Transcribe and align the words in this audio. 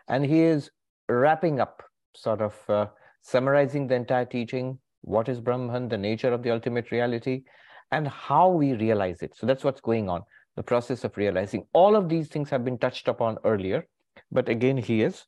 and 0.09 0.25
he 0.25 0.43
is 0.43 0.71
wrapping 1.09 1.61
up, 1.61 1.83
sort 2.15 2.41
of 2.41 2.55
uh, 2.69 2.87
summarizing 3.23 3.89
the 3.89 3.95
entire 3.95 4.25
teaching, 4.25 4.79
what 5.03 5.29
is 5.29 5.41
Brahman, 5.41 5.89
the 5.89 5.99
nature 5.99 6.33
of 6.33 6.43
the 6.43 6.51
ultimate 6.51 6.91
reality, 6.91 7.43
and 7.91 8.09
how 8.09 8.49
we 8.49 8.75
realize 8.75 9.23
it. 9.23 9.37
So 9.37 9.47
that's 9.47 9.65
what's 9.65 9.81
going 9.81 10.09
on, 10.09 10.23
the 10.57 10.63
process 10.63 11.05
of 11.05 11.17
realizing. 11.17 11.67
All 11.73 11.97
of 11.97 12.09
these 12.09 12.29
things 12.29 12.51
have 12.51 12.65
been 12.65 12.79
touched 12.79 13.09
upon 13.09 13.39
earlier, 13.45 13.87
but 14.31 14.49
again, 14.49 14.77
he 14.77 15.03
is 15.03 15.25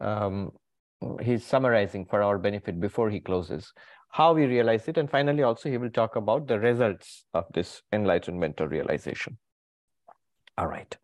um, 0.00 0.50
he's 1.22 1.44
summarizing 1.44 2.06
for 2.06 2.22
our 2.22 2.38
benefit 2.38 2.80
before 2.80 3.10
he 3.10 3.20
closes 3.20 3.72
how 4.12 4.32
we 4.32 4.44
realize 4.44 4.88
it, 4.88 4.98
and 4.98 5.08
finally, 5.08 5.44
also 5.44 5.70
he 5.70 5.78
will 5.78 5.90
talk 5.90 6.16
about 6.16 6.48
the 6.48 6.58
results 6.58 7.24
of 7.32 7.44
this 7.54 7.82
enlightenment 7.92 8.60
or 8.60 8.66
realization. 8.66 9.38
All 10.58 10.66
right. 10.66 10.96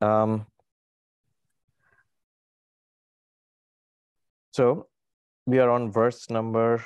Um, 0.00 0.46
so 4.52 4.86
we 5.44 5.58
are 5.58 5.68
on 5.68 5.92
verse 5.92 6.30
number 6.30 6.82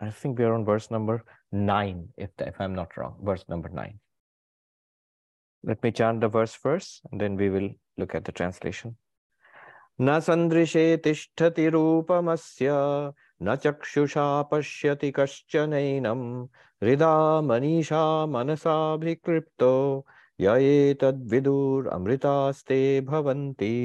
I 0.00 0.10
think 0.10 0.38
we 0.38 0.44
are 0.44 0.54
on 0.54 0.64
verse 0.64 0.90
number 0.90 1.24
nine, 1.53 2.09
if, 2.17 2.29
if 2.39 2.59
I'm 2.59 2.75
not 2.75 2.95
wrong, 2.97 3.15
verse 3.21 3.43
number 3.49 3.69
nine. 3.69 3.99
Let 5.63 5.83
me 5.83 5.91
chant 5.91 6.21
the 6.21 6.27
verse 6.29 6.53
first, 6.53 7.01
and 7.11 7.19
then 7.19 7.35
we 7.35 7.49
will 7.49 7.71
look 7.97 8.15
at 8.15 8.25
the 8.25 8.31
translation. 8.31 8.95
न 10.01 10.19
सन्दृशे 10.25 10.85
तिष्ठति 11.03 11.67
रूपमस्य 11.69 12.69
न 13.43 13.55
चक्षुषा 13.63 14.41
पश्यति 14.51 15.11
कश्चनैनं 15.15 16.21
हृदा 16.83 17.15
मनीषा 17.47 18.03
मनसाभिक्लिप्तो 18.35 19.73
य 20.41 20.55
एतद्विदुरमृतास्ते 20.89 22.79
भवन्ति 23.09 23.75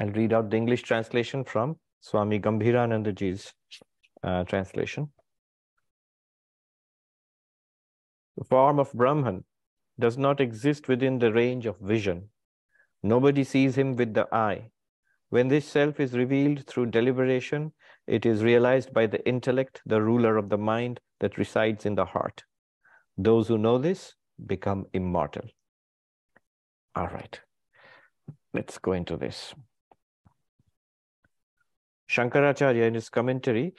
I'll 0.00 0.10
read 0.10 0.32
out 0.32 0.50
the 0.50 0.56
English 0.56 0.82
translation 0.82 1.44
from 1.44 1.76
Swami 2.00 2.40
Gambhiranandaji's 2.40 3.52
uh, 4.23 4.43
translation. 4.43 5.09
The 8.37 8.43
form 8.43 8.79
of 8.79 8.93
Brahman 8.93 9.43
does 9.99 10.17
not 10.17 10.39
exist 10.39 10.87
within 10.87 11.17
the 11.17 11.33
range 11.33 11.65
of 11.65 11.79
vision. 11.79 12.29
Nobody 13.01 13.43
sees 13.43 13.75
him 13.75 13.95
with 13.95 14.13
the 14.13 14.27
eye. 14.31 14.69
When 15.29 15.47
this 15.47 15.67
self 15.67 15.99
is 15.99 16.13
revealed 16.13 16.65
through 16.67 16.87
deliberation, 16.87 17.73
it 18.05 18.25
is 18.25 18.43
realized 18.43 18.93
by 18.93 19.07
the 19.07 19.27
intellect, 19.27 19.81
the 19.85 20.01
ruler 20.01 20.37
of 20.37 20.49
the 20.49 20.57
mind 20.57 20.99
that 21.19 21.37
resides 21.37 21.85
in 21.85 21.95
the 21.95 22.05
heart. 22.05 22.43
Those 23.17 23.47
who 23.47 23.57
know 23.57 23.77
this 23.77 24.13
become 24.45 24.85
immortal. 24.93 25.43
All 26.95 27.07
right, 27.07 27.39
let's 28.53 28.77
go 28.77 28.93
into 28.93 29.17
this. 29.17 29.53
Shankaracharya 32.09 32.87
in 32.87 32.93
his 32.93 33.09
commentary 33.09 33.73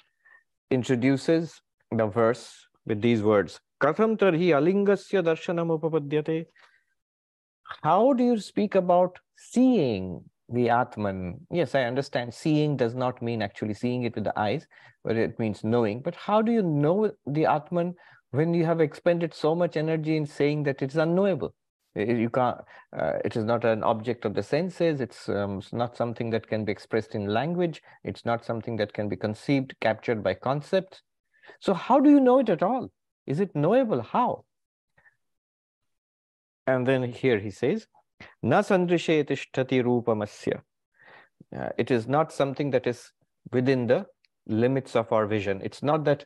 introduces 0.71 1.61
the 1.91 2.07
verse 2.07 2.67
with 2.87 3.01
these 3.01 3.23
words 3.23 3.61
Katham 3.81 4.17
tarhi 4.17 4.49
alingasya 4.59 5.23
darshanam 5.23 5.71
upapadyate. 5.71 6.47
How 7.83 8.13
do 8.13 8.25
you 8.25 8.39
speak 8.39 8.75
about 8.75 9.19
seeing 9.37 10.25
the 10.49 10.69
Atman? 10.71 11.47
Yes, 11.51 11.77
I 11.77 11.85
understand 11.85 12.35
seeing 12.35 12.77
does 12.77 12.97
not 12.97 13.23
mean 13.23 13.41
actually 13.41 13.75
seeing 13.75 14.03
it 14.03 14.17
with 14.17 14.25
the 14.25 14.37
eyes, 14.37 14.67
but 15.05 15.17
it 15.17 15.39
means 15.39 15.63
knowing. 15.63 16.01
But 16.01 16.17
how 16.17 16.43
do 16.43 16.51
you 16.51 16.63
know 16.63 17.13
the 17.27 17.47
Atman 17.47 17.95
when 18.33 18.53
you 18.53 18.65
have 18.65 18.81
expended 18.81 19.33
so 19.33 19.55
much 19.55 19.77
energy 19.77 20.17
in 20.17 20.27
saying 20.27 20.65
that 20.65 20.83
it's 20.83 20.97
unknowable? 20.97 21.55
You 21.99 22.31
can't 22.31 22.59
uh, 22.97 23.19
it 23.25 23.37
is 23.37 23.45
not 23.45 23.65
an 23.65 23.83
object 23.83 24.25
of 24.25 24.35
the 24.35 24.43
senses. 24.43 25.01
It's, 25.01 25.29
um, 25.29 25.59
it's 25.59 25.73
not 25.73 25.97
something 25.97 26.31
that 26.31 26.47
can 26.47 26.65
be 26.65 26.73
expressed 26.73 27.15
in 27.15 27.27
language. 27.27 27.83
It's 28.05 28.25
not 28.25 28.45
something 28.45 28.77
that 28.77 28.93
can 28.93 29.09
be 29.09 29.17
conceived 29.17 29.75
captured 29.81 30.23
by 30.23 30.35
concept. 30.35 31.03
So 31.61 31.75
how 31.75 32.01
do 32.01 32.11
you 32.11 32.21
know 32.21 32.39
it 32.39 32.49
at 32.49 32.63
all? 32.63 32.91
Is 33.27 33.41
it 33.41 33.55
knowable? 33.55 34.01
How? 34.01 34.45
And 36.67 36.87
then 36.87 37.03
here 37.03 37.39
he 37.39 37.51
says 37.51 37.87
na 38.43 38.63
rupamasya 38.63 40.61
uh, 41.57 41.69
it 41.79 41.91
is 41.91 42.07
not 42.07 42.33
something 42.33 42.71
that 42.71 42.87
is 42.87 43.11
within 43.53 43.87
the 43.87 44.07
limits 44.47 44.97
of 44.97 45.13
our 45.13 45.27
vision. 45.27 45.61
It's 45.63 45.83
not 45.83 46.05
that 46.05 46.25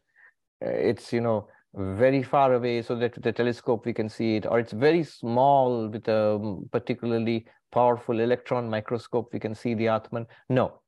uh, 0.64 0.68
it's 0.68 1.12
you 1.12 1.20
know 1.20 1.48
very 1.74 2.22
far 2.22 2.54
away 2.54 2.82
so 2.82 2.94
that 2.96 3.14
with 3.14 3.24
the 3.24 3.32
telescope 3.32 3.86
we 3.86 3.92
can 3.92 4.08
see 4.08 4.36
it, 4.36 4.46
or 4.46 4.58
it's 4.58 4.72
very 4.72 5.02
small 5.02 5.88
with 5.88 6.06
a 6.08 6.56
particularly 6.70 7.46
powerful 7.70 8.20
electron 8.20 8.68
microscope 8.68 9.30
we 9.32 9.40
can 9.40 9.54
see 9.54 9.74
the 9.74 9.88
Atman. 9.88 10.26
No, 10.48 10.80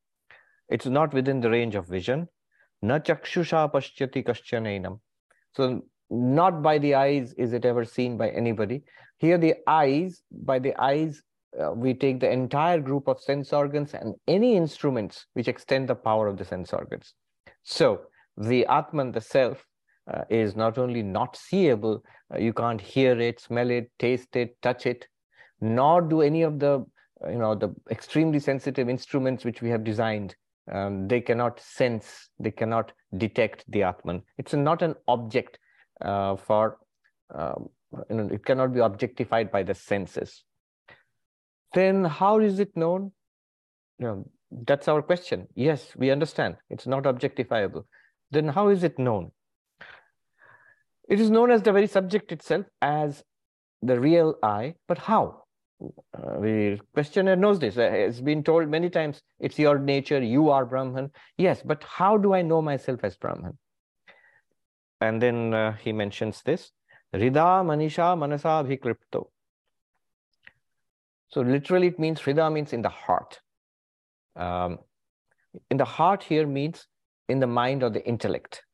it's 0.68 0.86
not 0.86 1.14
within 1.14 1.40
the 1.40 1.50
range 1.50 1.74
of 1.74 1.86
vision. 1.86 2.28
Na 2.82 2.98
chakshusha 2.98 3.72
paschati 3.72 4.22
kaschanainam. 4.24 5.00
So 5.56 5.82
not 6.10 6.62
by 6.62 6.78
the 6.78 6.94
eyes 6.94 7.32
is 7.38 7.52
it 7.52 7.64
ever 7.64 7.84
seen 7.84 8.18
by 8.18 8.28
anybody. 8.30 8.82
Here 9.18 9.38
the 9.38 9.54
eyes, 9.66 10.22
by 10.30 10.58
the 10.58 10.74
eyes, 10.78 11.22
uh, 11.58 11.70
we 11.72 11.94
take 11.94 12.20
the 12.20 12.30
entire 12.30 12.80
group 12.80 13.08
of 13.08 13.20
sense 13.20 13.52
organs 13.52 13.94
and 13.94 14.14
any 14.26 14.56
instruments 14.56 15.26
which 15.34 15.48
extend 15.48 15.88
the 15.88 15.94
power 15.94 16.26
of 16.26 16.36
the 16.36 16.44
sense 16.44 16.72
organs. 16.72 17.14
So 17.62 18.02
the 18.36 18.66
Atman, 18.66 19.12
the 19.12 19.20
self, 19.20 19.64
uh, 20.12 20.22
is 20.28 20.56
not 20.56 20.78
only 20.78 21.02
not 21.02 21.36
seeable, 21.36 22.04
uh, 22.32 22.38
you 22.38 22.52
can't 22.52 22.80
hear 22.80 23.18
it, 23.18 23.40
smell 23.40 23.70
it, 23.70 23.90
taste 23.98 24.36
it, 24.36 24.60
touch 24.62 24.86
it, 24.86 25.06
nor 25.60 26.02
do 26.02 26.20
any 26.20 26.42
of 26.42 26.58
the 26.58 26.84
uh, 27.24 27.30
you 27.30 27.38
know 27.38 27.54
the 27.54 27.74
extremely 27.90 28.38
sensitive 28.38 28.88
instruments 28.88 29.44
which 29.44 29.62
we 29.62 29.70
have 29.70 29.84
designed. 29.84 30.36
Um, 30.70 31.08
they 31.08 31.20
cannot 31.20 31.60
sense, 31.60 32.30
they 32.38 32.50
cannot 32.50 32.92
detect 33.16 33.64
the 33.68 33.82
Atman. 33.82 34.22
It's 34.38 34.54
not 34.54 34.82
an 34.82 34.94
object 35.08 35.58
uh, 36.00 36.36
for 36.36 36.78
um, 37.34 37.68
you 38.10 38.16
know 38.16 38.28
it 38.32 38.44
cannot 38.44 38.74
be 38.74 38.80
objectified 38.80 39.50
by 39.50 39.62
the 39.62 39.74
senses. 39.74 40.44
Then 41.72 42.04
how 42.04 42.38
is 42.40 42.60
it 42.60 42.76
known? 42.76 43.12
You 43.98 44.06
know, 44.06 44.30
that's 44.50 44.88
our 44.88 45.02
question. 45.02 45.48
Yes, 45.54 45.94
we 45.96 46.10
understand 46.10 46.56
it's 46.70 46.86
not 46.86 47.04
objectifiable. 47.04 47.84
Then 48.30 48.48
how 48.48 48.68
is 48.68 48.84
it 48.84 48.98
known? 48.98 49.32
It 51.08 51.20
is 51.20 51.30
known 51.30 51.50
as 51.50 51.62
the 51.62 51.72
very 51.72 51.86
subject 51.86 52.32
itself 52.32 52.66
as 52.80 53.22
the 53.82 54.00
real 54.00 54.36
I, 54.42 54.74
but 54.88 54.98
how? 54.98 55.44
Uh, 55.82 56.40
the 56.40 56.80
questioner 56.94 57.36
knows 57.36 57.58
this. 57.58 57.76
Uh, 57.76 57.82
it's 57.82 58.20
been 58.20 58.42
told 58.42 58.68
many 58.68 58.88
times, 58.88 59.20
it's 59.38 59.58
your 59.58 59.78
nature, 59.78 60.22
you 60.22 60.50
are 60.50 60.64
Brahman. 60.64 61.10
Yes, 61.36 61.62
but 61.64 61.84
how 61.84 62.16
do 62.16 62.32
I 62.32 62.42
know 62.42 62.62
myself 62.62 63.00
as 63.02 63.16
Brahman? 63.16 63.58
And 65.00 65.20
then 65.20 65.52
uh, 65.52 65.72
he 65.72 65.92
mentions 65.92 66.42
this. 66.42 66.70
Rida 67.14 67.62
Manisha 67.64 68.16
Manasa 68.18 68.64
Bhikripto. 68.66 69.26
So 71.28 71.42
literally 71.42 71.88
it 71.88 71.98
means 71.98 72.20
Rida 72.20 72.50
means 72.52 72.72
in 72.72 72.82
the 72.82 72.88
heart. 72.88 73.40
Um, 74.36 74.78
in 75.70 75.76
the 75.76 75.84
heart 75.84 76.22
here 76.22 76.46
means 76.46 76.86
in 77.28 77.40
the 77.40 77.46
mind 77.46 77.82
or 77.82 77.90
the 77.90 78.04
intellect. 78.06 78.64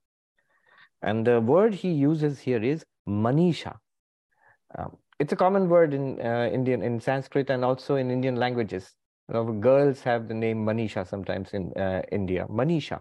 And 1.02 1.26
the 1.26 1.40
word 1.40 1.74
he 1.74 1.90
uses 1.90 2.40
here 2.40 2.62
is 2.62 2.84
Manisha. 3.08 3.76
Um, 4.76 4.96
it's 5.18 5.32
a 5.32 5.36
common 5.36 5.68
word 5.68 5.94
in 5.94 6.20
uh, 6.20 6.48
Indian, 6.52 6.82
in 6.82 7.00
Sanskrit 7.00 7.50
and 7.50 7.64
also 7.64 7.96
in 7.96 8.10
Indian 8.10 8.36
languages. 8.36 8.94
Girls 9.60 10.00
have 10.02 10.26
the 10.28 10.34
name 10.34 10.64
Manisha 10.66 11.06
sometimes 11.06 11.50
in 11.52 11.72
uh, 11.74 12.02
India, 12.10 12.46
Manisha. 12.50 13.00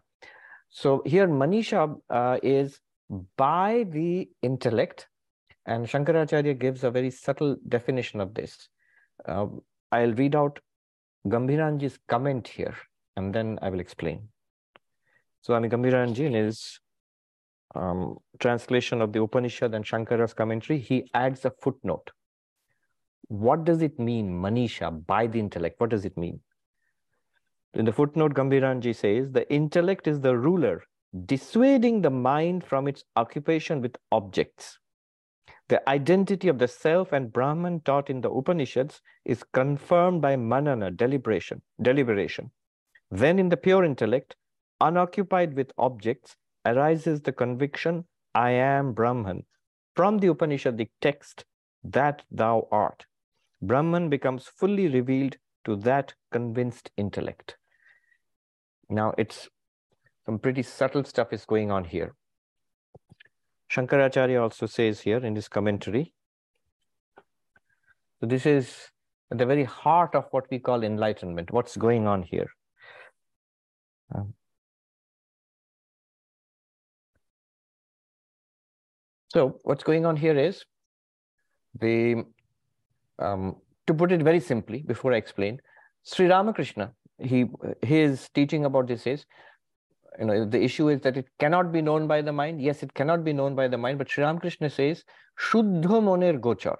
So 0.69 1.01
here 1.05 1.27
Manisha 1.27 1.99
uh, 2.09 2.37
is 2.43 2.79
by 3.35 3.85
the 3.89 4.29
intellect, 4.43 5.07
and 5.65 5.87
Shankaracharya 5.87 6.59
gives 6.59 6.83
a 6.83 6.91
very 6.91 7.09
subtle 7.09 7.57
definition 7.67 8.21
of 8.21 8.35
this. 8.35 8.69
Uh, 9.25 9.47
I'll 9.91 10.13
read 10.13 10.35
out 10.35 10.59
Gambhiranji's 11.27 11.97
comment 12.07 12.47
here, 12.47 12.75
and 13.15 13.33
then 13.33 13.57
I 13.61 13.69
will 13.69 13.79
explain. 13.79 14.29
so 15.41 15.53
Swami 15.53 15.69
Gambhiranji 15.69 16.25
in 16.25 16.33
his 16.33 16.79
um, 17.75 18.18
translation 18.39 19.01
of 19.01 19.13
the 19.13 19.21
Upanishad 19.21 19.74
and 19.74 19.86
Shankara's 19.86 20.33
commentary, 20.33 20.80
he 20.80 21.10
adds 21.13 21.45
a 21.45 21.51
footnote. 21.51 22.12
What 23.27 23.63
does 23.63 23.81
it 23.81 24.00
mean, 24.00 24.31
Manisha, 24.31 25.06
by 25.06 25.27
the 25.27 25.39
intellect? 25.39 25.80
What 25.80 25.92
does 25.92 26.06
it 26.06 26.18
mean? 26.18 26.39
In 27.75 27.86
the 27.86 27.94
footnote, 27.94 28.33
Gambhiranji 28.33 28.95
says, 28.95 29.31
the 29.31 29.51
intellect 29.54 30.07
is 30.07 30.19
the 30.19 30.36
ruler, 30.36 30.83
dissuading 31.25 32.01
the 32.01 32.10
mind 32.10 32.63
from 32.63 32.88
its 32.88 33.04
occupation 33.16 33.81
with 33.81 33.95
objects. 34.12 34.80
The 35.68 35.88
identity 35.88 36.48
of 36.48 36.57
the 36.57 36.68
self 36.68 37.12
and 37.12 37.31
Brahman 37.31 37.81
taught 37.81 38.10
in 38.10 38.21
the 38.21 38.31
Upanishads 38.31 39.01
is 39.25 39.44
confirmed 39.54 40.19
by 40.19 40.36
manana, 40.36 40.89
deliberation, 40.89 41.62
deliberation. 41.80 42.50
Then 43.12 43.38
in 43.38 43.50
the 43.50 43.57
pure 43.57 43.83
intellect, 43.83 44.36
unoccupied 44.81 45.54
with 45.56 45.71
objects, 45.77 46.36
arises 46.69 47.21
the 47.21 47.31
conviction, 47.31 48.06
I 48.33 48.51
am 48.51 48.94
Brahman, 48.94 49.45
from 49.95 50.19
the 50.19 50.27
Upanishadic 50.27 50.89
text, 51.01 51.45
that 51.83 52.24
thou 52.31 52.68
art. 52.71 53.06
Brahman 53.62 54.10
becomes 54.10 54.48
fully 54.48 54.88
revealed 54.88 55.38
to 55.66 55.75
that 55.77 56.13
convinced 56.31 56.92
intellect. 56.98 57.57
Now, 58.89 59.13
it's 59.18 59.50
some 60.25 60.39
pretty 60.39 60.63
subtle 60.63 61.04
stuff 61.04 61.33
is 61.33 61.45
going 61.45 61.71
on 61.71 61.83
here. 61.83 62.16
Shankaracharya 63.71 64.42
also 64.42 64.66
says 64.66 65.01
here 65.01 65.18
in 65.18 65.36
his 65.36 65.48
commentary. 65.48 66.13
So 68.19 68.25
this 68.25 68.45
is 68.45 68.89
at 69.31 69.38
the 69.38 69.45
very 69.45 69.63
heart 69.63 70.16
of 70.16 70.25
what 70.31 70.50
we 70.50 70.60
call 70.60 70.83
enlightenment. 70.83 71.51
What's 71.51 71.77
going 71.77 72.07
on 72.07 72.24
here? 72.24 72.50
Um, 74.13 74.33
so 79.29 79.59
what's 79.63 79.83
going 79.83 80.05
on 80.05 80.15
here 80.17 80.37
is 80.37 80.65
the 81.79 82.25
um, 83.19 83.57
to 83.85 83.93
put 83.93 84.11
it 84.11 84.21
very 84.21 84.39
simply 84.39 84.81
before 84.81 85.13
I 85.13 85.17
explain, 85.17 85.59
Sri 86.03 86.27
Ramakrishna, 86.27 86.93
he 87.19 87.45
his 87.81 88.29
teaching 88.29 88.65
about 88.65 88.87
this 88.87 89.05
is 89.05 89.25
you 90.17 90.25
know 90.25 90.45
the 90.45 90.61
issue 90.61 90.89
is 90.89 91.01
that 91.01 91.15
it 91.15 91.27
cannot 91.39 91.71
be 91.71 91.81
known 91.81 92.07
by 92.07 92.21
the 92.21 92.33
mind. 92.33 92.61
Yes 92.61 92.81
it 92.81 92.93
cannot 92.93 93.23
be 93.23 93.33
known 93.33 93.55
by 93.55 93.67
the 93.67 93.77
mind 93.77 93.99
but 93.99 94.09
Sri 94.09 94.23
Ramakrishna 94.23 94.69
says 94.69 95.03
shuddha 95.39 96.01
moner 96.01 96.39
gochar. 96.39 96.77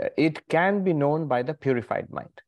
Uh, 0.00 0.08
it 0.16 0.46
can 0.48 0.84
be 0.84 0.92
known 0.92 1.26
by 1.26 1.42
the 1.42 1.54
purified 1.54 2.10
mind. 2.10 2.42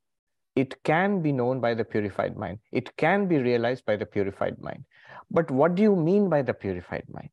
It 0.54 0.82
can 0.84 1.22
be 1.22 1.32
known 1.32 1.60
by 1.60 1.74
the 1.74 1.84
purified 1.84 2.36
mind. 2.36 2.58
It 2.70 2.96
can 2.96 3.26
be 3.26 3.38
realized 3.38 3.84
by 3.84 3.96
the 3.96 4.06
purified 4.06 4.60
mind. 4.60 4.84
But 5.30 5.50
what 5.50 5.74
do 5.74 5.82
you 5.82 5.96
mean 5.96 6.28
by 6.28 6.42
the 6.42 6.54
purified 6.54 7.04
mind 7.08 7.30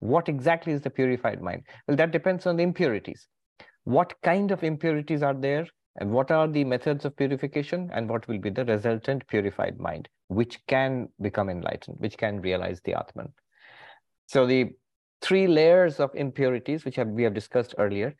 what 0.00 0.28
exactly 0.28 0.72
is 0.72 0.80
the 0.80 0.90
purified 0.90 1.40
mind? 1.40 1.62
Well 1.86 1.96
that 1.96 2.10
depends 2.10 2.46
on 2.46 2.56
the 2.56 2.62
impurities. 2.62 3.28
What 3.84 4.14
kind 4.22 4.50
of 4.50 4.64
impurities 4.64 5.22
are 5.22 5.34
there 5.34 5.66
and 5.96 6.10
what 6.10 6.30
are 6.30 6.48
the 6.48 6.64
methods 6.64 7.04
of 7.04 7.16
purification 7.16 7.90
and 7.92 8.08
what 8.08 8.26
will 8.28 8.38
be 8.38 8.50
the 8.50 8.64
resultant 8.64 9.26
purified 9.28 9.78
mind 9.78 10.08
which 10.28 10.58
can 10.66 11.08
become 11.20 11.48
enlightened 11.50 11.96
which 11.98 12.16
can 12.16 12.40
realize 12.40 12.80
the 12.84 12.94
atman. 12.94 13.32
So 14.26 14.46
the 14.46 14.70
three 15.20 15.46
layers 15.46 16.00
of 16.00 16.14
impurities 16.14 16.84
which 16.84 16.96
have, 16.96 17.08
we 17.08 17.22
have 17.24 17.34
discussed 17.34 17.74
earlier 17.78 18.14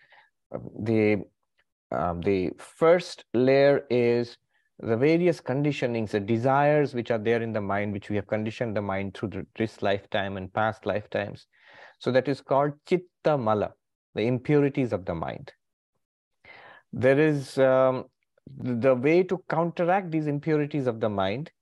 um, 0.53 0.69
the 0.82 1.23
um, 1.93 2.21
the 2.21 2.50
first 2.59 3.25
layer 3.35 3.85
is 3.91 4.37
the 4.79 4.97
various 4.97 5.41
conditionings 5.41 6.11
the 6.11 6.21
desires 6.21 6.94
which 6.94 7.11
are 7.11 7.19
there 7.19 7.43
in 7.43 7.53
the 7.53 7.61
mind 7.61 7.93
which 7.93 8.09
we 8.11 8.17
have 8.17 8.27
conditioned 8.27 8.77
the 8.77 8.82
mind 8.82 9.15
through 9.15 9.47
this 9.56 9.82
lifetime 9.82 10.37
and 10.37 10.53
past 10.53 10.87
lifetimes 10.87 11.47
so 12.00 12.11
that 12.11 12.29
is 12.29 12.41
called 12.41 12.73
chitta 12.87 13.37
mala 13.38 13.73
the 14.14 14.23
impurities 14.23 14.93
of 14.93 15.05
the 15.05 15.14
mind. 15.14 15.52
There 16.93 17.20
is 17.20 17.58
um, 17.58 18.06
the 18.58 18.94
way 18.94 19.23
to 19.23 19.43
counteract 19.49 20.11
these 20.11 20.26
impurities 20.26 20.88
of 20.88 20.99
the 20.99 21.08
mind 21.08 21.52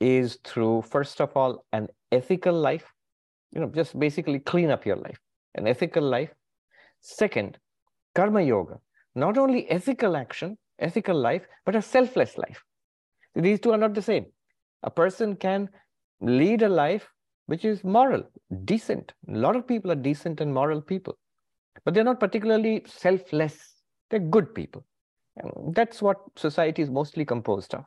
is 0.00 0.38
through 0.44 0.82
first 0.82 1.20
of 1.20 1.36
all 1.36 1.64
an 1.72 1.88
ethical 2.12 2.54
life 2.54 2.92
you 3.50 3.60
know 3.60 3.70
just 3.74 3.98
basically 3.98 4.38
clean 4.38 4.70
up 4.70 4.86
your 4.86 4.96
life 4.96 5.18
an 5.56 5.66
ethical 5.66 6.02
life. 6.02 6.30
Second 7.00 7.58
karma 8.14 8.42
yoga 8.42 8.78
not 9.14 9.38
only 9.38 9.68
ethical 9.70 10.16
action 10.16 10.56
ethical 10.78 11.16
life 11.16 11.46
but 11.64 11.74
a 11.74 11.82
selfless 11.82 12.38
life. 12.38 12.62
These 13.34 13.60
two 13.60 13.72
are 13.72 13.78
not 13.78 13.94
the 13.94 14.02
same. 14.02 14.26
A 14.82 14.90
person 14.90 15.34
can 15.36 15.68
lead 16.20 16.62
a 16.62 16.68
life 16.68 17.08
which 17.50 17.64
is 17.64 17.82
moral 17.98 18.22
decent 18.64 19.12
a 19.28 19.38
lot 19.46 19.56
of 19.56 19.66
people 19.72 19.90
are 19.94 20.02
decent 20.10 20.40
and 20.40 20.52
moral 20.60 20.80
people 20.92 21.18
but 21.84 21.94
they're 21.94 22.10
not 22.12 22.20
particularly 22.20 22.74
selfless 22.86 23.58
they're 24.10 24.20
good 24.20 24.54
people. 24.54 24.84
That's 25.72 26.02
what 26.02 26.18
society 26.36 26.82
is 26.82 26.90
mostly 26.90 27.24
composed 27.24 27.74
of. 27.74 27.84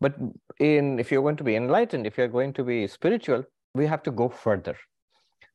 But 0.00 0.14
in 0.58 0.98
if 0.98 1.12
you're 1.12 1.22
going 1.22 1.36
to 1.36 1.44
be 1.44 1.56
enlightened, 1.56 2.06
if 2.06 2.16
you're 2.16 2.28
going 2.28 2.52
to 2.54 2.64
be 2.64 2.86
spiritual, 2.86 3.44
we 3.74 3.86
have 3.86 4.02
to 4.04 4.10
go 4.10 4.28
further. 4.28 4.76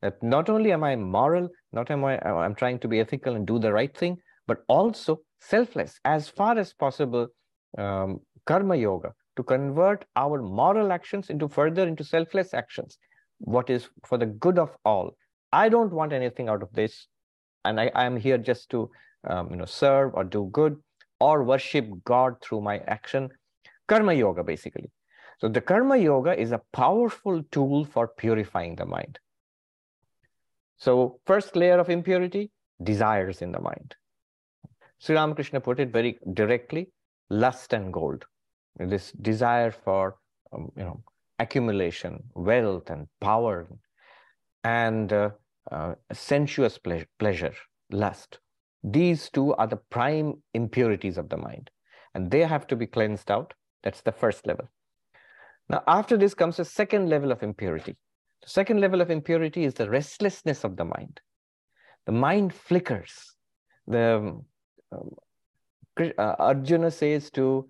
That 0.02 0.22
not 0.22 0.50
only 0.50 0.72
am 0.72 0.84
I 0.84 0.96
moral, 0.96 1.50
not 1.74 1.90
am 1.90 2.06
I 2.06 2.20
I'm 2.20 2.56
trying 2.56 2.80
to 2.80 2.88
be 2.88 3.00
ethical 3.00 3.36
and 3.36 3.48
do 3.48 3.60
the 3.60 3.74
right 3.74 3.96
thing, 3.98 4.18
but 4.46 4.60
also 4.68 5.22
selfless 5.42 6.00
as 6.06 6.30
far 6.30 6.58
as 6.58 6.74
possible. 6.74 7.28
Um, 7.78 8.22
karma 8.46 8.76
yoga 8.76 9.14
to 9.36 9.44
convert 9.44 10.06
our 10.16 10.42
moral 10.42 10.92
actions 10.92 11.30
into 11.30 11.50
further 11.50 11.88
into 11.88 12.04
selfless 12.04 12.54
actions. 12.54 12.98
What 13.40 13.70
is 13.70 13.90
for 14.06 14.18
the 14.18 14.26
good 14.26 14.60
of 14.60 14.76
all. 14.84 15.16
I 15.52 15.70
don't 15.70 15.94
want 15.94 16.14
anything 16.14 16.50
out 16.50 16.62
of 16.62 16.74
this, 16.74 17.08
and 17.64 17.80
I 17.80 17.92
am 17.96 18.18
here 18.18 18.38
just 18.38 18.70
to 18.72 18.90
um, 19.28 19.50
you 19.52 19.58
know, 19.58 19.66
serve 19.66 20.14
or 20.14 20.24
do 20.24 20.50
good 20.52 20.78
or 21.20 21.44
worship 21.44 21.88
God 22.04 22.36
through 22.42 22.62
my 22.62 22.80
action. 22.80 23.30
Karma 23.88 24.14
yoga, 24.14 24.44
basically. 24.44 24.92
So 25.40 25.48
the 25.48 25.62
karma 25.62 25.98
yoga 25.98 26.40
is 26.40 26.52
a 26.52 26.62
powerful 26.74 27.44
tool 27.52 27.86
for 27.86 28.08
purifying 28.08 28.76
the 28.76 28.86
mind. 28.86 29.20
So 30.78 31.20
first 31.26 31.56
layer 31.56 31.80
of 31.80 31.90
impurity, 31.90 32.52
desires 32.84 33.42
in 33.42 33.52
the 33.52 33.62
mind. 33.62 33.96
Sri 35.00 35.16
Ramakrishna 35.16 35.62
put 35.62 35.80
it 35.80 35.92
very 35.92 36.18
directly, 36.34 36.92
lust 37.30 37.74
and 37.74 37.94
gold. 37.94 38.26
This 38.80 39.12
desire 39.12 39.72
for, 39.72 40.18
um, 40.54 40.72
you 40.76 40.84
know, 40.84 41.02
accumulation, 41.40 42.24
wealth 42.34 42.90
and 42.90 43.08
power, 43.22 43.68
and 44.64 45.14
uh, 45.14 45.30
uh, 45.72 45.96
sensuous 46.12 46.78
pleasure, 46.78 47.08
pleasure, 47.20 47.54
lust. 47.92 48.40
These 48.84 49.30
two 49.30 49.54
are 49.56 49.68
the 49.68 49.78
prime 49.78 50.42
impurities 50.54 51.18
of 51.18 51.30
the 51.30 51.38
mind, 51.38 51.70
and 52.14 52.32
they 52.32 52.42
have 52.42 52.68
to 52.68 52.76
be 52.76 52.88
cleansed 52.88 53.30
out. 53.32 53.54
That's 53.84 54.02
the 54.02 54.12
first 54.12 54.48
level. 54.48 54.70
Now, 55.70 55.84
after 55.88 56.18
this 56.18 56.34
comes 56.34 56.60
a 56.60 56.66
second 56.66 57.10
level 57.10 57.32
of 57.32 57.44
impurity. 57.44 57.98
The 58.44 58.50
second 58.50 58.80
level 58.80 59.02
of 59.02 59.12
impurity 59.12 59.66
is 59.66 59.74
the 59.74 59.90
restlessness 59.90 60.64
of 60.64 60.78
the 60.78 60.86
mind. 60.86 61.20
The 62.06 62.14
mind 62.14 62.54
flickers. 62.54 63.36
The 63.88 64.40
um, 64.92 65.16
uh, 66.00 66.36
Arjuna 66.40 66.92
says 66.92 67.30
to 67.32 67.68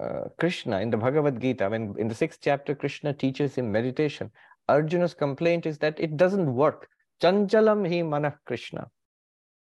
uh, 0.00 0.28
Krishna 0.38 0.80
in 0.80 0.90
the 0.90 0.96
Bhagavad 0.96 1.40
Gita, 1.40 1.68
when 1.68 1.94
in 1.98 2.08
the 2.08 2.14
sixth 2.14 2.40
chapter, 2.42 2.74
Krishna 2.74 3.12
teaches 3.12 3.54
him 3.54 3.72
meditation. 3.72 4.30
Arjuna's 4.68 5.14
complaint 5.14 5.66
is 5.66 5.78
that 5.78 5.98
it 5.98 6.16
doesn't 6.16 6.54
work. 6.54 6.88
Chanchalam 7.22 7.88
hi 7.88 8.02
manah 8.02 8.34
Krishna. 8.44 8.88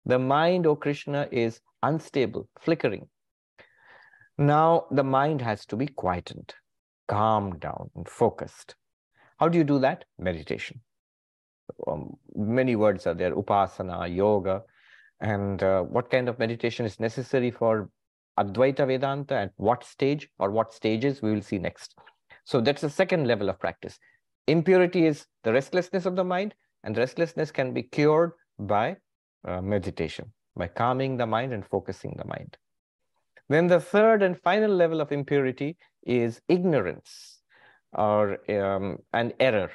The 0.05 0.19
mind, 0.19 0.67
O 0.67 0.77
Krishna, 0.77 1.29
is 1.31 1.61
unstable, 1.83 2.49
flickering. 2.61 3.09
Now 4.39 4.87
the 4.91 5.05
mind 5.05 5.41
has 5.41 5.67
to 5.67 5.77
be 5.77 5.87
quietened, 5.87 6.55
calmed 7.09 7.61
down, 7.61 7.91
and 7.95 8.09
focused. 8.09 8.75
How 9.39 9.49
do 9.49 9.59
you 9.59 9.65
do 9.65 9.79
that? 9.81 10.05
Meditation. 10.19 10.81
um, 11.87 12.17
many 12.35 12.77
words 12.77 13.07
are 13.07 13.15
there, 13.15 13.35
upasana, 13.35 14.15
yoga, 14.15 14.63
and 15.21 15.63
uh, 15.63 15.83
what 15.83 16.11
kind 16.11 16.29
of 16.29 16.39
meditation 16.39 16.87
is 16.87 16.99
necessary 17.01 17.51
for 17.51 17.89
Advaita 18.39 18.87
Vedanta 18.87 19.35
at 19.35 19.53
what 19.57 19.85
stage 19.85 20.29
or 20.39 20.51
what 20.51 20.73
stages 20.73 21.23
we 21.23 21.33
will 21.33 21.43
see 21.43 21.59
next. 21.59 21.95
So 22.45 22.61
that's 22.61 22.81
the 22.81 22.91
second 22.91 23.27
level 23.27 23.49
of 23.49 23.59
practice. 23.61 23.99
Impurity 24.47 25.07
is 25.07 25.27
the 25.45 25.53
restlessness 25.53 26.07
of 26.07 26.17
the 26.17 26.25
mind, 26.25 26.55
and 26.83 26.97
restlessness 26.97 27.53
can 27.53 27.73
be 27.73 27.83
cured 27.83 28.33
by 28.59 28.97
uh, 29.47 29.61
meditation, 29.61 30.33
by 30.57 30.67
calming 30.67 31.17
the 31.17 31.27
mind 31.27 31.53
and 31.53 31.65
focusing 31.67 32.15
the 32.17 32.25
mind. 32.25 32.57
Then 33.49 33.67
the 33.67 33.81
third 33.81 34.23
and 34.23 34.41
final 34.41 34.75
level 34.75 35.01
of 35.01 35.13
impurity 35.13 35.77
is 36.05 36.41
ignorance 36.49 37.43
or 37.93 38.39
um, 38.51 38.99
an 39.13 39.33
error. 39.39 39.71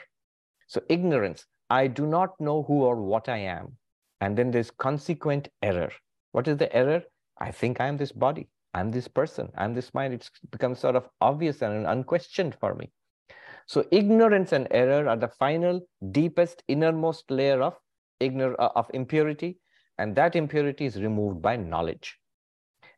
So 0.67 0.81
ignorance, 0.89 1.45
I 1.69 1.87
do 1.87 2.05
not 2.05 2.39
know 2.39 2.63
who 2.63 2.83
or 2.83 2.95
what 2.95 3.29
I 3.29 3.37
am. 3.37 3.77
And 4.19 4.37
then 4.37 4.51
there's 4.51 4.71
consequent 4.71 5.49
error. 5.61 5.91
What 6.31 6.47
is 6.47 6.57
the 6.57 6.75
error? 6.75 7.03
I 7.39 7.51
think 7.51 7.79
I 7.79 7.87
am 7.87 7.97
this 7.97 8.11
body. 8.11 8.49
I'm 8.73 8.91
this 8.91 9.07
person. 9.07 9.51
I'm 9.57 9.73
this 9.73 9.93
mind. 9.93 10.13
It's 10.13 10.29
become 10.51 10.75
sort 10.75 10.95
of 10.95 11.09
obvious 11.21 11.61
and 11.61 11.87
unquestioned 11.87 12.55
for 12.59 12.75
me. 12.75 12.91
So 13.65 13.85
ignorance 13.91 14.51
and 14.53 14.67
error 14.71 15.09
are 15.09 15.17
the 15.17 15.27
final, 15.27 15.81
deepest, 16.11 16.63
innermost 16.67 17.29
layer 17.29 17.61
of 17.61 17.75
ignor 18.21 18.55
uh, 18.59 18.69
of 18.75 18.89
impurity, 18.93 19.59
and 19.97 20.15
that 20.15 20.35
impurity 20.35 20.85
is 20.85 21.01
removed 21.01 21.41
by 21.41 21.55
knowledge. 21.55 22.17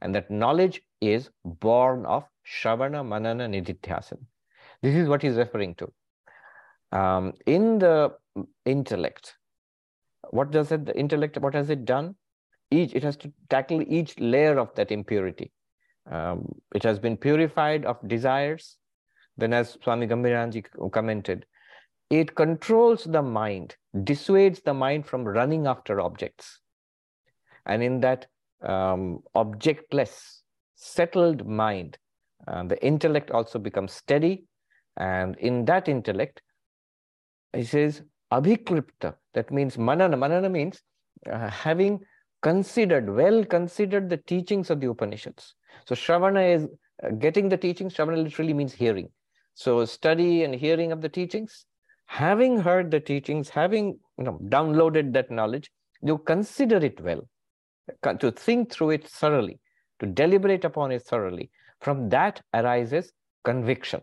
And 0.01 0.13
that 0.15 0.29
knowledge 0.29 0.81
is 1.01 1.29
born 1.43 2.05
of 2.05 2.23
Shravana, 2.45 3.05
Manana, 3.05 3.47
Nididhyasana. 3.47 4.25
This 4.81 4.95
is 4.95 5.07
what 5.07 5.21
he's 5.21 5.35
referring 5.35 5.75
to. 5.75 5.91
Um, 6.97 7.33
in 7.45 7.79
the 7.79 8.15
intellect, 8.65 9.35
what 10.31 10.51
does 10.51 10.71
it, 10.71 10.85
the 10.85 10.97
intellect, 10.97 11.37
what 11.37 11.53
has 11.53 11.69
it 11.69 11.85
done? 11.85 12.15
Each, 12.71 12.93
it 12.93 13.03
has 13.03 13.17
to 13.17 13.31
tackle 13.49 13.81
each 13.81 14.19
layer 14.19 14.59
of 14.59 14.73
that 14.75 14.91
impurity. 14.91 15.51
Um, 16.09 16.47
it 16.73 16.83
has 16.83 16.99
been 16.99 17.17
purified 17.17 17.85
of 17.85 17.97
desires. 18.07 18.77
Then 19.37 19.53
as 19.53 19.77
Swami 19.83 20.07
Gambhiranji 20.07 20.65
commented, 20.91 21.45
it 22.09 22.35
controls 22.35 23.03
the 23.03 23.21
mind, 23.21 23.75
dissuades 24.03 24.61
the 24.63 24.73
mind 24.73 25.05
from 25.05 25.23
running 25.23 25.67
after 25.67 26.01
objects. 26.01 26.59
And 27.65 27.83
in 27.83 27.99
that 28.01 28.27
um, 28.61 29.19
objectless, 29.35 30.41
settled 30.75 31.47
mind, 31.47 31.97
uh, 32.47 32.63
the 32.63 32.83
intellect 32.83 33.31
also 33.31 33.59
becomes 33.59 33.93
steady. 33.93 34.45
And 34.97 35.37
in 35.37 35.65
that 35.65 35.87
intellect, 35.87 36.41
he 37.53 37.63
says, 37.63 38.01
abhiklipta, 38.31 39.15
that 39.33 39.51
means 39.51 39.77
manana. 39.77 40.17
Manana 40.17 40.49
means 40.49 40.81
uh, 41.31 41.49
having 41.49 41.99
considered, 42.41 43.09
well 43.09 43.43
considered 43.45 44.09
the 44.09 44.17
teachings 44.17 44.69
of 44.69 44.79
the 44.79 44.89
Upanishads. 44.89 45.55
So 45.85 45.95
Shravana 45.95 46.55
is 46.55 46.67
uh, 47.03 47.09
getting 47.11 47.49
the 47.49 47.57
teachings. 47.57 47.93
Shravana 47.93 48.23
literally 48.23 48.53
means 48.53 48.73
hearing. 48.73 49.09
So 49.53 49.83
study 49.85 50.43
and 50.43 50.55
hearing 50.55 50.91
of 50.91 51.01
the 51.01 51.09
teachings, 51.09 51.65
having 52.05 52.59
heard 52.59 52.91
the 52.91 52.99
teachings, 52.99 53.49
having 53.49 53.99
you 54.17 54.23
know, 54.23 54.39
downloaded 54.47 55.13
that 55.13 55.29
knowledge, 55.29 55.71
you 56.01 56.17
consider 56.17 56.77
it 56.77 56.99
well, 57.01 57.27
to 58.19 58.31
think 58.31 58.71
through 58.71 58.91
it 58.91 59.07
thoroughly, 59.07 59.59
to 59.99 60.05
deliberate 60.05 60.63
upon 60.63 60.91
it 60.91 61.03
thoroughly. 61.03 61.49
From 61.81 62.09
that 62.09 62.41
arises 62.53 63.11
conviction. 63.43 64.01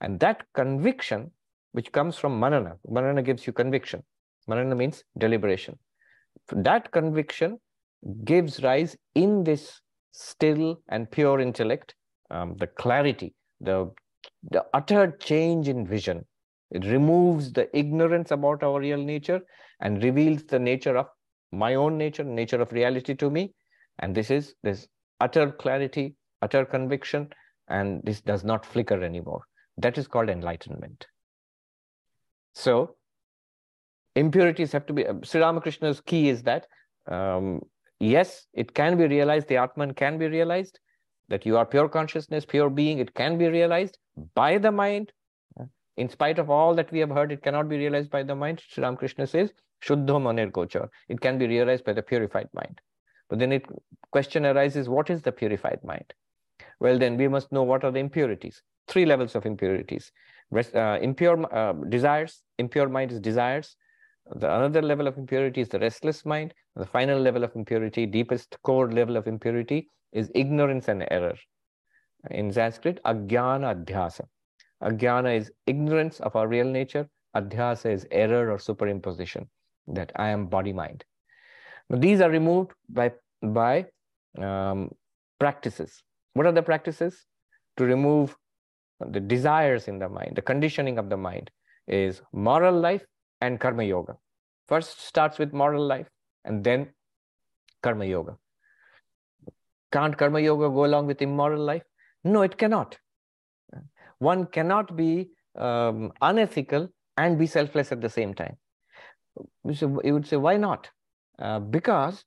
And 0.00 0.18
that 0.20 0.44
conviction, 0.54 1.30
which 1.72 1.92
comes 1.92 2.16
from 2.16 2.40
manana, 2.40 2.76
manana 2.88 3.22
gives 3.22 3.46
you 3.46 3.52
conviction. 3.52 4.02
Manana 4.48 4.74
means 4.74 5.04
deliberation. 5.16 5.78
That 6.50 6.90
conviction 6.90 7.58
gives 8.24 8.62
rise 8.62 8.96
in 9.14 9.44
this 9.44 9.80
still 10.12 10.80
and 10.88 11.10
pure 11.10 11.40
intellect, 11.40 11.94
um, 12.30 12.56
the 12.58 12.66
clarity, 12.66 13.34
the, 13.60 13.90
the 14.50 14.64
utter 14.74 15.16
change 15.20 15.68
in 15.68 15.86
vision. 15.86 16.24
It 16.70 16.84
removes 16.86 17.52
the 17.52 17.74
ignorance 17.76 18.30
about 18.30 18.62
our 18.62 18.80
real 18.80 19.02
nature 19.02 19.40
and 19.80 20.02
reveals 20.02 20.44
the 20.44 20.58
nature 20.58 20.96
of 20.96 21.06
my 21.52 21.74
own 21.74 21.98
nature, 21.98 22.24
nature 22.24 22.60
of 22.60 22.72
reality 22.72 23.14
to 23.14 23.30
me. 23.30 23.54
And 23.98 24.14
this 24.14 24.30
is 24.30 24.54
this 24.62 24.88
utter 25.20 25.50
clarity, 25.50 26.16
utter 26.40 26.64
conviction, 26.64 27.28
and 27.68 28.02
this 28.04 28.20
does 28.20 28.42
not 28.42 28.64
flicker 28.64 29.02
anymore. 29.02 29.42
That 29.76 29.98
is 29.98 30.08
called 30.08 30.28
enlightenment. 30.28 31.06
So 32.54 32.96
impurities 34.14 34.72
have 34.72 34.86
to 34.86 34.92
be, 34.92 35.04
Sri 35.22 35.40
Ramakrishna's 35.40 36.00
key 36.00 36.28
is 36.28 36.42
that 36.42 36.66
um, 37.06 37.60
yes, 37.98 38.46
it 38.52 38.74
can 38.74 38.96
be 38.98 39.06
realized, 39.06 39.48
the 39.48 39.56
Atman 39.56 39.94
can 39.94 40.18
be 40.18 40.26
realized, 40.26 40.78
that 41.28 41.46
you 41.46 41.56
are 41.56 41.64
pure 41.64 41.88
consciousness, 41.88 42.44
pure 42.44 42.68
being, 42.68 42.98
it 42.98 43.14
can 43.14 43.38
be 43.38 43.48
realized 43.48 43.98
by 44.34 44.58
the 44.58 44.70
mind. 44.70 45.12
In 45.96 46.08
spite 46.08 46.38
of 46.38 46.50
all 46.50 46.74
that 46.74 46.90
we 46.90 46.98
have 47.00 47.10
heard, 47.10 47.32
it 47.32 47.42
cannot 47.42 47.68
be 47.68 47.76
realized 47.76 48.10
by 48.10 48.22
the 48.22 48.34
mind. 48.34 48.62
Sri 48.66 48.82
Ramakrishna 48.82 49.26
says, 49.26 49.52
Shuddho 49.84 50.20
Manir 50.20 50.50
Gochar. 50.50 50.88
It 51.08 51.20
can 51.20 51.38
be 51.38 51.46
realized 51.46 51.84
by 51.84 51.92
the 51.92 52.02
purified 52.02 52.48
mind. 52.54 52.80
But 53.28 53.38
then 53.38 53.52
it 53.52 53.66
question 54.10 54.46
arises, 54.46 54.88
what 54.88 55.10
is 55.10 55.22
the 55.22 55.32
purified 55.32 55.80
mind? 55.84 56.14
Well, 56.80 56.98
then 56.98 57.16
we 57.16 57.28
must 57.28 57.52
know 57.52 57.62
what 57.62 57.84
are 57.84 57.90
the 57.90 57.98
impurities. 57.98 58.62
Three 58.88 59.06
levels 59.06 59.34
of 59.34 59.46
impurities. 59.46 60.12
Uh, 60.54 60.98
impure 61.00 61.54
uh, 61.54 61.72
desires, 61.88 62.42
impure 62.58 62.88
mind 62.88 63.12
is 63.12 63.20
desires. 63.20 63.76
The 64.30 64.46
another 64.46 64.82
level 64.82 65.06
of 65.06 65.18
impurity 65.18 65.60
is 65.60 65.68
the 65.68 65.78
restless 65.78 66.24
mind. 66.24 66.54
The 66.76 66.86
final 66.86 67.18
level 67.18 67.44
of 67.44 67.54
impurity, 67.56 68.06
deepest 68.06 68.56
core 68.62 68.90
level 68.90 69.16
of 69.16 69.26
impurity, 69.26 69.88
is 70.12 70.30
ignorance 70.34 70.88
and 70.88 71.06
error. 71.10 71.34
In 72.30 72.52
Sanskrit, 72.52 73.02
agyana 73.04 73.74
adhyasa. 73.74 74.26
Agyana 74.82 75.36
is 75.36 75.50
ignorance 75.66 76.20
of 76.20 76.36
our 76.36 76.46
real 76.46 76.66
nature. 76.66 77.08
Adhyasa 77.36 77.92
is 77.92 78.06
error 78.10 78.50
or 78.50 78.58
superimposition, 78.58 79.48
that 79.88 80.12
I 80.16 80.28
am 80.28 80.46
body 80.46 80.72
mind. 80.72 81.04
Now, 81.90 81.98
these 81.98 82.20
are 82.20 82.30
removed 82.30 82.72
by, 82.88 83.12
by 83.42 83.86
um, 84.38 84.90
practices. 85.40 86.02
What 86.34 86.46
are 86.46 86.52
the 86.52 86.62
practices? 86.62 87.26
To 87.78 87.84
remove 87.84 88.36
the 89.00 89.20
desires 89.20 89.88
in 89.88 89.98
the 89.98 90.08
mind, 90.08 90.36
the 90.36 90.42
conditioning 90.42 90.98
of 90.98 91.08
the 91.08 91.16
mind 91.16 91.50
is 91.88 92.22
moral 92.32 92.78
life 92.78 93.04
and 93.42 93.60
karma 93.60 93.84
yoga. 93.84 94.16
First 94.68 95.04
starts 95.10 95.38
with 95.38 95.52
moral 95.52 95.84
life 95.84 96.08
and 96.44 96.64
then 96.64 96.88
karma 97.82 98.06
yoga. 98.06 98.36
Can't 99.92 100.16
karma 100.16 100.40
yoga 100.40 100.68
go 100.70 100.84
along 100.86 101.08
with 101.08 101.20
immoral 101.20 101.62
life? 101.62 101.82
No, 102.24 102.42
it 102.42 102.56
cannot. 102.56 102.98
One 104.18 104.46
cannot 104.46 104.96
be 104.96 105.30
um, 105.58 106.12
unethical 106.22 106.88
and 107.16 107.38
be 107.38 107.46
selfless 107.46 107.92
at 107.92 108.00
the 108.00 108.08
same 108.08 108.32
time. 108.32 108.56
You 109.64 110.14
would 110.14 110.26
say, 110.26 110.36
why 110.36 110.56
not? 110.56 110.88
Uh, 111.38 111.58
because 111.58 112.24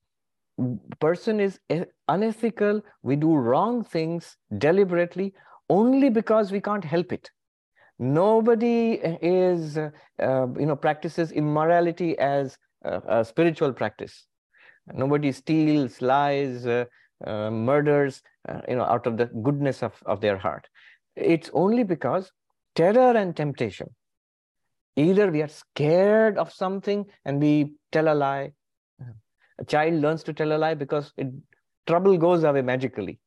person 0.99 1.39
is 1.39 1.59
unethical, 2.07 2.81
we 3.03 3.15
do 3.15 3.33
wrong 3.33 3.83
things 3.83 4.35
deliberately 4.57 5.33
only 5.69 6.09
because 6.09 6.51
we 6.51 6.61
can't 6.61 6.83
help 6.83 7.11
it 7.11 7.31
nobody 7.99 8.99
is 9.21 9.77
uh, 9.77 9.89
you 10.19 10.65
know 10.65 10.75
practices 10.75 11.31
immorality 11.31 12.17
as 12.19 12.57
a, 12.83 13.23
spiritual 13.25 13.73
practice. 13.73 14.27
Nobody 14.93 15.31
steals 15.31 16.01
lies 16.01 16.67
uh, 16.67 16.85
uh, 17.25 17.49
murders 17.49 18.21
uh, 18.47 18.61
you 18.67 18.75
know 18.75 18.83
out 18.83 19.07
of 19.07 19.17
the 19.17 19.25
goodness 19.25 19.81
of, 19.83 19.93
of 20.05 20.21
their 20.21 20.37
heart. 20.37 20.67
It's 21.15 21.49
only 21.53 21.83
because 21.83 22.31
terror 22.75 23.15
and 23.17 23.35
temptation 23.35 23.89
either 24.97 25.29
we 25.29 25.41
are 25.41 25.47
scared 25.49 26.37
of 26.37 26.51
something 26.51 27.05
and 27.25 27.39
we 27.39 27.73
tell 27.91 28.07
a 28.07 28.15
lie 28.15 28.51
a 29.59 29.65
child 29.65 30.01
learns 30.01 30.23
to 30.23 30.33
tell 30.33 30.51
a 30.51 30.57
lie 30.57 30.73
because 30.73 31.13
it, 31.17 31.27
trouble 31.87 32.17
goes 32.17 32.43
away 32.43 32.61
magically. 32.61 33.19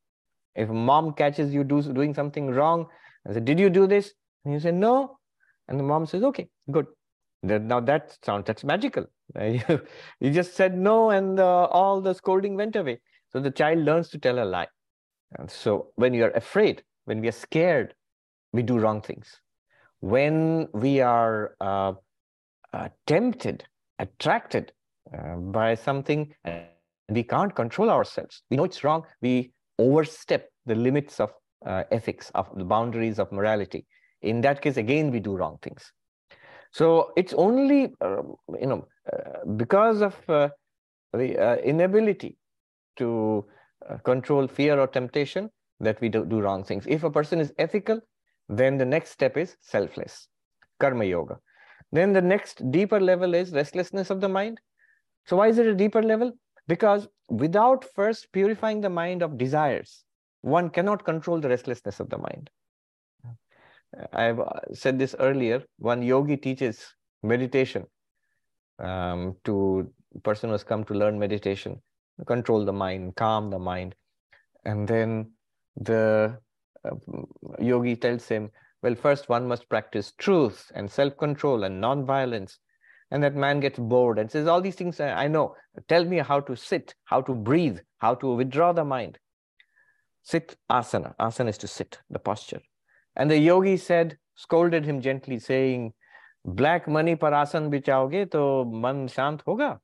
If 0.54 0.68
mom 0.68 1.12
catches 1.12 1.54
you 1.54 1.64
do, 1.64 1.82
doing 1.82 2.14
something 2.14 2.50
wrong 2.50 2.86
and 3.24 3.34
say 3.34 3.40
did 3.40 3.58
you 3.58 3.70
do 3.70 3.86
this 3.86 4.12
and 4.48 4.54
you 4.54 4.60
say, 4.60 4.72
no. 4.72 5.18
And 5.68 5.78
the 5.78 5.84
mom 5.84 6.06
says, 6.06 6.22
okay, 6.22 6.48
good. 6.70 6.86
Now 7.42 7.80
that 7.80 8.16
sounds, 8.24 8.46
that's 8.46 8.64
magical. 8.64 9.04
you 9.38 10.30
just 10.32 10.54
said 10.54 10.74
no 10.74 11.10
and 11.10 11.38
uh, 11.38 11.64
all 11.64 12.00
the 12.00 12.14
scolding 12.14 12.56
went 12.56 12.74
away. 12.74 12.98
So 13.30 13.40
the 13.40 13.50
child 13.50 13.80
learns 13.80 14.08
to 14.08 14.18
tell 14.18 14.42
a 14.42 14.46
lie. 14.46 14.68
And 15.38 15.50
so 15.50 15.88
when 15.96 16.14
you're 16.14 16.30
afraid, 16.30 16.82
when 17.04 17.20
we 17.20 17.28
are 17.28 17.32
scared, 17.32 17.92
we 18.54 18.62
do 18.62 18.78
wrong 18.78 19.02
things. 19.02 19.38
When 20.00 20.68
we 20.72 21.02
are 21.02 21.54
uh, 21.60 21.92
uh, 22.72 22.88
tempted, 23.06 23.64
attracted 23.98 24.72
uh, 25.12 25.36
by 25.36 25.74
something, 25.74 26.34
we 27.10 27.22
can't 27.22 27.54
control 27.54 27.90
ourselves, 27.90 28.42
we 28.50 28.56
know 28.56 28.64
it's 28.64 28.82
wrong, 28.82 29.04
we 29.20 29.52
overstep 29.78 30.48
the 30.64 30.74
limits 30.74 31.20
of 31.20 31.32
uh, 31.66 31.84
ethics, 31.90 32.30
of 32.34 32.48
the 32.56 32.64
boundaries 32.64 33.18
of 33.18 33.30
morality. 33.30 33.84
In 34.22 34.40
that 34.42 34.60
case, 34.60 34.76
again, 34.76 35.10
we 35.10 35.20
do 35.20 35.36
wrong 35.36 35.58
things. 35.62 35.92
So 36.72 37.12
it's 37.16 37.32
only, 37.32 37.94
uh, 38.00 38.22
you 38.60 38.66
know, 38.66 38.86
uh, 39.12 39.44
because 39.56 40.02
of 40.02 40.16
uh, 40.28 40.48
the 41.12 41.38
uh, 41.38 41.56
inability 41.56 42.36
to 42.96 43.46
uh, 43.88 43.96
control 43.98 44.46
fear 44.46 44.78
or 44.78 44.86
temptation 44.86 45.50
that 45.80 46.00
we 46.00 46.08
do, 46.08 46.24
do 46.24 46.40
wrong 46.40 46.64
things. 46.64 46.84
If 46.86 47.04
a 47.04 47.10
person 47.10 47.40
is 47.40 47.52
ethical, 47.58 48.00
then 48.48 48.76
the 48.76 48.84
next 48.84 49.10
step 49.10 49.36
is 49.36 49.56
selfless, 49.60 50.28
karma 50.80 51.04
yoga. 51.04 51.38
Then 51.92 52.12
the 52.12 52.20
next 52.20 52.70
deeper 52.70 53.00
level 53.00 53.34
is 53.34 53.52
restlessness 53.52 54.10
of 54.10 54.20
the 54.20 54.28
mind. 54.28 54.60
So 55.26 55.36
why 55.36 55.48
is 55.48 55.58
it 55.58 55.66
a 55.66 55.74
deeper 55.74 56.02
level? 56.02 56.32
Because 56.66 57.08
without 57.30 57.84
first 57.94 58.30
purifying 58.32 58.80
the 58.80 58.90
mind 58.90 59.22
of 59.22 59.38
desires, 59.38 60.04
one 60.42 60.68
cannot 60.70 61.04
control 61.04 61.40
the 61.40 61.48
restlessness 61.48 62.00
of 62.00 62.10
the 62.10 62.18
mind. 62.18 62.50
I've 64.12 64.40
uh, 64.40 64.60
said 64.72 64.98
this 64.98 65.14
earlier. 65.18 65.64
One 65.78 66.02
yogi 66.02 66.36
teaches 66.36 66.94
meditation 67.22 67.86
um, 68.78 69.36
to 69.44 69.90
person 70.22 70.48
who 70.48 70.52
has 70.52 70.64
come 70.64 70.84
to 70.84 70.94
learn 70.94 71.18
meditation, 71.18 71.80
control 72.26 72.64
the 72.64 72.72
mind, 72.72 73.16
calm 73.16 73.50
the 73.50 73.58
mind, 73.58 73.94
and 74.64 74.86
then 74.86 75.32
the 75.76 76.38
uh, 76.84 76.90
yogi 77.60 77.96
tells 77.96 78.26
him, 78.28 78.50
well, 78.82 78.94
first 78.94 79.28
one 79.28 79.48
must 79.48 79.68
practice 79.68 80.12
truth 80.18 80.70
and 80.74 80.90
self-control 80.90 81.64
and 81.64 81.80
non-violence. 81.80 82.58
And 83.10 83.22
that 83.22 83.34
man 83.34 83.60
gets 83.60 83.78
bored 83.78 84.18
and 84.18 84.30
says, 84.30 84.46
all 84.46 84.60
these 84.60 84.74
things 84.74 85.00
I 85.00 85.28
know. 85.28 85.56
Tell 85.88 86.04
me 86.04 86.18
how 86.18 86.40
to 86.40 86.54
sit, 86.54 86.94
how 87.04 87.22
to 87.22 87.34
breathe, 87.34 87.78
how 87.98 88.14
to 88.16 88.34
withdraw 88.34 88.72
the 88.72 88.84
mind. 88.84 89.18
Sit 90.22 90.56
asana. 90.70 91.14
Asana 91.18 91.48
is 91.48 91.58
to 91.58 91.66
sit, 91.66 91.98
the 92.10 92.18
posture. 92.18 92.60
And 93.18 93.28
the 93.28 93.36
yogi 93.36 93.76
said, 93.76 94.16
scolded 94.36 94.84
him 94.84 95.00
gently, 95.00 95.38
saying, 95.40 95.92
Black 96.44 96.86
money 96.88 97.16
par 97.16 97.34
asan 97.34 97.70
bichaoge, 97.70 98.30
to 98.30 98.64
man 98.64 99.08
shant 99.08 99.44
hoga. 99.44 99.80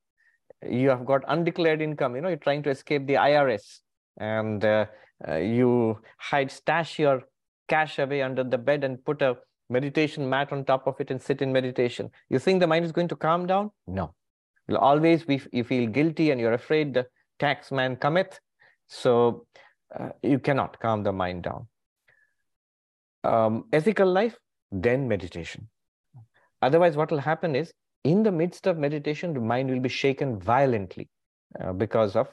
You 0.62 0.88
have 0.88 1.04
got 1.04 1.24
undeclared 1.26 1.82
income, 1.82 2.14
you 2.14 2.22
know, 2.22 2.28
you're 2.28 2.38
trying 2.38 2.62
to 2.62 2.70
escape 2.70 3.06
the 3.06 3.14
IRS. 3.14 3.80
And 4.16 4.64
uh, 4.64 4.86
uh, 5.28 5.36
you 5.36 6.00
hide, 6.18 6.50
stash 6.50 6.98
your 6.98 7.24
cash 7.68 7.98
away 7.98 8.22
under 8.22 8.44
the 8.44 8.56
bed 8.56 8.84
and 8.84 9.04
put 9.04 9.20
a 9.20 9.36
meditation 9.68 10.30
mat 10.30 10.52
on 10.52 10.64
top 10.64 10.86
of 10.86 10.94
it 11.00 11.10
and 11.10 11.20
sit 11.20 11.42
in 11.42 11.52
meditation. 11.52 12.10
You 12.30 12.38
think 12.38 12.60
the 12.60 12.68
mind 12.68 12.84
is 12.84 12.92
going 12.92 13.08
to 13.08 13.16
calm 13.16 13.46
down? 13.46 13.72
No. 13.86 14.14
You'll 14.68 14.78
always 14.78 15.24
be, 15.24 15.42
you 15.52 15.64
feel 15.64 15.90
guilty 15.90 16.30
and 16.30 16.40
you're 16.40 16.52
afraid 16.52 16.94
the 16.94 17.06
tax 17.40 17.72
man 17.72 17.96
cometh. 17.96 18.38
So 18.86 19.46
uh, 19.98 20.10
you 20.22 20.38
cannot 20.38 20.78
calm 20.78 21.02
the 21.02 21.12
mind 21.12 21.42
down 21.42 21.66
um, 23.24 23.64
ethical 23.72 24.10
life, 24.10 24.36
then 24.70 25.08
meditation. 25.08 25.68
Otherwise, 26.62 26.96
what 26.96 27.10
will 27.10 27.18
happen 27.18 27.54
is 27.54 27.72
in 28.04 28.22
the 28.22 28.32
midst 28.32 28.66
of 28.66 28.78
meditation, 28.78 29.34
the 29.34 29.40
mind 29.40 29.70
will 29.70 29.80
be 29.80 29.88
shaken 29.88 30.38
violently 30.38 31.08
uh, 31.60 31.72
because 31.72 32.16
of 32.16 32.28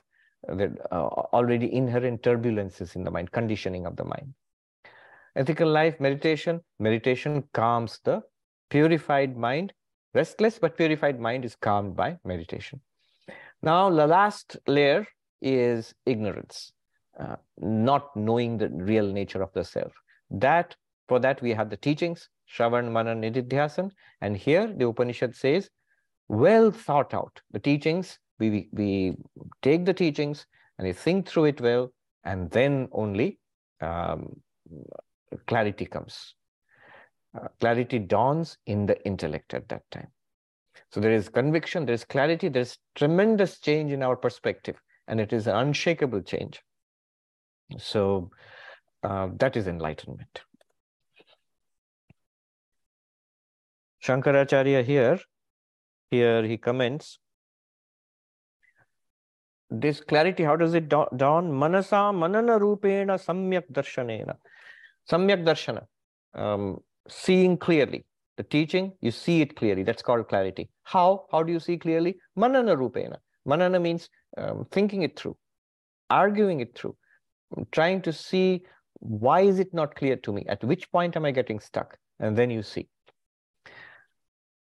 the 0.48 0.76
uh, 0.92 1.06
already 1.34 1.74
inherent 1.74 2.22
turbulences 2.24 2.96
in 2.96 3.04
the 3.04 3.12
mind, 3.12 3.32
conditioning 3.32 3.86
of 3.86 3.96
the 3.96 4.04
mind. 4.04 4.34
Ethical 5.36 5.70
life, 5.70 6.00
meditation, 6.00 6.60
meditation 6.80 7.44
calms 7.54 8.00
the 8.04 8.22
purified 8.70 9.38
mind. 9.38 9.72
Restless 10.14 10.60
but 10.60 10.76
purified 10.76 11.20
mind 11.20 11.46
is 11.46 11.56
calmed 11.56 11.96
by 11.96 12.18
meditation. 12.26 12.82
Now, 13.62 13.90
the 13.90 14.08
last 14.08 14.58
layer 14.68 15.08
is 15.42 15.94
ignorance, 16.06 16.74
uh, 17.18 17.38
not 17.60 18.16
knowing 18.16 18.58
the 18.58 18.70
real 18.70 19.08
nature 19.08 19.42
of 19.42 19.54
the 19.54 19.64
self. 19.64 19.94
That 20.30 20.76
for 21.12 21.20
that, 21.20 21.42
we 21.42 21.52
have 21.52 21.70
the 21.70 21.76
teachings, 21.76 22.30
Shravan, 22.50 22.90
Manan, 22.90 23.22
Nididhyasan. 23.22 23.92
And 24.22 24.38
here 24.38 24.74
the 24.74 24.88
Upanishad 24.88 25.36
says, 25.36 25.70
well 26.30 26.72
thought 26.72 27.14
out. 27.14 27.42
The 27.52 27.60
teachings, 27.60 28.18
we, 28.40 28.70
we 28.72 29.18
take 29.62 29.84
the 29.84 29.94
teachings 29.94 30.46
and 30.78 30.88
we 30.88 30.94
think 30.94 31.28
through 31.28 31.46
it 31.52 31.60
well, 31.60 31.92
and 32.24 32.50
then 32.50 32.88
only 32.94 33.40
um, 33.82 34.40
clarity 35.48 35.86
comes. 35.86 36.36
Uh, 37.36 37.50
clarity 37.60 38.00
dawns 38.00 38.58
in 38.66 38.86
the 38.86 38.98
intellect 39.06 39.54
at 39.54 39.68
that 39.68 39.82
time. 39.92 40.08
So 40.94 41.02
there 41.02 41.12
is 41.12 41.28
conviction, 41.28 41.86
there 41.86 41.96
is 41.96 42.06
clarity, 42.06 42.48
there 42.48 42.62
is 42.62 42.78
tremendous 42.96 43.60
change 43.60 43.92
in 43.92 44.02
our 44.02 44.16
perspective, 44.16 44.78
and 45.10 45.20
it 45.20 45.34
is 45.34 45.48
an 45.48 45.58
unshakable 45.58 46.22
change. 46.22 46.62
So 47.80 48.32
uh, 49.04 49.28
that 49.40 49.58
is 49.58 49.68
enlightenment. 49.68 50.44
Shankaracharya 54.04 54.84
here, 54.84 55.20
here 56.10 56.44
he 56.44 56.58
comments, 56.58 57.20
this 59.72 60.02
clarity, 60.02 60.44
how 60.44 60.56
does 60.58 60.74
it 60.74 60.90
dawn? 60.90 61.52
Manasa 61.54 62.12
manana 62.12 62.60
rupena 62.60 63.18
samyak 63.18 63.64
darshanena. 63.72 64.36
Samyak 65.10 65.46
darshana, 65.46 65.86
um, 66.34 66.80
seeing 67.08 67.58
clearly. 67.58 68.06
The 68.38 68.44
teaching, 68.44 68.94
you 69.02 69.12
see 69.12 69.42
it 69.42 69.56
clearly. 69.56 69.84
That's 69.84 70.02
called 70.02 70.28
clarity. 70.28 70.70
How? 70.84 71.26
How 71.32 71.44
do 71.44 71.54
you 71.54 71.60
see 71.60 71.78
clearly? 71.78 72.18
Manana 72.36 72.76
rupena. 72.76 73.18
Manana 73.46 73.80
means 73.80 74.10
um, 74.38 74.66
thinking 74.72 75.04
it 75.04 75.18
through, 75.18 75.38
arguing 76.10 76.60
it 76.60 76.76
through, 76.76 76.96
trying 77.72 78.02
to 78.02 78.14
see 78.14 78.64
why 79.00 79.42
is 79.42 79.60
it 79.60 79.74
not 79.74 79.96
clear 79.96 80.16
to 80.18 80.34
me? 80.34 80.46
At 80.48 80.64
which 80.64 80.92
point 80.92 81.16
am 81.16 81.26
I 81.26 81.32
getting 81.32 81.60
stuck? 81.60 81.98
And 82.20 82.38
then 82.38 82.50
you 82.50 82.62
see. 82.64 82.88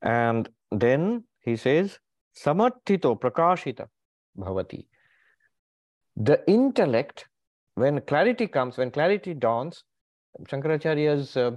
And 0.02 0.48
then 0.70 1.24
he 1.40 1.56
says, 1.56 1.98
Samarthito 2.36 3.18
prakashita 3.18 3.88
bhavati. 4.38 4.86
The 6.16 6.42
intellect, 6.48 7.26
when 7.74 8.00
clarity 8.02 8.46
comes, 8.46 8.76
when 8.76 8.90
clarity 8.90 9.34
dawns, 9.34 9.84
Shankaracharya's 10.44 11.36
uh, 11.36 11.52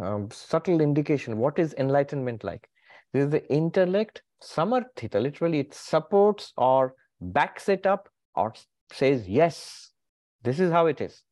uh, 0.00 0.20
subtle 0.30 0.80
indication, 0.80 1.38
what 1.38 1.58
is 1.58 1.74
enlightenment 1.74 2.44
like? 2.44 2.68
This 3.12 3.24
is 3.24 3.30
the 3.30 3.46
intellect, 3.52 4.22
samarthita, 4.42 5.20
literally 5.20 5.60
it 5.60 5.74
supports 5.74 6.52
or 6.56 6.94
backs 7.20 7.68
it 7.68 7.86
up 7.86 8.08
or 8.34 8.54
says, 8.92 9.28
yes, 9.28 9.90
this 10.42 10.60
is 10.60 10.70
how 10.70 10.86
it 10.86 11.00
is. 11.00 11.22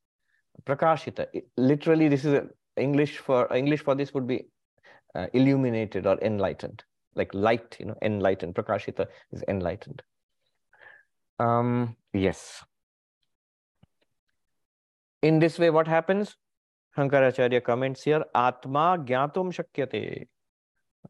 Prakashita, 0.66 1.26
literally 1.56 2.08
this 2.08 2.24
is 2.24 2.34
a, 2.34 2.48
English 2.76 3.18
for 3.18 3.52
English 3.54 3.82
for 3.82 3.94
this 3.94 4.12
would 4.14 4.26
be 4.26 4.46
uh, 5.14 5.26
illuminated 5.32 6.06
or 6.06 6.18
enlightened, 6.20 6.84
like 7.14 7.32
light, 7.34 7.76
you 7.78 7.86
know, 7.86 7.96
enlightened. 8.02 8.54
Prakashita 8.54 9.06
is 9.32 9.42
enlightened. 9.48 10.02
Um, 11.38 11.96
yes. 12.12 12.64
In 15.22 15.38
this 15.38 15.58
way, 15.58 15.70
what 15.70 15.88
happens? 15.88 16.36
Shankaracharya 16.96 17.62
comments 17.62 18.02
here, 18.02 18.24
Atma 18.34 18.98
Gyatum 18.98 19.52
Shakyate. 19.52 20.26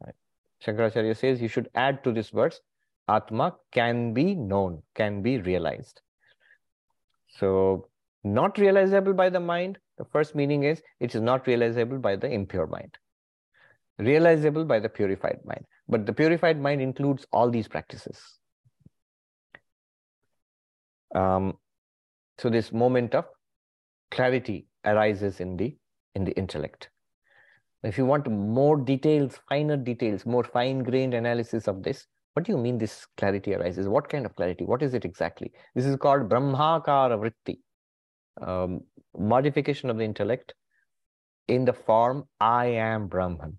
Right. 0.03 0.15
Shankaracharya 0.63 1.17
says 1.17 1.41
you 1.41 1.47
should 1.47 1.69
add 1.75 2.03
to 2.03 2.11
this 2.11 2.29
verse, 2.29 2.61
Atma 3.07 3.55
can 3.71 4.13
be 4.13 4.35
known, 4.35 4.83
can 4.93 5.21
be 5.21 5.39
realized. 5.39 6.01
So, 7.27 7.87
not 8.23 8.57
realizable 8.57 9.13
by 9.13 9.29
the 9.29 9.39
mind, 9.39 9.79
the 9.97 10.05
first 10.05 10.35
meaning 10.35 10.63
is 10.63 10.81
it 10.99 11.15
is 11.15 11.21
not 11.21 11.47
realizable 11.47 11.97
by 11.97 12.15
the 12.15 12.29
impure 12.29 12.67
mind 12.67 12.97
realizable 13.99 14.65
by 14.65 14.79
the 14.79 14.89
purified 14.89 15.39
mind. 15.45 15.65
But 15.87 16.05
the 16.05 16.13
purified 16.13 16.59
mind 16.59 16.81
includes 16.81 17.25
all 17.31 17.49
these 17.49 17.67
practices. 17.67 18.19
Um, 21.13 21.57
so 22.37 22.49
this 22.49 22.71
moment 22.71 23.15
of 23.15 23.25
clarity 24.11 24.67
arises 24.85 25.39
in 25.39 25.57
the 25.57 25.75
in 26.15 26.23
the 26.23 26.35
intellect. 26.37 26.89
If 27.83 27.97
you 27.97 28.05
want 28.05 28.29
more 28.29 28.77
details, 28.77 29.39
finer 29.47 29.77
details, 29.77 30.25
more 30.25 30.43
fine-grained 30.43 31.13
analysis 31.13 31.67
of 31.67 31.81
this, 31.81 32.05
what 32.33 32.45
do 32.45 32.51
you 32.51 32.57
mean 32.57 32.77
this 32.77 33.07
clarity 33.15 33.53
arises? 33.53 33.87
What 33.87 34.09
kind 34.09 34.25
of 34.25 34.35
clarity? 34.35 34.65
What 34.65 34.81
is 34.81 34.93
it 34.93 35.05
exactly? 35.05 35.51
This 35.75 35.85
is 35.85 35.95
called 35.95 36.29
Brahmakara 36.29 37.17
Vritti, 37.17 37.59
um, 38.45 38.81
modification 39.17 39.89
of 39.89 39.97
the 39.97 40.03
intellect 40.03 40.53
in 41.47 41.63
the 41.63 41.73
form 41.73 42.25
I 42.39 42.65
am 42.67 43.07
Brahman 43.07 43.57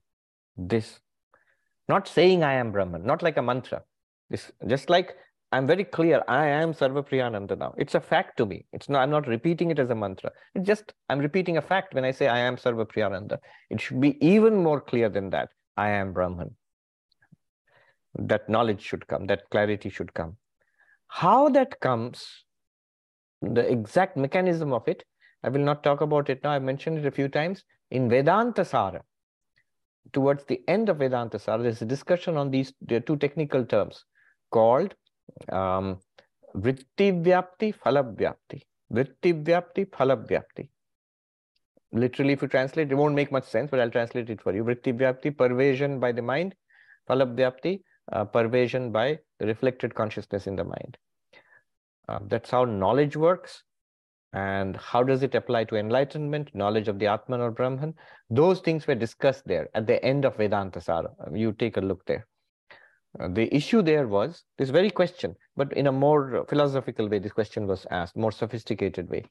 this. 0.69 1.01
Not 1.89 2.07
saying 2.07 2.45
I 2.45 2.55
am 2.55 2.71
Brahman, 2.73 3.05
not 3.05 3.23
like 3.23 3.37
a 3.37 3.43
mantra. 3.43 3.83
This 4.29 4.53
just 4.67 4.89
like 4.91 5.17
I'm 5.53 5.67
very 5.67 5.83
clear, 5.83 6.23
I 6.29 6.47
am 6.47 6.73
Sarva 6.73 7.05
Priyananda 7.05 7.59
now. 7.59 7.75
It's 7.77 7.97
a 7.97 8.01
fact 8.01 8.37
to 8.37 8.47
me. 8.47 8.67
It's 8.73 8.89
not, 8.89 9.03
I'm 9.03 9.11
not 9.11 9.27
repeating 9.27 9.73
it 9.73 9.81
as 9.81 9.91
a 9.91 9.97
mantra. 9.97 10.31
It's 10.55 10.65
just, 10.65 10.93
I'm 11.09 11.19
repeating 11.19 11.57
a 11.57 11.63
fact 11.63 11.93
when 11.93 12.05
I 12.05 12.13
say 12.13 12.29
I 12.29 12.39
am 12.39 12.57
Sarva 12.57 12.87
Priyananda. 12.87 13.39
It 13.69 13.81
should 13.81 14.01
be 14.01 14.17
even 14.25 14.63
more 14.63 14.81
clear 14.81 15.09
than 15.09 15.31
that. 15.31 15.49
I 15.77 15.89
am 15.91 16.13
Brahman. 16.13 16.55
That 18.15 18.49
knowledge 18.49 18.81
should 18.81 19.09
come, 19.09 19.27
that 19.27 19.51
clarity 19.51 19.91
should 19.91 20.15
come. 20.15 20.37
How 21.09 21.49
that 21.49 21.81
comes, 21.81 22.45
the 23.43 23.69
exact 23.69 24.17
mechanism 24.17 24.73
of 24.73 24.87
it, 24.87 25.03
I 25.43 25.49
will 25.49 25.63
not 25.63 25.83
talk 25.83 26.01
about 26.01 26.31
it 26.31 26.45
now. 26.45 26.51
I 26.51 26.61
mentioned 26.61 26.99
it 26.99 27.07
a 27.07 27.11
few 27.11 27.29
times 27.29 27.65
in 27.91 28.09
Vedanta 28.09 28.65
Sara. 28.65 29.03
Towards 30.13 30.45
the 30.45 30.61
end 30.69 30.89
of 30.89 30.99
Vedanta 30.99 31.39
Sara, 31.39 31.63
there's 31.63 31.83
a 31.83 31.87
discussion 31.87 32.37
on 32.37 32.51
these 32.51 32.73
two 33.07 33.17
technical 33.17 33.65
terms 33.65 34.05
called 34.51 34.95
um, 35.51 35.99
Vritti 36.57 37.23
Vyapti, 37.25 37.75
Phala 37.75 38.15
Vyapti. 38.15 38.63
Vritti 38.93 39.45
Vyapti, 39.45 39.87
Phala 39.87 40.27
Vyapti. 40.27 40.69
Literally, 41.93 42.33
if 42.35 42.43
you 42.43 42.49
translate, 42.49 42.91
it 42.91 42.95
won't 42.95 43.15
make 43.15 43.33
much 43.33 43.45
sense, 43.45 43.71
but 43.71 43.81
I'll 43.81 43.91
translate 43.91 44.31
it 44.31 44.41
for 44.41 44.55
you. 44.55 44.65
Vritti 44.65 44.93
Vyapti, 44.97 45.35
pervasion 45.35 46.01
by 46.01 46.13
the 46.13 46.23
mind. 46.23 46.55
Phala 47.09 47.35
Vyapti, 47.35 47.83
uh, 48.13 48.25
pervasion 48.25 48.93
by 48.93 49.19
the 49.39 49.47
reflected 49.47 49.95
consciousness 49.95 50.47
in 50.47 50.57
the 50.57 50.65
mind. 50.65 50.99
Uh, 52.09 52.19
that's 52.27 52.51
how 52.51 52.65
knowledge 52.65 53.17
works. 53.17 53.63
And 54.33 54.77
how 54.77 55.03
does 55.03 55.23
it 55.23 55.35
apply 55.35 55.65
to 55.65 55.77
enlightenment, 55.77 56.55
knowledge 56.55 56.87
of 56.87 56.99
the 56.99 57.07
Atman 57.07 57.41
or 57.41 57.51
Brahman? 57.51 57.95
Those 58.29 58.61
things 58.61 58.87
were 58.87 58.95
discussed 58.95 59.45
there 59.47 59.69
at 59.75 59.87
the 59.87 60.03
end 60.05 60.25
of 60.25 60.37
Vedanta 60.37 60.81
Sara. 60.81 61.11
You 61.33 61.53
take 61.53 61.77
a 61.77 61.81
look 61.81 62.05
there. 62.07 62.27
Uh, 63.19 63.29
the 63.29 63.53
issue 63.53 63.83
there 63.83 64.07
was 64.07 64.45
this 64.57 64.71
very 64.71 64.91
question, 64.91 65.35
but 65.57 65.73
in 65.73 65.89
a 65.89 65.93
more 65.93 66.45
philosophical 66.49 67.09
way, 67.09 67.19
this 67.19 67.33
question 67.33 67.67
was 67.67 67.87
asked, 67.91 68.17
more 68.17 68.31
sophisticated 68.31 69.11
way. 69.11 69.25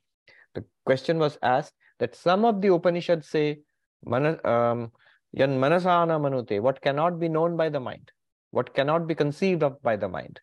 The 0.53 0.65
question 0.85 1.17
was 1.17 1.37
asked 1.41 1.73
that 1.99 2.13
some 2.13 2.43
of 2.43 2.61
the 2.61 2.73
Upanishads 2.73 3.29
say, 3.29 3.59
um, 4.05 4.91
yan 5.31 5.59
manasana 5.59 6.19
manute, 6.19 6.61
what 6.61 6.81
cannot 6.81 7.19
be 7.19 7.29
known 7.29 7.55
by 7.55 7.69
the 7.69 7.79
mind, 7.79 8.11
what 8.51 8.73
cannot 8.73 9.07
be 9.07 9.15
conceived 9.15 9.63
of 9.63 9.81
by 9.81 9.95
the 9.95 10.09
mind. 10.09 10.41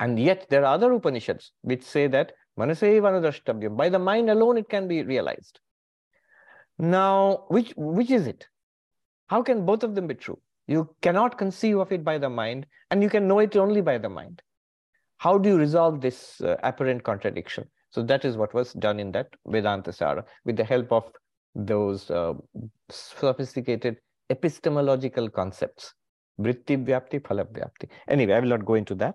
And 0.00 0.18
yet 0.18 0.46
there 0.50 0.64
are 0.64 0.74
other 0.74 0.92
Upanishads 0.92 1.52
which 1.62 1.84
say 1.84 2.08
that 2.08 2.32
manasevanadashtabhyam, 2.58 3.76
by 3.76 3.88
the 3.88 3.98
mind 3.98 4.30
alone 4.30 4.58
it 4.58 4.68
can 4.68 4.88
be 4.88 5.02
realized. 5.02 5.60
Now, 6.78 7.44
which, 7.48 7.72
which 7.76 8.10
is 8.10 8.26
it? 8.26 8.46
How 9.28 9.42
can 9.42 9.64
both 9.66 9.82
of 9.82 9.94
them 9.94 10.06
be 10.06 10.14
true? 10.14 10.38
You 10.66 10.94
cannot 11.00 11.38
conceive 11.38 11.78
of 11.78 11.92
it 11.92 12.04
by 12.04 12.18
the 12.18 12.28
mind, 12.28 12.66
and 12.90 13.02
you 13.02 13.08
can 13.08 13.28
know 13.28 13.38
it 13.38 13.56
only 13.56 13.80
by 13.80 13.98
the 13.98 14.08
mind. 14.08 14.42
How 15.18 15.38
do 15.38 15.48
you 15.48 15.56
resolve 15.56 16.00
this 16.00 16.40
uh, 16.40 16.56
apparent 16.62 17.02
contradiction? 17.02 17.64
So 17.90 18.02
that 18.02 18.24
is 18.24 18.36
what 18.36 18.52
was 18.52 18.72
done 18.74 19.00
in 19.00 19.12
that 19.12 19.28
Vedanta 19.46 19.92
Sara 19.92 20.24
with 20.44 20.56
the 20.56 20.64
help 20.64 20.92
of 20.92 21.10
those 21.54 22.10
uh, 22.10 22.34
sophisticated 22.90 23.96
epistemological 24.28 25.30
concepts. 25.30 25.94
Vritti 26.38 26.84
Vyapti, 26.84 27.20
Phala 27.20 27.46
Vyapti. 27.46 27.88
Anyway, 28.08 28.34
I 28.34 28.40
will 28.40 28.48
not 28.48 28.66
go 28.66 28.74
into 28.74 28.94
that. 28.96 29.14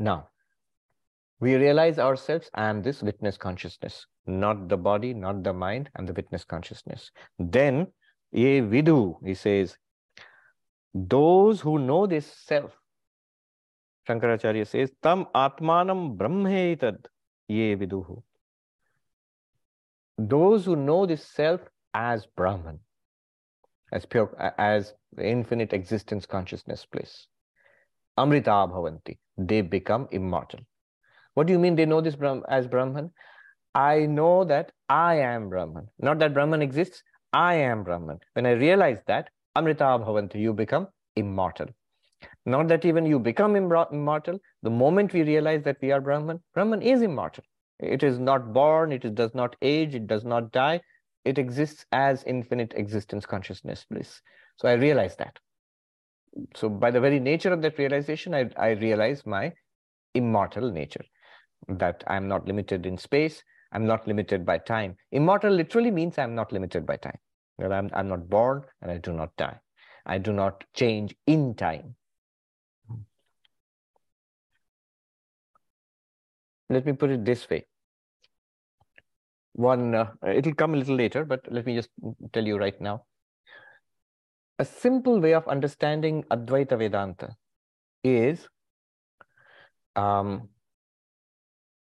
Now, 0.00 0.30
we 1.40 1.56
realize 1.56 1.98
ourselves, 1.98 2.50
I 2.54 2.70
am 2.70 2.82
this 2.82 3.02
witness 3.02 3.36
consciousness, 3.36 4.06
not 4.26 4.68
the 4.68 4.78
body, 4.78 5.12
not 5.12 5.44
the 5.44 5.52
mind, 5.52 5.90
and 5.94 6.08
the 6.08 6.14
witness 6.14 6.42
consciousness. 6.42 7.10
Then, 7.38 7.88
ye 8.32 8.62
vidu, 8.62 9.16
he 9.22 9.34
says, 9.34 9.76
those 10.94 11.60
who 11.60 11.78
know 11.78 12.06
this 12.06 12.26
self, 12.26 12.72
Shankaracharya 14.08 14.66
says, 14.66 14.90
tam 15.02 15.26
atmanam 15.34 16.16
brahmetad 16.16 17.06
ye 17.46 17.76
viduhu. 17.76 18.22
Those 20.16 20.64
who 20.64 20.76
know 20.76 21.04
this 21.04 21.24
self 21.24 21.60
as 21.92 22.26
Brahman, 22.26 22.80
as 23.92 24.06
pure, 24.06 24.34
as 24.58 24.94
infinite 25.20 25.74
existence 25.74 26.24
consciousness 26.24 26.86
place. 26.86 27.26
Amrita 28.20 28.50
bhavanti, 28.50 29.16
they 29.38 29.62
become 29.62 30.06
immortal. 30.10 30.60
What 31.34 31.46
do 31.46 31.54
you 31.54 31.58
mean 31.58 31.74
they 31.74 31.86
know 31.86 32.02
this 32.02 32.16
as 32.48 32.66
Brahman? 32.66 33.10
I 33.74 34.06
know 34.06 34.44
that 34.44 34.72
I 34.88 35.14
am 35.14 35.48
Brahman. 35.48 35.88
Not 35.98 36.18
that 36.18 36.34
Brahman 36.34 36.60
exists, 36.60 37.02
I 37.32 37.54
am 37.54 37.82
Brahman. 37.82 38.18
When 38.34 38.44
I 38.44 38.52
realize 38.52 39.00
that, 39.06 39.30
Amrita 39.56 39.84
Bhavanti, 39.84 40.40
you 40.40 40.52
become 40.52 40.88
immortal. 41.16 41.68
Not 42.44 42.68
that 42.68 42.84
even 42.84 43.06
you 43.06 43.18
become 43.18 43.56
immortal, 43.56 44.38
the 44.62 44.70
moment 44.70 45.14
we 45.14 45.22
realize 45.22 45.62
that 45.62 45.78
we 45.80 45.90
are 45.92 46.00
Brahman, 46.00 46.42
Brahman 46.52 46.82
is 46.82 47.02
immortal. 47.02 47.44
It 47.78 48.02
is 48.02 48.18
not 48.18 48.52
born, 48.52 48.92
it 48.92 49.14
does 49.14 49.34
not 49.34 49.56
age, 49.62 49.94
it 49.94 50.06
does 50.06 50.24
not 50.24 50.52
die. 50.52 50.80
It 51.24 51.38
exists 51.38 51.86
as 51.92 52.24
infinite 52.24 52.74
existence 52.76 53.24
consciousness 53.24 53.86
bliss. 53.90 54.20
So 54.56 54.68
I 54.68 54.72
realize 54.74 55.16
that. 55.16 55.38
So 56.54 56.68
by 56.68 56.90
the 56.90 57.00
very 57.00 57.20
nature 57.20 57.52
of 57.52 57.62
that 57.62 57.78
realization, 57.78 58.34
I, 58.34 58.50
I 58.56 58.70
realize 58.70 59.26
my 59.26 59.52
immortal 60.14 60.70
nature 60.70 61.04
that 61.68 62.02
I'm 62.06 62.28
not 62.28 62.46
limited 62.46 62.86
in 62.86 62.98
space, 62.98 63.42
I'm 63.72 63.86
not 63.86 64.06
limited 64.06 64.44
by 64.44 64.58
time. 64.58 64.96
Immortal 65.12 65.52
literally 65.52 65.90
means 65.90 66.18
I'm 66.18 66.34
not 66.34 66.52
limited 66.52 66.86
by 66.86 66.96
time. 66.96 67.18
That 67.58 67.72
I'm, 67.72 67.90
I'm 67.92 68.08
not 68.08 68.28
born 68.28 68.64
and 68.82 68.90
I 68.90 68.98
do 68.98 69.12
not 69.12 69.36
die. 69.36 69.58
I 70.06 70.18
do 70.18 70.32
not 70.32 70.64
change 70.74 71.14
in 71.26 71.54
time. 71.54 71.94
Let 76.68 76.86
me 76.86 76.92
put 76.92 77.10
it 77.10 77.24
this 77.24 77.48
way. 77.50 77.66
One, 79.52 79.94
uh, 79.94 80.12
it'll 80.26 80.54
come 80.54 80.74
a 80.74 80.76
little 80.76 80.96
later, 80.96 81.24
but 81.24 81.40
let 81.50 81.66
me 81.66 81.74
just 81.74 81.90
tell 82.32 82.46
you 82.46 82.56
right 82.56 82.80
now. 82.80 83.04
A 84.60 84.64
simple 84.66 85.18
way 85.20 85.32
of 85.32 85.48
understanding 85.48 86.22
Advaita 86.30 86.76
Vedanta 86.76 87.34
is 88.04 88.46
um, 89.96 90.50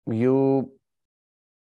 you 0.05 0.71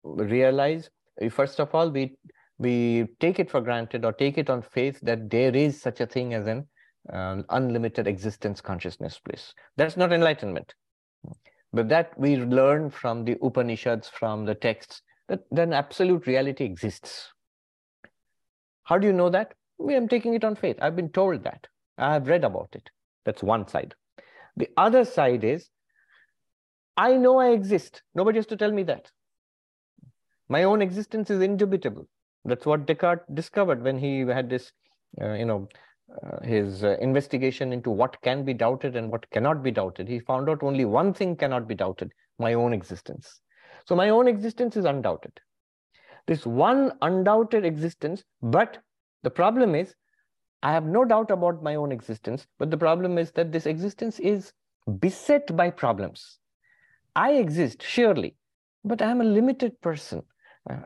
realize 0.04 0.90
first 1.30 1.58
of 1.58 1.74
all 1.74 1.88
we 1.88 2.18
we 2.58 3.06
take 3.18 3.38
it 3.38 3.50
for 3.50 3.62
granted 3.62 4.04
or 4.04 4.12
take 4.12 4.36
it 4.36 4.50
on 4.50 4.60
faith 4.60 5.00
that 5.00 5.30
there 5.30 5.56
is 5.56 5.80
such 5.80 6.02
a 6.02 6.06
thing 6.06 6.34
as 6.34 6.46
an 6.46 6.68
um, 7.10 7.46
unlimited 7.48 8.06
existence 8.06 8.60
consciousness 8.60 9.18
bliss. 9.24 9.54
That's 9.78 9.96
not 9.96 10.12
enlightenment. 10.12 10.74
But 11.72 11.88
that 11.88 12.12
we 12.18 12.36
learn 12.36 12.90
from 12.90 13.24
the 13.24 13.38
upanishads 13.42 14.10
from 14.10 14.44
the 14.44 14.54
texts 14.54 15.00
that 15.28 15.44
then 15.50 15.72
absolute 15.72 16.26
reality 16.26 16.64
exists. 16.64 17.32
How 18.84 18.98
do 18.98 19.06
you 19.06 19.14
know 19.14 19.30
that 19.30 19.54
i 19.80 19.92
am 19.92 20.08
taking 20.08 20.34
it 20.34 20.44
on 20.44 20.54
faith 20.54 20.76
i've 20.80 20.96
been 20.96 21.10
told 21.10 21.42
that 21.44 21.66
i 21.98 22.12
have 22.12 22.28
read 22.28 22.44
about 22.44 22.68
it 22.72 22.90
that's 23.24 23.42
one 23.42 23.66
side 23.66 23.94
the 24.56 24.68
other 24.76 25.04
side 25.04 25.44
is 25.44 25.68
I 26.96 27.16
know 27.16 27.38
I 27.38 27.50
exist. 27.50 28.02
Nobody 28.14 28.38
has 28.38 28.46
to 28.46 28.56
tell 28.56 28.72
me 28.72 28.82
that. 28.84 29.10
My 30.48 30.62
own 30.62 30.80
existence 30.80 31.30
is 31.30 31.42
indubitable. 31.42 32.08
That's 32.44 32.64
what 32.64 32.86
Descartes 32.86 33.24
discovered 33.34 33.82
when 33.82 33.98
he 33.98 34.20
had 34.20 34.48
this, 34.48 34.72
uh, 35.20 35.32
you 35.32 35.44
know, 35.44 35.68
uh, 36.22 36.40
his 36.42 36.84
uh, 36.84 36.96
investigation 37.00 37.72
into 37.72 37.90
what 37.90 38.20
can 38.22 38.44
be 38.44 38.54
doubted 38.54 38.96
and 38.96 39.10
what 39.10 39.28
cannot 39.30 39.62
be 39.62 39.72
doubted. 39.72 40.08
He 40.08 40.20
found 40.20 40.48
out 40.48 40.62
only 40.62 40.84
one 40.84 41.12
thing 41.12 41.36
cannot 41.36 41.66
be 41.66 41.74
doubted 41.74 42.12
my 42.38 42.54
own 42.54 42.72
existence. 42.72 43.40
So, 43.86 43.96
my 43.96 44.08
own 44.08 44.28
existence 44.28 44.76
is 44.76 44.84
undoubted. 44.84 45.32
This 46.26 46.46
one 46.46 46.92
undoubted 47.02 47.64
existence, 47.64 48.24
but 48.40 48.78
the 49.26 49.30
problem 49.30 49.74
is, 49.74 49.94
I 50.62 50.72
have 50.72 50.86
no 50.86 51.04
doubt 51.04 51.32
about 51.32 51.60
my 51.60 51.74
own 51.74 51.90
existence, 51.90 52.46
but 52.60 52.70
the 52.70 52.78
problem 52.78 53.18
is 53.18 53.32
that 53.32 53.50
this 53.50 53.66
existence 53.66 54.20
is 54.20 54.52
beset 55.00 55.56
by 55.56 55.70
problems. 55.70 56.38
I 57.16 57.32
exist, 57.32 57.82
surely, 57.82 58.36
but 58.84 59.02
I'm 59.02 59.20
a 59.20 59.24
limited 59.24 59.80
person. 59.80 60.22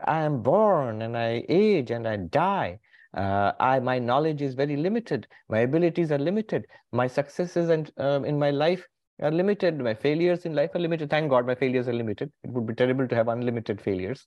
I 0.05 0.21
am 0.21 0.41
born 0.41 1.03
and 1.03 1.15
I 1.15 1.43
age 1.49 1.91
and 1.91 2.07
I 2.07 2.17
die. 2.17 2.79
Uh, 3.15 3.51
I, 3.59 3.79
my 3.79 3.99
knowledge 3.99 4.41
is 4.41 4.55
very 4.55 4.75
limited. 4.75 5.27
My 5.49 5.59
abilities 5.59 6.11
are 6.11 6.17
limited. 6.17 6.65
My 6.91 7.05
successes 7.05 7.69
and 7.69 7.91
um, 7.97 8.25
in 8.25 8.39
my 8.39 8.49
life 8.49 8.87
are 9.21 9.31
limited. 9.31 9.77
My 9.79 9.93
failures 9.93 10.45
in 10.45 10.55
life 10.55 10.71
are 10.73 10.79
limited. 10.79 11.11
Thank 11.11 11.29
God 11.29 11.45
my 11.45 11.53
failures 11.53 11.87
are 11.87 11.93
limited. 11.93 12.31
It 12.43 12.49
would 12.49 12.65
be 12.65 12.73
terrible 12.73 13.07
to 13.07 13.15
have 13.15 13.27
unlimited 13.27 13.81
failures. 13.81 14.25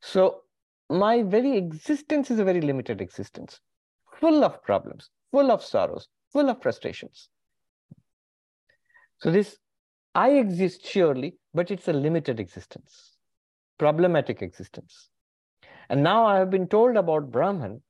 So 0.00 0.40
my 0.94 1.22
very 1.22 1.56
existence 1.56 2.30
is 2.30 2.38
a 2.38 2.44
very 2.44 2.60
limited 2.60 3.00
existence, 3.00 3.60
full 4.20 4.44
of 4.44 4.62
problems, 4.62 5.10
full 5.30 5.50
of 5.50 5.62
sorrows, 5.62 6.08
full 6.32 6.48
of 6.48 6.62
frustrations. 6.62 7.28
So 9.18 9.30
this 9.30 9.56
I 10.14 10.30
exist 10.30 10.86
surely, 10.86 11.36
but 11.52 11.70
it's 11.70 11.88
a 11.88 11.92
limited 11.92 12.38
existence, 12.38 13.16
problematic 13.78 14.42
existence. 14.42 15.08
And 15.88 16.02
now 16.02 16.24
I 16.24 16.38
have 16.38 16.50
been 16.50 16.68
told 16.68 16.96
about 16.96 17.30
Brahman, 17.30 17.82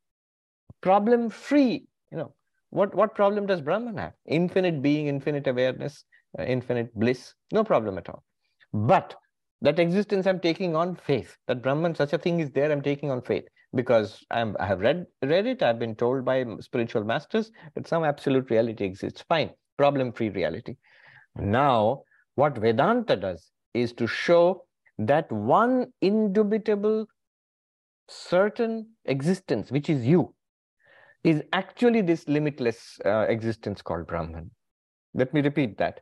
problem 0.80 1.28
free. 1.30 1.86
You 2.10 2.18
know, 2.18 2.34
what, 2.70 2.94
what 2.94 3.14
problem 3.14 3.46
does 3.46 3.60
Brahman 3.60 3.98
have? 3.98 4.14
Infinite 4.26 4.80
being, 4.80 5.08
infinite 5.08 5.46
awareness, 5.46 6.04
uh, 6.38 6.44
infinite 6.44 6.94
bliss, 6.94 7.34
no 7.52 7.62
problem 7.62 7.98
at 7.98 8.08
all. 8.08 8.24
But 8.72 9.14
that 9.62 9.78
existence 9.78 10.26
I'm 10.26 10.40
taking 10.40 10.76
on 10.76 10.96
faith, 10.96 11.36
that 11.46 11.62
Brahman, 11.62 11.94
such 11.94 12.12
a 12.12 12.18
thing 12.18 12.40
is 12.40 12.50
there, 12.50 12.70
I'm 12.70 12.82
taking 12.82 13.10
on 13.10 13.22
faith 13.22 13.44
because 13.74 14.24
I'm, 14.30 14.56
I 14.60 14.66
have 14.66 14.80
read, 14.80 15.06
read 15.22 15.46
it, 15.46 15.62
I've 15.62 15.78
been 15.78 15.94
told 15.94 16.24
by 16.24 16.44
spiritual 16.60 17.04
masters 17.04 17.50
that 17.74 17.88
some 17.88 18.04
absolute 18.04 18.50
reality 18.50 18.84
exists. 18.84 19.24
Fine, 19.28 19.50
problem 19.76 20.12
free 20.12 20.28
reality. 20.28 20.76
Now, 21.36 22.02
what 22.36 22.58
Vedanta 22.58 23.16
does 23.16 23.50
is 23.72 23.92
to 23.94 24.06
show 24.06 24.64
that 24.98 25.30
one 25.32 25.86
indubitable 26.00 27.06
certain 28.08 28.90
existence, 29.06 29.70
which 29.70 29.90
is 29.90 30.06
you, 30.06 30.34
is 31.24 31.42
actually 31.52 32.02
this 32.02 32.28
limitless 32.28 32.98
uh, 33.04 33.26
existence 33.28 33.82
called 33.82 34.06
Brahman. 34.06 34.50
Let 35.14 35.32
me 35.32 35.40
repeat 35.40 35.78
that. 35.78 36.00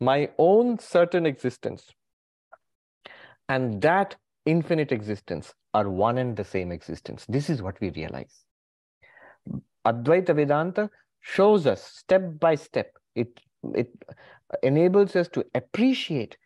My 0.00 0.30
own 0.38 0.78
certain 0.78 1.26
existence 1.26 1.90
and 3.48 3.80
that 3.82 4.16
infinite 4.46 4.92
existence 4.92 5.54
are 5.74 5.88
one 5.88 6.18
and 6.18 6.36
the 6.36 6.44
same 6.44 6.72
existence. 6.72 7.24
This 7.28 7.50
is 7.50 7.62
what 7.62 7.80
we 7.80 7.90
realize. 7.90 8.44
Advaita 9.86 10.34
Vedanta 10.34 10.90
shows 11.20 11.66
us 11.66 11.82
step 11.82 12.38
by 12.38 12.54
step. 12.54 12.92
It, 13.14 13.40
it 13.74 13.90
enables 14.62 15.16
us 15.16 15.28
to 15.28 15.44
appreciate 15.54 16.36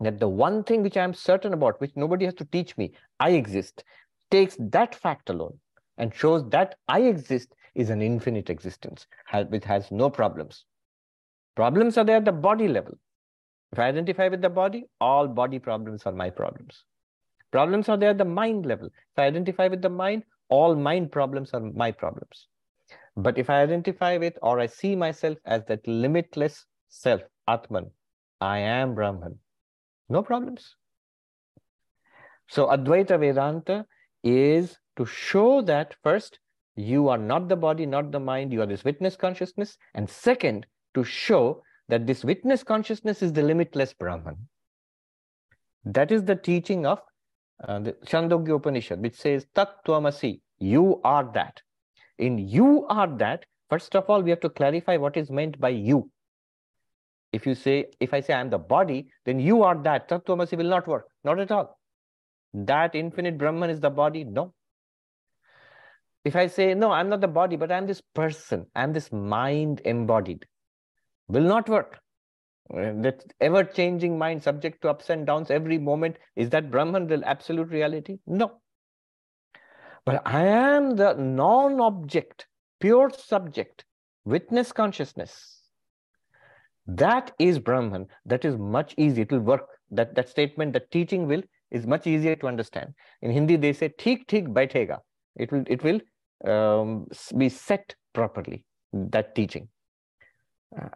that 0.00 0.18
the 0.18 0.28
one 0.28 0.64
thing 0.64 0.82
which 0.82 0.96
I 0.96 1.04
am 1.04 1.14
certain 1.14 1.52
about, 1.52 1.80
which 1.80 1.92
nobody 1.96 2.24
has 2.24 2.34
to 2.34 2.44
teach 2.44 2.76
me, 2.76 2.92
I 3.20 3.30
exist, 3.30 3.84
takes 4.30 4.56
that 4.58 4.94
fact 4.94 5.30
alone 5.30 5.58
and 5.98 6.14
shows 6.14 6.48
that 6.50 6.76
I 6.88 7.02
exist 7.02 7.54
is 7.74 7.90
an 7.90 8.02
infinite 8.02 8.50
existence, 8.50 9.06
which 9.48 9.64
has 9.64 9.90
no 9.90 10.10
problems. 10.10 10.64
Problems 11.54 11.96
are 11.96 12.04
there 12.04 12.16
at 12.16 12.24
the 12.24 12.32
body 12.32 12.68
level. 12.68 12.98
If 13.74 13.80
I 13.80 13.88
identify 13.88 14.28
with 14.28 14.40
the 14.40 14.50
body, 14.50 14.84
all 15.00 15.26
body 15.26 15.58
problems 15.58 16.04
are 16.06 16.12
my 16.12 16.30
problems. 16.30 16.84
Problems 17.50 17.88
are 17.88 17.96
there 17.96 18.10
at 18.10 18.18
the 18.18 18.24
mind 18.24 18.66
level. 18.66 18.86
If 18.86 19.18
I 19.18 19.24
identify 19.24 19.66
with 19.66 19.82
the 19.82 19.88
mind, 19.88 20.22
all 20.48 20.76
mind 20.76 21.10
problems 21.10 21.50
are 21.54 21.60
my 21.60 21.90
problems. 21.90 22.46
But 23.16 23.36
if 23.36 23.50
I 23.50 23.62
identify 23.62 24.16
with 24.16 24.38
or 24.42 24.60
I 24.60 24.66
see 24.66 24.94
myself 24.94 25.38
as 25.44 25.64
that 25.64 25.84
limitless 25.88 26.66
self, 26.88 27.22
Atman, 27.48 27.90
I 28.40 28.58
am 28.58 28.94
Brahman, 28.94 29.40
no 30.08 30.22
problems. 30.22 30.76
So 32.46 32.68
Advaita 32.68 33.18
Vedanta 33.18 33.86
is 34.22 34.78
to 34.96 35.04
show 35.04 35.62
that 35.62 35.96
first, 36.04 36.38
you 36.76 37.08
are 37.08 37.18
not 37.18 37.48
the 37.48 37.56
body, 37.56 37.86
not 37.86 38.12
the 38.12 38.20
mind, 38.20 38.52
you 38.52 38.62
are 38.62 38.66
this 38.66 38.84
witness 38.84 39.16
consciousness. 39.16 39.76
And 39.94 40.08
second, 40.08 40.64
to 40.94 41.02
show 41.02 41.64
that 41.88 42.06
this 42.06 42.24
witness 42.24 42.62
consciousness 42.62 43.22
is 43.22 43.32
the 43.32 43.42
limitless 43.42 43.92
Brahman. 43.92 44.36
That 45.84 46.10
is 46.10 46.24
the 46.24 46.36
teaching 46.36 46.86
of 46.86 47.00
uh, 47.66 47.80
the 47.80 47.92
Chandogya 48.06 48.56
Upanishad, 48.56 49.00
which 49.00 49.16
says, 49.16 49.46
Tat 49.54 49.68
Tvamasi, 49.86 50.40
you 50.58 51.00
are 51.04 51.30
that. 51.34 51.60
In 52.18 52.38
you 52.38 52.86
are 52.88 53.08
that, 53.18 53.44
first 53.68 53.94
of 53.94 54.08
all, 54.08 54.22
we 54.22 54.30
have 54.30 54.40
to 54.40 54.48
clarify 54.48 54.96
what 54.96 55.16
is 55.16 55.30
meant 55.30 55.60
by 55.60 55.70
you. 55.70 56.10
If 57.32 57.46
you 57.46 57.54
say, 57.54 57.86
if 58.00 58.14
I 58.14 58.20
say 58.20 58.34
I'm 58.34 58.48
the 58.48 58.58
body, 58.58 59.08
then 59.24 59.40
you 59.40 59.62
are 59.62 59.76
that. 59.82 60.08
Tat 60.08 60.24
Tvamasi 60.24 60.56
will 60.56 60.68
not 60.68 60.86
work. 60.86 61.08
Not 61.24 61.40
at 61.40 61.50
all. 61.50 61.78
That 62.54 62.94
infinite 62.94 63.36
Brahman 63.36 63.70
is 63.70 63.80
the 63.80 63.90
body. 63.90 64.24
No. 64.24 64.54
If 66.24 66.36
I 66.36 66.46
say, 66.46 66.72
no, 66.72 66.90
I'm 66.90 67.10
not 67.10 67.20
the 67.20 67.28
body, 67.28 67.56
but 67.56 67.70
I'm 67.70 67.86
this 67.86 68.00
person, 68.14 68.66
I'm 68.74 68.94
this 68.94 69.12
mind 69.12 69.82
embodied, 69.84 70.46
will 71.28 71.42
not 71.42 71.68
work. 71.68 71.98
Uh, 72.72 72.92
that 73.02 73.22
ever 73.40 73.62
changing 73.62 74.18
mind, 74.18 74.42
subject 74.42 74.80
to 74.80 74.88
ups 74.88 75.10
and 75.10 75.26
downs 75.26 75.50
every 75.50 75.78
moment, 75.78 76.16
is 76.34 76.48
that 76.50 76.70
Brahman 76.70 77.06
the 77.06 77.22
absolute 77.26 77.68
reality? 77.68 78.18
No. 78.26 78.60
But 80.06 80.22
I 80.26 80.46
am 80.46 80.96
the 80.96 81.14
non 81.14 81.80
object, 81.80 82.46
pure 82.80 83.10
subject, 83.10 83.84
witness 84.24 84.72
consciousness. 84.72 85.60
That 86.86 87.32
is 87.38 87.58
Brahman. 87.58 88.06
That 88.26 88.44
is 88.44 88.56
much 88.56 88.94
easier. 88.96 89.22
It 89.22 89.32
will 89.32 89.40
work. 89.40 89.66
That, 89.90 90.14
that 90.14 90.28
statement, 90.28 90.72
that 90.72 90.90
teaching 90.90 91.26
will, 91.26 91.42
is 91.70 91.86
much 91.86 92.06
easier 92.06 92.36
to 92.36 92.46
understand. 92.46 92.94
In 93.22 93.30
Hindi, 93.30 93.56
they 93.56 93.72
say, 93.72 93.88
"Thik 93.88 94.26
thik 94.26 94.48
baithega." 94.48 94.98
It 95.36 95.52
will, 95.52 95.64
it 95.66 95.82
will 95.82 96.00
um, 96.50 97.06
be 97.36 97.48
set 97.48 97.94
properly, 98.12 98.64
that 98.92 99.34
teaching. 99.34 99.68
Uh, 100.78 100.88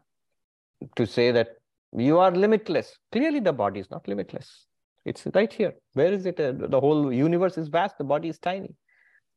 to 0.96 1.06
say 1.06 1.30
that 1.30 1.48
you 1.96 2.18
are 2.18 2.30
limitless. 2.30 2.96
Clearly, 3.12 3.40
the 3.40 3.52
body 3.52 3.80
is 3.80 3.90
not 3.90 4.06
limitless. 4.06 4.66
It's 5.04 5.26
right 5.34 5.52
here. 5.52 5.74
Where 5.94 6.12
is 6.12 6.26
it? 6.26 6.38
Uh, 6.38 6.52
the 6.52 6.80
whole 6.80 7.12
universe 7.12 7.56
is 7.56 7.68
vast, 7.68 7.96
the 7.98 8.04
body 8.04 8.28
is 8.28 8.38
tiny. 8.38 8.74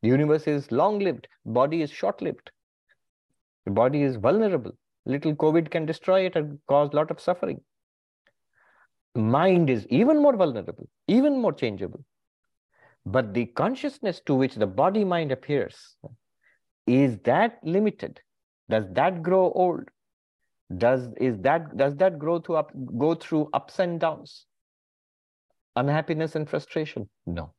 The 0.02 0.10
universe 0.10 0.48
is 0.48 0.72
long 0.72 1.00
lived, 1.00 1.28
body 1.46 1.82
is 1.82 1.92
short 1.92 2.22
lived. 2.22 2.52
The 3.66 3.72
body 3.72 4.02
is 4.02 4.16
vulnerable. 4.16 4.72
Little 5.06 5.36
COVID 5.36 5.70
can 5.70 5.86
destroy 5.86 6.22
it 6.22 6.36
and 6.36 6.60
cause 6.68 6.90
a 6.92 6.96
lot 6.96 7.12
of 7.12 7.20
suffering. 7.20 7.62
Mind 9.16 9.70
is 9.70 9.86
even 9.88 10.22
more 10.22 10.36
vulnerable, 10.36 10.88
even 11.08 11.40
more 11.40 11.54
changeable. 11.54 12.04
But 13.06 13.34
the 13.34 13.48
consciousness 13.48 14.22
to 14.26 14.36
which 14.36 14.56
the 14.56 14.68
body 14.68 15.04
mind 15.04 15.32
appears, 15.32 15.96
is 16.88 17.18
that 17.24 17.60
limited? 17.64 18.20
Does 18.70 18.86
that 18.92 19.22
grow 19.24 19.52
old? 19.52 19.90
Does 20.78 21.10
is 21.20 21.38
that 21.40 21.76
does 21.76 21.96
that 21.98 22.20
grow 22.20 22.40
to 22.40 22.56
up 22.56 22.72
go 22.98 23.16
through 23.16 23.50
ups 23.54 23.80
and 23.80 24.00
downs? 24.00 24.46
Unhappiness 25.76 26.36
and 26.36 26.50
frustration? 26.50 27.10
No. 27.26 27.54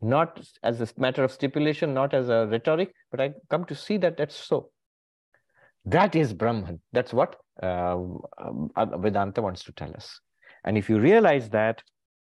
Not 0.00 0.40
as 0.62 0.80
a 0.80 0.88
matter 0.96 1.22
of 1.22 1.30
stipulation, 1.30 1.94
not 1.94 2.12
as 2.12 2.28
a 2.28 2.48
rhetoric, 2.50 2.92
but 3.10 3.20
I 3.20 3.34
come 3.48 3.64
to 3.66 3.74
see 3.74 3.96
that 3.98 4.16
that's 4.16 4.34
so. 4.34 4.70
That 5.84 6.14
is 6.14 6.32
Brahman. 6.32 6.80
That's 6.92 7.12
what 7.12 7.36
uh, 7.62 7.98
Vedanta 8.98 9.42
wants 9.42 9.64
to 9.64 9.72
tell 9.72 9.94
us. 9.94 10.20
And 10.64 10.78
if 10.78 10.88
you 10.88 10.98
realize 10.98 11.50
that, 11.50 11.82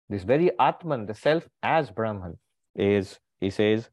this 0.09 0.25
very 0.25 0.51
Atman, 0.59 1.07
the 1.07 1.14
self 1.14 1.49
as 1.62 1.90
Brahman, 1.90 2.38
is, 2.75 3.18
he 3.40 3.51
says, 3.51 3.88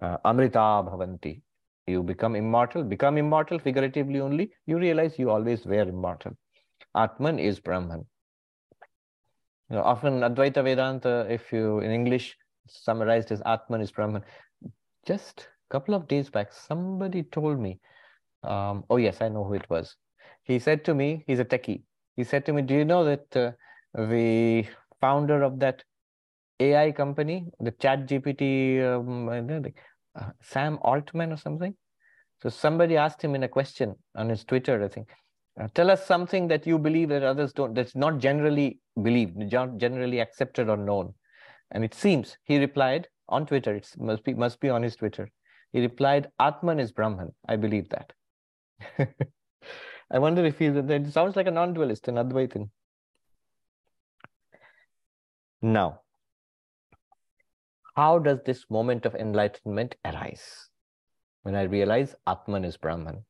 uh, 0.00 0.16
Amrita 0.24 0.58
Bhavanti. 0.58 1.42
You 1.86 2.02
become 2.02 2.36
immortal, 2.36 2.84
become 2.84 3.18
immortal 3.18 3.58
figuratively 3.58 4.20
only, 4.20 4.52
you 4.66 4.78
realize 4.78 5.18
you 5.18 5.30
always 5.30 5.66
were 5.66 5.82
immortal. 5.82 6.36
Atman 6.94 7.38
is 7.38 7.58
Brahman. 7.60 8.06
You 9.70 9.76
know, 9.76 9.82
often 9.82 10.20
Advaita 10.20 10.62
Vedanta, 10.62 11.26
if 11.30 11.52
you 11.52 11.80
in 11.80 11.90
English 11.90 12.36
summarized 12.68 13.32
as 13.32 13.42
Atman 13.46 13.80
is 13.80 13.90
Brahman. 13.90 14.22
Just 15.06 15.48
a 15.70 15.72
couple 15.72 15.94
of 15.94 16.06
days 16.08 16.30
back, 16.30 16.52
somebody 16.52 17.22
told 17.24 17.58
me, 17.58 17.80
um, 18.44 18.84
oh 18.90 18.96
yes, 18.96 19.20
I 19.20 19.28
know 19.28 19.44
who 19.44 19.54
it 19.54 19.68
was. 19.70 19.96
He 20.44 20.58
said 20.58 20.84
to 20.84 20.94
me, 20.94 21.24
he's 21.26 21.38
a 21.40 21.44
techie. 21.44 21.82
He 22.16 22.24
said 22.24 22.46
to 22.46 22.52
me, 22.52 22.62
do 22.62 22.74
you 22.74 22.84
know 22.84 23.04
that 23.04 23.36
uh, 23.36 23.52
the 23.94 24.66
founder 25.00 25.42
of 25.42 25.58
that 25.60 25.82
AI 26.60 26.92
company, 26.92 27.46
the 27.60 27.72
Chat 27.72 28.06
GPT, 28.06 28.80
um, 28.82 29.28
Sam 30.40 30.78
Altman 30.82 31.32
or 31.32 31.36
something? 31.36 31.74
So 32.42 32.48
somebody 32.48 32.96
asked 32.96 33.22
him 33.22 33.34
in 33.34 33.44
a 33.44 33.48
question 33.48 33.94
on 34.16 34.28
his 34.28 34.44
Twitter, 34.44 34.82
I 34.82 34.88
think, 34.88 35.08
uh, 35.60 35.68
tell 35.74 35.90
us 35.90 36.04
something 36.06 36.48
that 36.48 36.66
you 36.66 36.78
believe 36.78 37.08
that 37.10 37.22
others 37.22 37.52
don't, 37.52 37.74
that's 37.74 37.94
not 37.94 38.18
generally 38.18 38.80
believed, 39.00 39.50
generally 39.50 40.20
accepted 40.20 40.68
or 40.68 40.76
known. 40.76 41.14
And 41.70 41.84
it 41.84 41.94
seems 41.94 42.36
he 42.44 42.58
replied 42.58 43.08
on 43.28 43.46
Twitter, 43.46 43.74
it 43.74 43.88
must 43.98 44.24
be, 44.24 44.34
must 44.34 44.60
be 44.60 44.70
on 44.70 44.82
his 44.82 44.96
Twitter. 44.96 45.28
He 45.72 45.80
replied, 45.80 46.28
Atman 46.38 46.80
is 46.80 46.92
Brahman. 46.92 47.32
I 47.48 47.56
believe 47.56 47.88
that. 47.90 48.12
I 50.10 50.18
wonder 50.18 50.44
if 50.44 50.58
he's, 50.58 50.76
it 50.76 51.12
sounds 51.12 51.36
like 51.36 51.46
a 51.46 51.50
non-dualist, 51.50 52.08
an 52.08 52.16
Advaitin. 52.16 52.68
Now, 55.62 56.01
how 57.94 58.18
does 58.18 58.38
this 58.44 58.64
moment 58.70 59.06
of 59.06 59.14
enlightenment 59.14 59.96
arise? 60.04 60.68
When 61.42 61.54
I 61.54 61.62
realize 61.62 62.14
Atman 62.26 62.64
is 62.64 62.76
Brahman. 62.76 63.24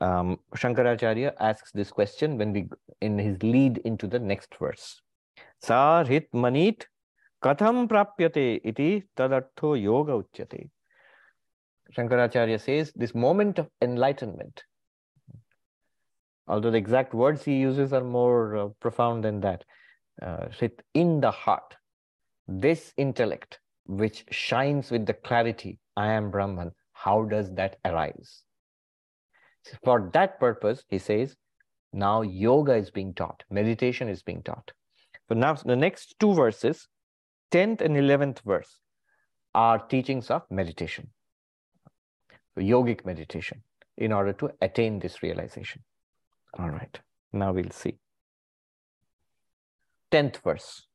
Um, 0.00 0.40
Shankaracharya 0.56 1.34
asks 1.38 1.70
this 1.70 1.92
question 1.92 2.36
when 2.36 2.52
we 2.52 2.68
in 3.00 3.18
his 3.18 3.40
lead 3.42 3.78
into 3.84 4.08
the 4.08 4.18
next 4.18 4.54
verse. 4.58 5.00
Sarhit 5.62 6.26
manit 6.34 6.86
katham 7.42 7.88
prapyate 7.88 8.60
iti 8.64 9.04
tadartho 9.16 9.80
yoga 9.80 10.12
uchyate. 10.12 10.70
Shankaracharya 11.96 12.60
says 12.60 12.92
this 12.96 13.14
moment 13.14 13.58
of 13.60 13.68
enlightenment, 13.80 14.64
although 16.48 16.70
the 16.70 16.78
exact 16.78 17.14
words 17.14 17.44
he 17.44 17.58
uses 17.58 17.92
are 17.92 18.02
more 18.02 18.56
uh, 18.56 18.68
profound 18.80 19.22
than 19.22 19.40
that, 19.40 19.64
uh, 20.20 20.46
sit 20.58 20.82
in 20.94 21.20
the 21.20 21.30
heart. 21.30 21.76
This 22.54 22.92
intellect, 22.98 23.60
which 23.86 24.26
shines 24.30 24.90
with 24.90 25.06
the 25.06 25.14
clarity, 25.14 25.78
I 25.96 26.08
am 26.08 26.30
Brahman, 26.30 26.72
how 26.92 27.24
does 27.24 27.50
that 27.54 27.78
arise? 27.82 28.42
For 29.82 30.10
that 30.12 30.38
purpose, 30.38 30.84
he 30.88 30.98
says, 30.98 31.34
now 31.94 32.20
yoga 32.20 32.74
is 32.74 32.90
being 32.90 33.14
taught, 33.14 33.42
meditation 33.50 34.06
is 34.06 34.22
being 34.22 34.42
taught. 34.42 34.70
So 35.28 35.34
now 35.34 35.54
the 35.54 35.76
next 35.76 36.16
two 36.20 36.34
verses, 36.34 36.88
10th 37.52 37.80
and 37.80 37.96
11th 37.96 38.40
verse, 38.42 38.80
are 39.54 39.78
teachings 39.78 40.30
of 40.30 40.42
meditation, 40.50 41.08
yogic 42.58 43.06
meditation, 43.06 43.62
in 43.96 44.12
order 44.12 44.34
to 44.34 44.50
attain 44.60 44.98
this 44.98 45.22
realization. 45.22 45.84
All 46.58 46.68
right, 46.68 47.00
now 47.32 47.52
we'll 47.52 47.70
see. 47.70 47.96
10th 50.10 50.42
verse. 50.42 50.86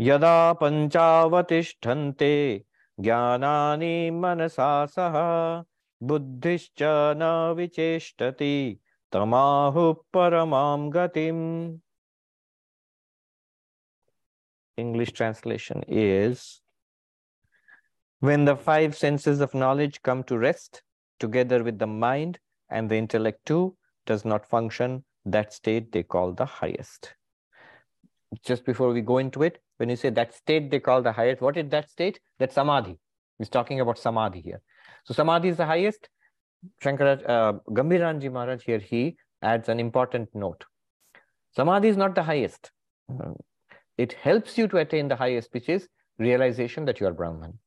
यदा 0.00 0.52
पञ्चावतिष्ठन्ते 0.60 2.34
ज्ञानानि 3.00 4.10
मनसा 4.22 4.70
सह 4.94 5.14
बुद्धिश्च 6.08 6.82
न 7.20 7.30
विचेष्टति 7.56 8.56
तमाहुः 9.12 9.92
परमां 10.14 10.90
गतिम् 10.94 11.44
English 14.76 15.12
translation 15.12 15.84
is 15.86 16.60
when 18.18 18.44
the 18.44 18.56
five 18.56 18.96
senses 18.96 19.40
of 19.40 19.54
knowledge 19.54 20.02
come 20.02 20.24
to 20.24 20.38
rest 20.38 20.82
together 21.20 21.62
with 21.62 21.78
the 21.78 21.86
mind 21.86 22.38
and 22.70 22.90
the 22.90 22.96
intellect 22.96 23.44
too 23.46 23.76
does 24.06 24.24
not 24.24 24.46
function, 24.46 25.04
that 25.24 25.52
state 25.52 25.92
they 25.92 26.02
call 26.02 26.32
the 26.32 26.44
highest. 26.44 27.14
Just 28.44 28.64
before 28.64 28.92
we 28.92 29.00
go 29.00 29.18
into 29.18 29.42
it, 29.42 29.62
when 29.79 29.89
you 29.89 29.95
say 29.95 30.09
that 30.09 30.33
state 30.33 30.69
they 30.69 30.79
call 30.79 31.01
the 31.01 31.11
highest, 31.11 31.41
what 31.41 31.57
is 31.57 31.69
that 31.69 31.89
state? 31.89 32.19
That 32.37 32.51
samadhi. 32.53 32.97
He's 33.37 33.49
talking 33.49 33.79
about 33.79 33.97
samadhi 33.97 34.41
here. 34.41 34.61
So 35.05 35.13
samadhi 35.13 35.49
is 35.49 35.57
the 35.57 35.65
highest. 35.65 36.09
Shankara, 36.83 37.13
uh, 37.29 37.53
Gambhiranji 37.69 38.29
Maharaj 38.31 38.63
here, 38.63 38.79
he 38.79 39.15
adds 39.41 39.69
an 39.69 39.79
important 39.79 40.27
note. 40.33 40.65
Samadhi 41.55 41.87
is 41.87 41.95
not 41.95 42.15
the 42.15 42.23
highest. 42.23 42.71
Uh, 43.09 43.31
it 43.97 44.13
helps 44.13 44.57
you 44.57 44.67
to 44.67 44.77
attain 44.77 45.07
the 45.07 45.15
highest, 45.15 45.53
which 45.53 45.69
is 45.69 45.87
realization 46.17 46.83
that 46.85 46.99
you 46.99 47.07
are 47.07 47.13
Brahman. 47.13 47.57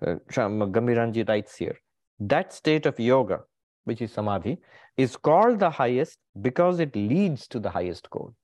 So 0.00 0.18
Gambhiranji 0.30 1.28
writes 1.28 1.56
here, 1.56 1.78
that 2.18 2.54
state 2.54 2.86
of 2.86 2.98
yoga, 2.98 3.40
which 3.84 4.00
is 4.00 4.12
samadhi, 4.12 4.56
is 4.96 5.16
called 5.16 5.58
the 5.58 5.68
highest 5.68 6.18
because 6.40 6.80
it 6.80 6.96
leads 6.96 7.46
to 7.48 7.60
the 7.60 7.70
highest 7.70 8.08
goal. 8.08 8.34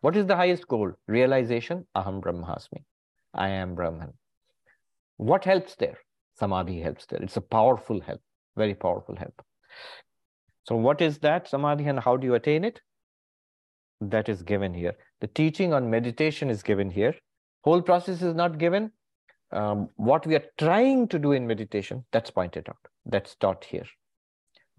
What 0.00 0.16
is 0.16 0.26
the 0.26 0.36
highest 0.36 0.66
goal? 0.66 0.92
Realization, 1.06 1.86
aham 1.94 2.20
brahmasmi. 2.22 2.84
I 3.34 3.48
am 3.48 3.74
Brahman. 3.74 4.12
What 5.16 5.44
helps 5.44 5.76
there? 5.76 5.98
Samadhi 6.38 6.80
helps 6.80 7.06
there. 7.06 7.22
It's 7.22 7.36
a 7.36 7.40
powerful 7.40 8.00
help, 8.00 8.20
very 8.56 8.74
powerful 8.74 9.16
help. 9.16 9.42
So 10.64 10.76
what 10.76 11.00
is 11.00 11.18
that 11.18 11.48
samadhi 11.48 11.86
and 11.86 12.00
how 12.00 12.16
do 12.16 12.26
you 12.26 12.34
attain 12.34 12.64
it? 12.64 12.80
That 14.00 14.28
is 14.28 14.42
given 14.42 14.72
here. 14.72 14.94
The 15.20 15.26
teaching 15.26 15.74
on 15.74 15.90
meditation 15.90 16.48
is 16.48 16.62
given 16.62 16.90
here. 16.90 17.14
Whole 17.64 17.82
process 17.82 18.22
is 18.22 18.34
not 18.34 18.58
given. 18.58 18.92
Um, 19.52 19.88
what 19.96 20.26
we 20.26 20.36
are 20.36 20.44
trying 20.58 21.08
to 21.08 21.18
do 21.18 21.32
in 21.32 21.46
meditation, 21.46 22.04
that's 22.12 22.30
pointed 22.30 22.68
out. 22.68 22.78
That's 23.04 23.34
taught 23.34 23.64
here. 23.64 23.86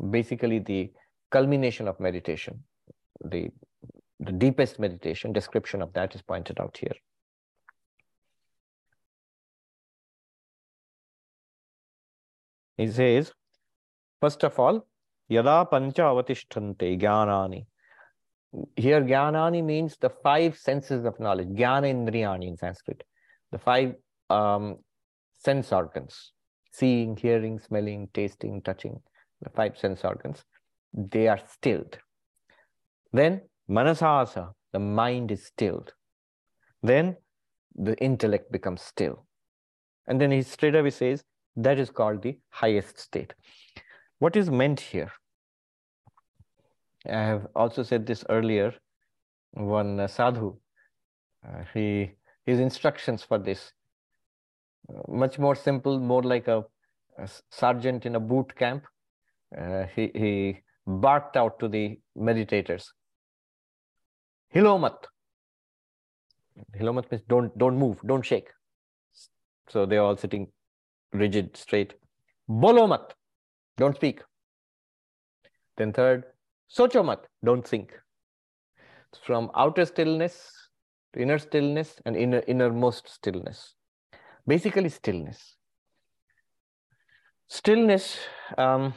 Basically, 0.09 0.59
the 0.59 0.91
culmination 1.29 1.87
of 1.87 1.99
meditation, 1.99 2.63
the, 3.23 3.51
the 4.21 4.31
deepest 4.31 4.79
meditation, 4.79 5.33
description 5.33 5.81
of 5.81 5.93
that 5.93 6.13
is 6.13 6.21
pointed 6.21 6.59
out 6.59 6.77
here. 6.79 6.93
He 12.77 12.87
says, 12.87 13.31
first 14.21 14.43
of 14.43 14.57
all, 14.59 14.87
yada 15.27 15.65
pancha 15.65 16.03
avatishtante 16.03 16.99
jnanani. 16.99 17.65
Here, 18.75 19.01
jnanani 19.01 19.63
means 19.63 19.97
the 19.99 20.09
five 20.09 20.57
senses 20.57 21.05
of 21.05 21.19
knowledge, 21.19 21.49
jnana 21.49 21.91
indriyani 21.91 22.47
in 22.47 22.57
Sanskrit. 22.57 23.03
The 23.51 23.57
five 23.57 23.95
um, 24.29 24.77
sense 25.37 25.71
organs, 25.71 26.31
seeing, 26.71 27.17
hearing, 27.17 27.59
smelling, 27.59 28.07
tasting, 28.13 28.61
touching, 28.61 29.01
the 29.41 29.49
five 29.49 29.77
sense 29.77 30.03
organs, 30.03 30.43
they 30.93 31.27
are 31.27 31.39
stilled. 31.47 31.97
Then 33.13 33.41
manasa 33.77 34.05
saha, 34.05 34.53
the 34.73 34.79
mind 34.79 35.31
is 35.31 35.45
stilled. 35.45 35.93
Then 36.83 37.15
the 37.75 37.95
intellect 38.09 38.51
becomes 38.51 38.81
still. 38.81 39.25
And 40.07 40.19
then 40.19 40.31
he 40.31 40.41
straight 40.41 40.75
away 40.75 40.89
says, 40.89 41.23
that 41.55 41.79
is 41.79 41.89
called 41.89 42.21
the 42.21 42.37
highest 42.49 42.99
state. 42.99 43.33
What 44.19 44.35
is 44.35 44.49
meant 44.49 44.79
here? 44.79 45.11
I 47.05 47.23
have 47.31 47.47
also 47.55 47.83
said 47.83 48.05
this 48.05 48.23
earlier. 48.29 48.73
One 49.53 49.99
uh, 49.99 50.07
sadhu, 50.07 50.57
uh, 51.45 51.63
he 51.73 52.11
his 52.45 52.59
instructions 52.59 53.23
for 53.23 53.37
this 53.37 53.73
uh, 54.89 55.01
much 55.23 55.37
more 55.37 55.55
simple, 55.55 55.99
more 55.99 56.23
like 56.23 56.47
a, 56.47 56.63
a 57.17 57.27
sergeant 57.49 58.05
in 58.05 58.15
a 58.15 58.19
boot 58.19 58.55
camp. 58.55 58.85
Uh, 59.57 59.83
he 59.95 60.11
he 60.13 60.59
barked 60.87 61.35
out 61.35 61.59
to 61.59 61.67
the 61.67 61.99
meditators. 62.17 62.85
Hilomat. 64.53 65.05
Hilomat 66.77 67.09
means 67.11 67.23
don't 67.27 67.57
don't 67.57 67.77
move, 67.77 67.99
don't 68.05 68.25
shake. 68.25 68.49
So 69.69 69.85
they're 69.85 70.01
all 70.01 70.17
sitting 70.17 70.47
rigid, 71.13 71.55
straight. 71.55 71.93
Bolomat, 72.49 73.13
don't 73.77 73.95
speak. 73.95 74.21
Then 75.77 75.93
third, 75.93 76.25
sochomat, 76.69 77.19
don't 77.43 77.65
think. 77.65 77.93
From 79.25 79.51
outer 79.55 79.85
stillness 79.85 80.51
to 81.13 81.21
inner 81.21 81.37
stillness 81.37 81.95
and 82.05 82.15
inner 82.15 82.43
innermost 82.47 83.09
stillness. 83.09 83.75
Basically, 84.47 84.89
stillness. 84.89 85.55
Stillness, 87.47 88.17
um, 88.57 88.93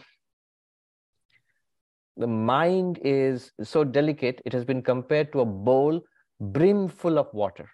the 2.17 2.27
mind 2.27 2.99
is 3.03 3.53
so 3.63 3.85
delicate, 3.85 4.41
it 4.45 4.53
has 4.53 4.65
been 4.65 4.83
compared 4.83 5.33
to 5.33 5.41
a 5.41 5.45
bowl 5.45 6.01
brim 6.41 6.89
full 6.89 7.19
of 7.19 7.33
water, 7.33 7.69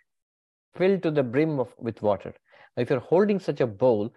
filled 0.75 1.03
to 1.03 1.11
the 1.11 1.23
brim 1.23 1.59
of, 1.59 1.75
with 1.79 2.01
water. 2.03 2.35
If 2.77 2.91
you're 2.91 3.01
holding 3.01 3.39
such 3.39 3.61
a 3.61 3.67
bowl, 3.67 4.13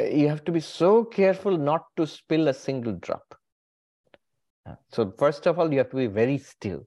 uh, 0.00 0.04
you 0.04 0.28
have 0.28 0.44
to 0.44 0.52
be 0.52 0.60
so 0.60 1.04
careful 1.04 1.56
not 1.56 1.84
to 1.96 2.06
spill 2.06 2.48
a 2.48 2.54
single 2.54 2.92
drop. 2.92 3.34
Uh, 4.66 4.74
so 4.90 5.12
first 5.18 5.46
of 5.46 5.58
all, 5.58 5.70
you 5.70 5.78
have 5.78 5.90
to 5.90 5.96
be 5.96 6.06
very 6.06 6.38
still. 6.38 6.86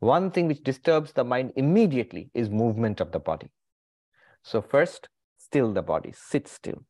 One 0.00 0.30
thing 0.30 0.48
which 0.48 0.62
disturbs 0.62 1.12
the 1.12 1.24
mind 1.24 1.52
immediately 1.56 2.30
is 2.34 2.50
movement 2.50 3.00
of 3.00 3.12
the 3.12 3.20
body. 3.20 3.50
So 4.42 4.60
first, 4.60 5.08
still 5.38 5.72
the 5.72 5.82
body, 5.82 6.12
sit 6.16 6.48
still. 6.48 6.84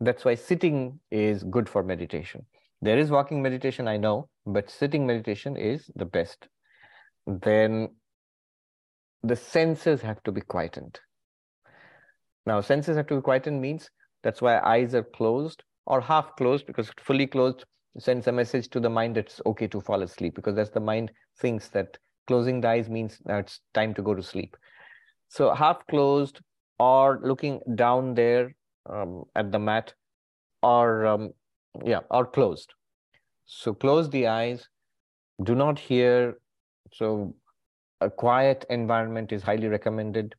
That's 0.00 0.24
why 0.24 0.34
sitting 0.34 0.98
is 1.10 1.44
good 1.44 1.68
for 1.68 1.82
meditation. 1.82 2.46
There 2.84 2.98
is 2.98 3.10
walking 3.10 3.40
meditation, 3.40 3.88
I 3.88 3.96
know, 3.96 4.28
but 4.44 4.68
sitting 4.68 5.06
meditation 5.06 5.56
is 5.56 5.90
the 5.96 6.04
best. 6.04 6.48
Then 7.26 7.88
the 9.22 9.36
senses 9.36 10.02
have 10.02 10.22
to 10.24 10.32
be 10.32 10.42
quietened. 10.42 11.00
Now, 12.44 12.60
senses 12.60 12.98
have 12.98 13.06
to 13.06 13.16
be 13.16 13.22
quietened 13.22 13.58
means 13.58 13.88
that's 14.22 14.42
why 14.42 14.58
eyes 14.58 14.94
are 14.94 15.02
closed 15.02 15.62
or 15.86 16.02
half 16.02 16.36
closed 16.36 16.66
because 16.66 16.90
fully 17.00 17.26
closed 17.26 17.64
sends 17.98 18.26
a 18.26 18.32
message 18.32 18.68
to 18.68 18.80
the 18.80 18.90
mind 18.90 19.16
that 19.16 19.26
it's 19.26 19.40
okay 19.46 19.66
to 19.68 19.80
fall 19.80 20.02
asleep 20.02 20.34
because 20.34 20.54
that's 20.54 20.76
the 20.76 20.80
mind 20.80 21.10
thinks 21.40 21.68
that 21.68 21.96
closing 22.26 22.60
the 22.60 22.68
eyes 22.68 22.90
means 22.90 23.18
that 23.24 23.38
it's 23.38 23.60
time 23.72 23.94
to 23.94 24.02
go 24.02 24.14
to 24.14 24.22
sleep. 24.22 24.58
So 25.30 25.54
half 25.54 25.86
closed 25.86 26.42
or 26.78 27.18
looking 27.22 27.60
down 27.76 28.12
there 28.12 28.54
um, 28.84 29.24
at 29.34 29.52
the 29.52 29.58
mat 29.58 29.94
or 30.62 31.06
um, 31.06 31.30
yeah 31.82 32.00
or 32.10 32.26
closed. 32.26 32.74
So 33.46 33.74
close 33.74 34.08
the 34.10 34.26
eyes. 34.26 34.68
Do 35.42 35.54
not 35.54 35.78
hear. 35.78 36.38
So 36.92 37.34
a 38.00 38.10
quiet 38.10 38.64
environment 38.70 39.32
is 39.32 39.42
highly 39.42 39.68
recommended. 39.68 40.34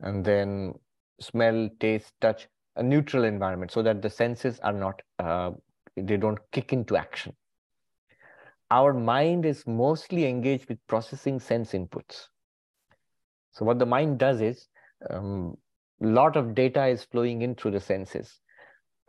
And 0.00 0.24
then 0.24 0.74
smell, 1.20 1.68
taste, 1.80 2.12
touch 2.20 2.48
a 2.76 2.82
neutral 2.82 3.24
environment 3.24 3.70
so 3.70 3.82
that 3.82 4.02
the 4.02 4.10
senses 4.10 4.58
are 4.60 4.72
not, 4.72 5.00
uh, 5.18 5.52
they 5.96 6.16
don't 6.16 6.38
kick 6.50 6.72
into 6.72 6.96
action. 6.96 7.34
Our 8.70 8.92
mind 8.92 9.46
is 9.46 9.66
mostly 9.66 10.26
engaged 10.26 10.68
with 10.68 10.84
processing 10.88 11.38
sense 11.38 11.72
inputs. 11.72 12.26
So 13.52 13.64
what 13.64 13.78
the 13.78 13.86
mind 13.86 14.18
does 14.18 14.40
is, 14.40 14.68
a 15.08 15.18
um, 15.18 15.56
lot 16.00 16.36
of 16.36 16.54
data 16.54 16.86
is 16.86 17.04
flowing 17.04 17.42
in 17.42 17.54
through 17.54 17.70
the 17.72 17.80
senses. 17.80 18.40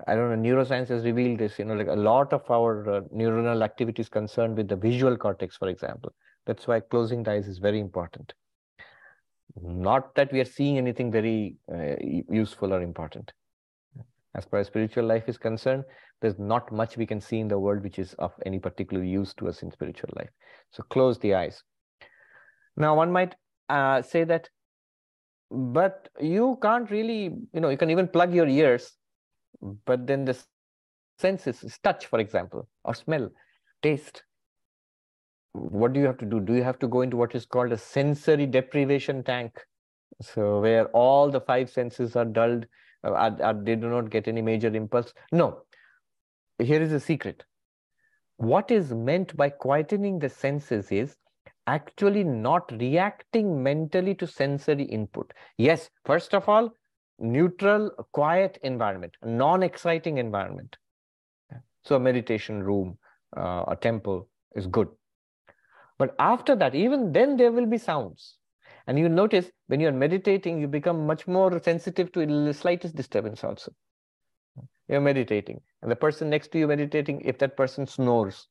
I 0.08 0.16
don't 0.16 0.30
know, 0.30 0.50
neuroscience 0.50 0.90
has 0.90 1.06
revealed 1.06 1.40
this, 1.40 1.58
you 1.58 1.66
know, 1.66 1.74
like 1.74 1.88
a 1.88 1.96
lot 1.96 2.34
of 2.34 2.50
our 2.52 2.98
uh, 2.98 3.02
neuronal 3.16 3.64
activity 3.64 4.02
is 4.02 4.10
concerned 4.10 4.58
with 4.58 4.68
the 4.68 4.76
visual 4.76 5.16
cortex, 5.16 5.56
for 5.56 5.70
example. 5.70 6.14
That's 6.46 6.68
why 6.68 6.82
closing 6.82 7.24
the 7.24 7.32
eyes 7.32 7.48
is 7.48 7.60
very 7.60 7.80
important. 7.80 8.34
Not 9.62 10.14
that 10.16 10.34
we 10.34 10.42
are 10.42 10.46
seeing 10.46 10.78
anything 10.78 11.12
very 11.12 11.56
uh, 11.74 11.96
useful 12.30 12.74
or 12.74 12.82
important. 12.82 13.32
As 14.36 14.44
far 14.44 14.60
as 14.60 14.68
spiritual 14.68 15.06
life 15.06 15.30
is 15.30 15.38
concerned, 15.38 15.86
there's 16.22 16.38
not 16.38 16.72
much 16.72 16.98
we 16.98 17.06
can 17.06 17.22
see 17.22 17.40
in 17.40 17.48
the 17.48 17.58
world 17.58 17.82
which 17.82 17.98
is 17.98 18.14
of 18.16 18.34
any 18.46 18.60
particular 18.60 19.04
use 19.04 19.34
to 19.36 19.48
us 19.48 19.64
in 19.64 19.72
spiritual 19.72 20.10
life. 20.18 20.30
So 20.72 20.84
close 20.84 21.18
the 21.20 21.36
eyes. 21.36 21.64
Now, 22.76 22.96
one 22.96 23.12
might 23.14 23.36
uh, 23.70 24.02
say 24.02 24.26
that, 24.26 24.50
but 25.50 26.10
you 26.20 26.60
can't 26.62 26.92
really, 26.92 27.34
you 27.54 27.62
know, 27.62 27.70
you 27.70 27.78
can 27.78 27.90
even 27.90 28.10
plug 28.10 28.34
your 28.34 28.48
ears, 28.48 28.92
but 29.86 30.08
then 30.08 30.26
the 30.26 30.38
senses, 31.18 31.80
touch, 31.84 32.06
for 32.06 32.20
example, 32.20 32.68
or 32.84 32.94
smell, 32.94 33.30
taste. 33.82 34.24
What 35.54 35.94
do 35.94 36.00
you 36.00 36.06
have 36.06 36.18
to 36.18 36.26
do? 36.26 36.40
Do 36.40 36.54
you 36.54 36.64
have 36.64 36.80
to 36.80 36.88
go 36.88 37.02
into 37.02 37.18
what 37.18 37.34
is 37.34 37.46
called 37.46 37.72
a 37.72 37.78
sensory 37.78 38.46
deprivation 38.46 39.24
tank? 39.24 39.60
So 40.22 40.62
where 40.62 40.88
all 40.88 41.30
the 41.30 41.42
five 41.42 41.70
senses 41.70 42.16
are 42.16 42.26
dulled, 42.26 42.66
uh, 43.04 43.12
are, 43.12 43.42
are, 43.42 43.54
they 43.54 43.76
do 43.76 43.90
not 43.90 44.10
get 44.10 44.28
any 44.28 44.42
major 44.42 44.68
impulse. 44.68 45.14
No, 45.32 45.62
here 46.60 46.82
is 46.82 46.92
a 46.92 47.00
secret. 47.00 47.44
What 48.38 48.70
is 48.70 48.94
meant 48.94 49.36
by 49.38 49.50
quietening 49.50 50.20
the 50.20 50.30
senses 50.30 50.92
is 50.92 51.16
actually 51.68 52.24
not 52.24 52.72
reacting 52.74 53.64
mentally 53.64 54.14
to 54.16 54.28
sensory 54.28 54.84
input. 54.84 55.34
Yes, 55.58 55.90
first 56.04 56.34
of 56.34 56.48
all, 56.48 56.74
neutral, 57.20 57.92
quiet 58.12 58.60
environment, 58.64 59.14
non-exciting 59.24 60.18
environment. 60.18 60.78
So 61.84 61.96
a 61.96 62.00
meditation 62.00 62.64
room, 62.64 62.98
uh, 63.38 63.66
a 63.68 63.76
temple 63.76 64.28
is 64.56 64.68
good. 64.68 64.90
But 65.98 66.16
after 66.20 66.56
that, 66.56 66.76
even 66.76 67.12
then 67.12 67.38
there 67.38 67.52
will 67.52 67.68
be 67.68 67.78
sounds. 67.78 68.38
And 68.88 69.00
you 69.00 69.10
notice 69.10 69.50
when 69.68 69.80
you're 69.80 69.92
meditating, 69.92 70.60
you 70.60 70.68
become 70.68 71.08
much 71.08 71.28
more 71.28 71.62
sensitive 71.64 72.12
to 72.12 72.26
the 72.26 72.54
slightest 72.54 72.96
disturbance 72.96 73.44
also. 73.44 73.74
You're 74.88 75.02
meditating, 75.02 75.62
and 75.82 75.90
the 75.90 75.96
person 75.96 76.30
next 76.30 76.52
to 76.52 76.60
you 76.60 76.68
meditating, 76.68 77.22
if 77.22 77.40
that 77.40 77.58
person 77.58 77.88
snores, 77.88 78.48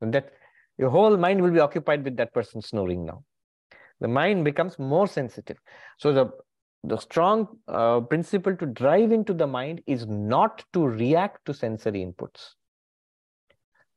and 0.00 0.12
that 0.12 0.32
your 0.76 0.90
whole 0.90 1.16
mind 1.16 1.40
will 1.40 1.52
be 1.52 1.60
occupied 1.60 2.02
with 2.04 2.16
that 2.16 2.34
person 2.34 2.60
snoring 2.60 3.04
now. 3.04 3.22
The 4.00 4.08
mind 4.08 4.44
becomes 4.44 4.78
more 4.78 5.06
sensitive. 5.06 5.58
So 5.98 6.12
the 6.12 6.30
the 6.84 6.96
strong 6.96 7.48
uh, 7.66 8.00
principle 8.00 8.56
to 8.56 8.66
drive 8.66 9.12
into 9.12 9.34
the 9.34 9.46
mind 9.46 9.82
is 9.86 10.06
not 10.06 10.64
to 10.72 10.86
react 10.86 11.44
to 11.46 11.54
sensory 11.54 12.04
inputs. 12.04 12.54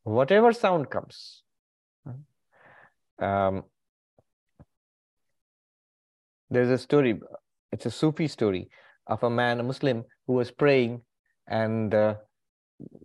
Whatever 0.03 0.51
sound 0.51 0.89
comes. 0.89 1.43
Um, 3.19 3.63
there's 6.49 6.69
a 6.69 6.77
story, 6.77 7.19
it's 7.71 7.85
a 7.85 7.91
Sufi 7.91 8.27
story 8.27 8.69
of 9.07 9.21
a 9.23 9.29
man, 9.29 9.59
a 9.59 9.63
Muslim, 9.63 10.03
who 10.25 10.33
was 10.33 10.49
praying, 10.49 11.01
and 11.47 11.93
uh, 11.93 12.15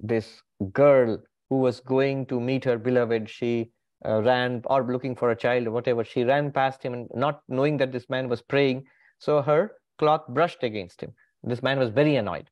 this 0.03 0.43
girl 0.73 1.23
who 1.51 1.57
was 1.57 1.81
going 1.81 2.27
to 2.27 2.41
meet 2.41 2.65
her 2.65 2.79
beloved, 2.79 3.29
she 3.29 3.71
uh, 4.05 4.23
ran 4.23 4.63
or 4.67 4.85
looking 4.91 5.15
for 5.15 5.31
a 5.31 5.37
child 5.37 5.67
or 5.67 5.71
whatever, 5.71 6.03
she 6.03 6.25
ran 6.25 6.51
past 6.51 6.83
him 6.83 6.95
and 6.95 7.09
not 7.15 7.43
knowing 7.49 7.77
that 7.77 7.93
this 7.93 8.09
man 8.09 8.29
was 8.29 8.43
praying. 8.43 8.85
So 9.19 9.43
her 9.43 9.73
cloth 9.99 10.23
brushed 10.29 10.63
against 10.63 11.01
him. 11.01 11.13
This 11.43 11.63
man 11.63 11.79
was 11.79 11.91
very 11.91 12.17
annoyed. 12.17 12.51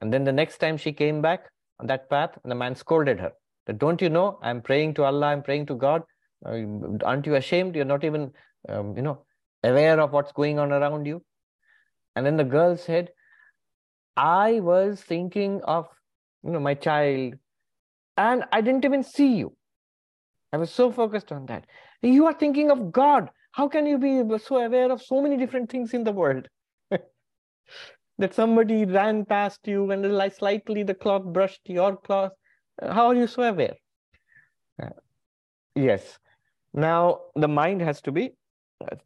And 0.00 0.12
then 0.12 0.24
the 0.24 0.32
next 0.32 0.58
time 0.58 0.76
she 0.76 0.92
came 0.92 1.22
back 1.22 1.46
on 1.80 1.86
that 1.86 2.10
path, 2.10 2.38
the 2.44 2.54
man 2.54 2.74
scolded 2.74 3.18
her. 3.18 3.32
That, 3.66 3.78
Don't 3.78 4.00
you 4.00 4.10
know, 4.10 4.38
I'm 4.42 4.60
praying 4.60 4.94
to 4.94 5.04
Allah, 5.04 5.26
I'm 5.26 5.42
praying 5.42 5.66
to 5.66 5.74
God. 5.74 6.02
Uh, 6.44 6.62
aren't 7.04 7.26
you 7.26 7.34
ashamed? 7.34 7.74
You're 7.74 7.86
not 7.86 8.04
even, 8.04 8.32
um, 8.68 8.94
you 8.96 9.02
know, 9.02 9.24
aware 9.64 9.98
of 10.00 10.12
what's 10.12 10.32
going 10.32 10.58
on 10.58 10.72
around 10.72 11.06
you. 11.06 11.22
And 12.14 12.24
then 12.24 12.36
the 12.36 12.44
girl 12.44 12.76
said, 12.76 13.10
I 14.16 14.60
was 14.60 15.00
thinking 15.00 15.62
of, 15.64 15.88
you 16.44 16.50
know, 16.50 16.60
my 16.60 16.74
child, 16.74 17.34
and 18.16 18.44
I 18.52 18.60
didn't 18.60 18.84
even 18.84 19.02
see 19.02 19.34
you. 19.34 19.56
I 20.52 20.58
was 20.58 20.70
so 20.70 20.90
focused 20.90 21.32
on 21.32 21.46
that. 21.46 21.66
You 22.02 22.26
are 22.26 22.32
thinking 22.32 22.70
of 22.70 22.92
God. 22.92 23.30
How 23.56 23.68
can 23.68 23.86
you 23.86 23.96
be 23.96 24.22
so 24.38 24.58
aware 24.58 24.92
of 24.92 25.00
so 25.02 25.22
many 25.22 25.38
different 25.38 25.70
things 25.70 25.94
in 25.94 26.04
the 26.04 26.12
world? 26.12 26.46
that 28.18 28.34
somebody 28.34 28.84
ran 28.84 29.24
past 29.24 29.60
you 29.66 29.90
and 29.90 30.32
slightly 30.34 30.82
the 30.82 30.92
cloth 30.92 31.24
brushed 31.24 31.62
your 31.64 31.96
cloth. 31.96 32.32
How 32.82 33.06
are 33.06 33.14
you 33.14 33.26
so 33.26 33.44
aware? 33.44 33.76
Uh, 34.82 34.90
yes. 35.74 36.18
Now 36.74 37.20
the 37.34 37.48
mind 37.48 37.80
has 37.80 38.02
to 38.02 38.12
be 38.12 38.32
uh, 38.82 38.96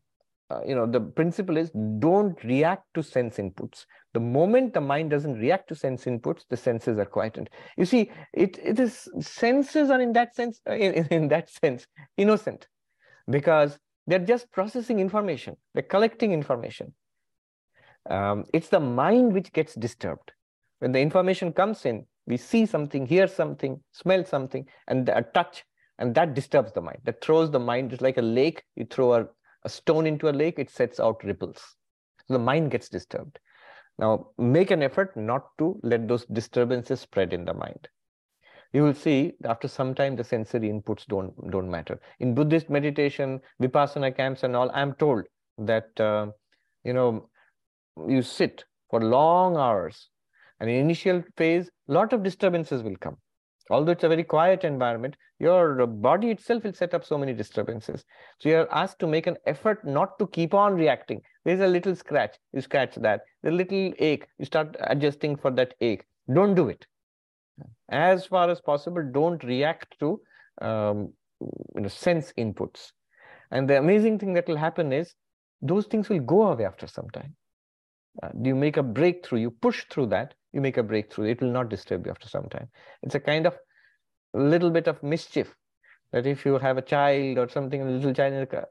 uh, 0.51 0.63
you 0.67 0.75
know, 0.75 0.85
the 0.85 1.01
principle 1.01 1.57
is 1.57 1.71
don't 2.01 2.43
react 2.43 2.83
to 2.95 3.05
sense 3.05 3.37
inputs. 3.37 3.87
The 4.15 4.21
moment 4.21 4.75
the 4.75 4.81
mind 4.81 5.11
doesn't 5.11 5.39
react 5.39 5.69
to 5.69 5.77
sense 5.77 6.07
inputs, 6.07 6.43
the 6.51 6.57
senses 6.57 6.99
are 6.99 7.05
quietened. 7.05 7.51
You 7.77 7.85
see, 7.85 8.11
it, 8.33 8.59
it 8.61 8.81
is 8.81 9.09
senses 9.21 9.91
are 9.91 10.01
in 10.01 10.13
that 10.15 10.35
sense, 10.35 10.61
uh, 10.69 10.73
in, 10.73 11.07
in 11.07 11.29
that 11.29 11.51
sense, 11.51 11.87
innocent 12.17 12.67
because 13.29 13.79
they're 14.07 14.19
just 14.19 14.51
processing 14.51 15.01
information. 15.01 15.57
They're 15.75 15.83
collecting 15.83 16.33
information. 16.33 16.95
Um, 18.09 18.45
it's 18.53 18.69
the 18.69 18.81
mind 18.81 19.33
which 19.33 19.53
gets 19.53 19.75
disturbed. 19.75 20.33
When 20.79 20.93
the 20.93 21.01
information 21.01 21.53
comes 21.53 21.85
in, 21.85 22.07
we 22.27 22.37
see 22.37 22.65
something, 22.67 23.07
hear 23.07 23.27
something, 23.27 23.81
smell 23.93 24.25
something, 24.25 24.67
and 24.89 25.09
a 25.09 25.23
touch, 25.23 25.65
and 25.99 26.15
that 26.15 26.35
disturbs 26.35 26.73
the 26.73 26.81
mind. 26.81 27.01
That 27.05 27.23
throws 27.23 27.51
the 27.51 27.61
mind. 27.61 27.93
It's 27.93 28.03
like 28.03 28.17
a 28.17 28.23
lake. 28.23 28.63
You 28.77 28.87
throw 28.87 29.15
a 29.15 29.29
a 29.65 29.69
stone 29.69 30.07
into 30.07 30.29
a 30.29 30.33
lake, 30.33 30.59
it 30.59 30.71
sets 30.71 31.01
out 31.01 31.23
ripples. 31.25 31.59
So 32.27 32.35
the 32.35 32.39
mind 32.39 32.71
gets 32.71 32.89
disturbed. 32.89 33.39
Now, 33.99 34.29
make 34.39 34.71
an 34.71 34.83
effort 34.83 35.17
not 35.17 35.49
to 35.59 35.79
let 35.83 36.09
those 36.09 36.25
disturbances 36.27 37.01
spread 37.01 37.33
in 37.33 37.45
the 37.45 37.55
mind. 37.55 37.89
You 38.73 38.83
will 38.85 38.95
see 38.95 39.33
after 39.45 39.68
some 39.68 39.95
time 39.95 40.16
the 40.16 40.25
sensory 40.25 40.68
inputs 40.68 41.07
don't 41.07 41.35
don't 41.51 41.71
matter. 41.71 42.01
In 42.21 42.35
Buddhist 42.35 42.71
meditation, 42.71 43.41
vipassana 43.61 44.16
camps, 44.16 44.43
and 44.43 44.55
all, 44.55 44.71
I'm 44.73 44.95
told 44.95 45.25
that 45.59 45.99
uh, 46.01 46.27
you 46.85 46.93
know 46.93 47.29
you 48.09 48.23
sit 48.23 48.64
for 48.91 49.01
long 49.01 49.57
hours, 49.57 50.09
and 50.61 50.71
in 50.71 50.77
initial 50.77 51.23
phase, 51.37 51.71
lot 51.89 52.12
of 52.12 52.23
disturbances 52.23 52.83
will 52.83 52.97
come 52.97 53.16
although 53.71 53.93
it's 53.93 54.05
a 54.05 54.09
very 54.09 54.25
quiet 54.25 54.64
environment, 54.64 55.16
your 55.39 55.87
body 55.87 56.31
itself 56.31 56.64
will 56.64 56.73
set 56.73 56.93
up 56.93 57.05
so 57.05 57.16
many 57.16 57.33
disturbances. 57.33 58.05
So 58.39 58.49
you're 58.49 58.75
asked 58.75 58.99
to 58.99 59.07
make 59.07 59.27
an 59.27 59.37
effort 59.47 59.85
not 59.87 60.18
to 60.18 60.27
keep 60.27 60.53
on 60.53 60.75
reacting. 60.75 61.23
There's 61.45 61.61
a 61.61 61.66
little 61.66 61.97
scratch, 61.97 62.37
you 62.53 62.61
scratch 62.61 62.97
that. 62.97 63.23
The 63.43 63.51
little 63.51 63.93
ache, 63.99 64.27
you 64.39 64.45
start 64.45 64.77
adjusting 64.81 65.37
for 65.37 65.51
that 65.53 65.75
ache. 65.81 66.05
Don't 66.33 66.55
do 66.55 66.68
it. 66.68 66.87
As 67.89 68.27
far 68.27 68.51
as 68.51 68.61
possible, 68.61 69.03
don't 69.13 69.43
react 69.45 69.99
to 70.01 70.21
um, 70.61 71.13
you 71.41 71.83
know, 71.83 71.89
sense 71.89 72.33
inputs. 72.39 72.93
And 73.51 73.69
the 73.69 73.79
amazing 73.79 74.19
thing 74.19 74.35
that 74.35 74.47
will 74.47 74.57
happen 74.57 74.93
is 74.93 75.15
those 75.61 75.87
things 75.87 76.09
will 76.09 76.21
go 76.21 76.49
away 76.49 76.65
after 76.65 76.87
some 76.87 77.09
time. 77.11 77.35
Uh, 78.23 78.29
you 78.43 78.55
make 78.55 78.77
a 78.77 78.83
breakthrough, 78.83 79.41
you 79.41 79.51
push 79.51 79.85
through 79.91 80.07
that, 80.07 80.35
you 80.53 80.61
make 80.61 80.77
a 80.77 80.83
breakthrough. 80.83 81.27
It 81.27 81.41
will 81.41 81.51
not 81.51 81.69
disturb 81.69 82.07
you 82.07 82.11
after 82.11 82.29
some 82.29 82.49
time. 82.49 82.69
It's 83.03 83.15
a 83.15 83.21
kind 83.21 83.47
of 83.47 83.57
little 84.35 84.71
bit 84.71 84.87
of 84.89 85.03
mischief 85.03 85.55
that 86.13 86.27
if 86.27 86.45
you 86.45 86.59
have 86.59 86.77
a 86.77 86.83
child 86.83 87.39
or 87.39 87.49
something, 87.49 87.83
a 87.83 87.85
little 87.85 88.13
child, 88.13 88.49
uh, 88.53 88.65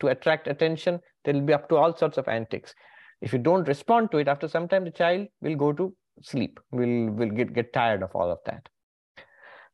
to 0.00 0.08
attract 0.08 0.48
attention, 0.48 1.00
they'll 1.24 1.40
be 1.40 1.52
up 1.52 1.68
to 1.68 1.76
all 1.76 1.94
sorts 1.94 2.16
of 2.16 2.26
antics. 2.28 2.74
If 3.20 3.32
you 3.32 3.38
don't 3.38 3.68
respond 3.68 4.10
to 4.12 4.18
it, 4.18 4.28
after 4.28 4.48
some 4.48 4.68
time, 4.68 4.84
the 4.84 4.90
child 4.90 5.28
will 5.40 5.56
go 5.56 5.72
to 5.72 5.94
sleep, 6.22 6.60
will 6.70 7.10
will 7.10 7.30
get, 7.30 7.52
get 7.52 7.72
tired 7.72 8.02
of 8.02 8.14
all 8.14 8.30
of 8.30 8.38
that. 8.46 8.68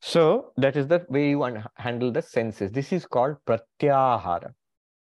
So 0.01 0.53
that 0.57 0.77
is 0.77 0.89
the 0.89 1.07
way 1.09 1.31
you 1.31 1.63
handle 1.77 2.11
the 2.11 2.23
senses. 2.23 2.73
This 2.73 2.93
is 2.93 3.07
called 3.07 3.37
pratyahara. 3.47 4.53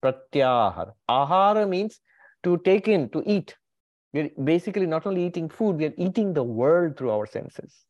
Pratyahara. 0.04 0.92
Ahara 1.10 1.68
means 1.68 2.00
to 2.44 2.58
take 2.60 2.88
in, 2.88 3.10
to 3.10 3.24
eat. 3.26 3.56
We're 4.14 4.30
basically 4.44 4.86
not 4.86 5.08
only 5.08 5.26
eating 5.26 5.50
food, 5.50 5.78
we 5.78 5.86
are 5.86 5.94
eating 5.98 6.34
the 6.34 6.44
world 6.44 6.98
through 6.98 7.10
our 7.10 7.26
senses 7.26 7.86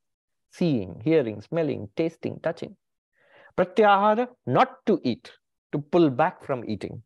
seeing, 0.53 1.01
hearing, 1.03 1.41
smelling, 1.41 1.89
tasting, 1.95 2.39
touching. 2.43 2.75
Pratyahara, 3.57 4.27
not 4.45 4.85
to 4.85 4.99
eat, 5.03 5.31
to 5.71 5.79
pull 5.79 6.09
back 6.09 6.43
from 6.43 6.63
eating 6.67 7.01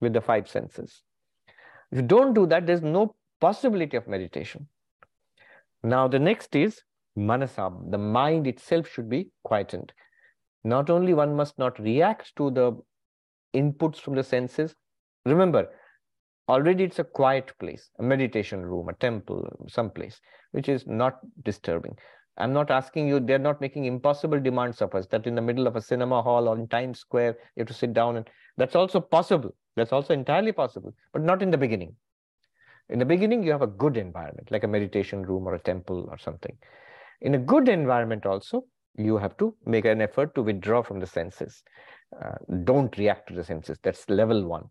with 0.00 0.12
the 0.12 0.20
five 0.20 0.48
senses. 0.48 1.02
If 1.90 1.96
you 1.96 2.02
don't 2.02 2.34
do 2.34 2.46
that, 2.46 2.66
there's 2.66 2.82
no 2.82 3.16
possibility 3.40 3.96
of 3.96 4.06
meditation. 4.06 4.68
Now, 5.82 6.08
the 6.08 6.18
next 6.18 6.54
is 6.54 6.82
manasam. 7.16 7.90
The 7.90 7.98
mind 7.98 8.46
itself 8.46 8.88
should 8.88 9.08
be 9.08 9.30
quietened. 9.44 9.92
Not 10.62 10.90
only 10.90 11.14
one 11.14 11.34
must 11.34 11.58
not 11.58 11.78
react 11.78 12.36
to 12.36 12.50
the 12.50 12.72
inputs 13.54 13.96
from 13.96 14.14
the 14.14 14.22
senses. 14.22 14.74
Remember, 15.24 15.68
already 16.48 16.84
it's 16.84 16.98
a 16.98 17.04
quiet 17.04 17.52
place, 17.58 17.90
a 17.98 18.02
meditation 18.02 18.64
room, 18.64 18.88
a 18.88 18.94
temple, 18.94 19.48
some 19.68 19.90
place, 19.90 20.20
which 20.52 20.68
is 20.68 20.86
not 20.86 21.18
disturbing. 21.44 21.96
I'm 22.36 22.52
not 22.52 22.70
asking 22.70 23.08
you, 23.08 23.20
they're 23.20 23.38
not 23.38 23.60
making 23.60 23.84
impossible 23.84 24.40
demands 24.40 24.80
of 24.80 24.94
us 24.94 25.06
that 25.08 25.26
in 25.26 25.34
the 25.34 25.42
middle 25.42 25.66
of 25.66 25.76
a 25.76 25.82
cinema 25.82 26.22
hall 26.22 26.48
or 26.48 26.58
in 26.58 26.68
Times 26.68 27.00
Square, 27.00 27.36
you 27.56 27.60
have 27.60 27.68
to 27.68 27.74
sit 27.74 27.92
down 27.92 28.16
and 28.16 28.28
that's 28.56 28.76
also 28.76 29.00
possible. 29.00 29.54
That's 29.76 29.92
also 29.92 30.14
entirely 30.14 30.52
possible, 30.52 30.94
but 31.12 31.22
not 31.22 31.42
in 31.42 31.50
the 31.50 31.58
beginning. 31.58 31.94
In 32.90 32.98
the 32.98 33.04
beginning, 33.04 33.42
you 33.42 33.52
have 33.52 33.62
a 33.62 33.66
good 33.66 33.96
environment, 33.96 34.50
like 34.50 34.64
a 34.64 34.68
meditation 34.68 35.22
room 35.22 35.46
or 35.46 35.54
a 35.54 35.60
temple 35.60 36.08
or 36.10 36.18
something. 36.18 36.56
In 37.20 37.34
a 37.34 37.38
good 37.38 37.68
environment 37.68 38.26
also, 38.26 38.64
you 38.96 39.16
have 39.16 39.36
to 39.38 39.54
make 39.64 39.84
an 39.84 40.00
effort 40.00 40.34
to 40.34 40.42
withdraw 40.42 40.82
from 40.82 41.00
the 41.00 41.06
senses. 41.06 41.62
Uh, 42.20 42.34
don't 42.64 42.96
react 42.98 43.28
to 43.28 43.34
the 43.34 43.44
senses. 43.44 43.78
That's 43.82 44.08
level 44.08 44.44
one. 44.44 44.68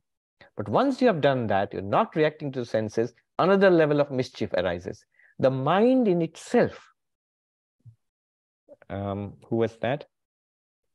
But 0.58 0.68
once 0.68 1.02
you 1.02 1.08
have 1.08 1.22
done 1.22 1.48
that, 1.48 1.72
you're 1.72 1.82
not 1.82 2.16
reacting 2.16 2.52
to 2.52 2.60
the 2.60 2.66
senses, 2.66 3.14
another 3.38 3.70
level 3.70 4.02
of 4.02 4.12
mischief 4.12 4.52
arises. 4.54 5.06
The 5.40 5.50
mind 5.50 6.08
in 6.08 6.22
itself, 6.22 6.78
um, 8.90 9.34
who 9.48 9.56
was 9.56 9.78
that? 9.78 10.06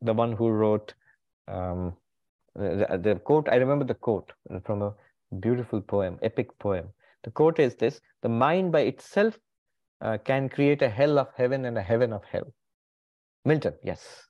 The 0.03 0.13
one 0.13 0.33
who 0.33 0.51
wrote 0.51 0.93
um, 1.49 1.95
the, 2.55 3.01
the, 3.03 3.15
quote, 3.17 3.49
I 3.51 3.57
remember 3.57 3.87
the 3.87 3.95
quote 3.95 4.33
from 4.65 4.83
a 4.83 4.95
Beautiful 5.41 5.81
poem, 5.81 6.19
epic 6.23 6.57
poem. 6.59 6.91
The 7.25 7.31
quote 7.31 7.59
is 7.59 7.75
this 7.75 8.01
The 8.23 8.29
mind 8.29 8.71
by 8.71 8.81
itself 8.81 9.39
uh, 10.01 10.19
can 10.19 10.49
create 10.49 10.83
a 10.83 10.89
hell 10.89 11.19
of 11.19 11.29
heaven 11.37 11.65
and 11.65 11.77
a 11.77 11.83
heaven 11.83 12.13
of 12.13 12.23
hell. 12.25 12.53
Milton, 13.45 13.75
yes. 13.83 14.29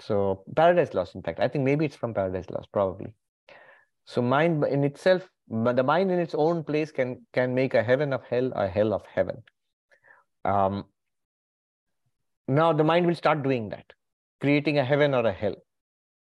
So, 0.00 0.42
Paradise 0.56 0.92
Lost, 0.94 1.14
in 1.14 1.22
fact, 1.22 1.40
I 1.40 1.48
think 1.48 1.64
maybe 1.64 1.84
it's 1.84 1.96
from 1.96 2.14
Paradise 2.14 2.50
Lost, 2.50 2.72
probably. 2.72 3.14
So, 4.06 4.20
mind 4.20 4.64
in 4.64 4.82
itself, 4.82 5.28
but 5.48 5.76
the 5.76 5.82
mind 5.82 6.10
in 6.10 6.18
its 6.18 6.34
own 6.34 6.64
place 6.64 6.90
can 6.90 7.26
can 7.32 7.54
make 7.54 7.74
a 7.74 7.82
heaven 7.82 8.12
of 8.12 8.22
hell, 8.28 8.50
a 8.54 8.66
hell 8.66 8.92
of 8.92 9.04
heaven. 9.06 9.42
Um, 10.44 10.84
now, 12.48 12.72
the 12.72 12.84
mind 12.84 13.06
will 13.06 13.14
start 13.14 13.42
doing 13.42 13.68
that, 13.70 13.92
creating 14.40 14.78
a 14.78 14.84
heaven 14.84 15.14
or 15.14 15.26
a 15.26 15.32
hell. 15.32 15.54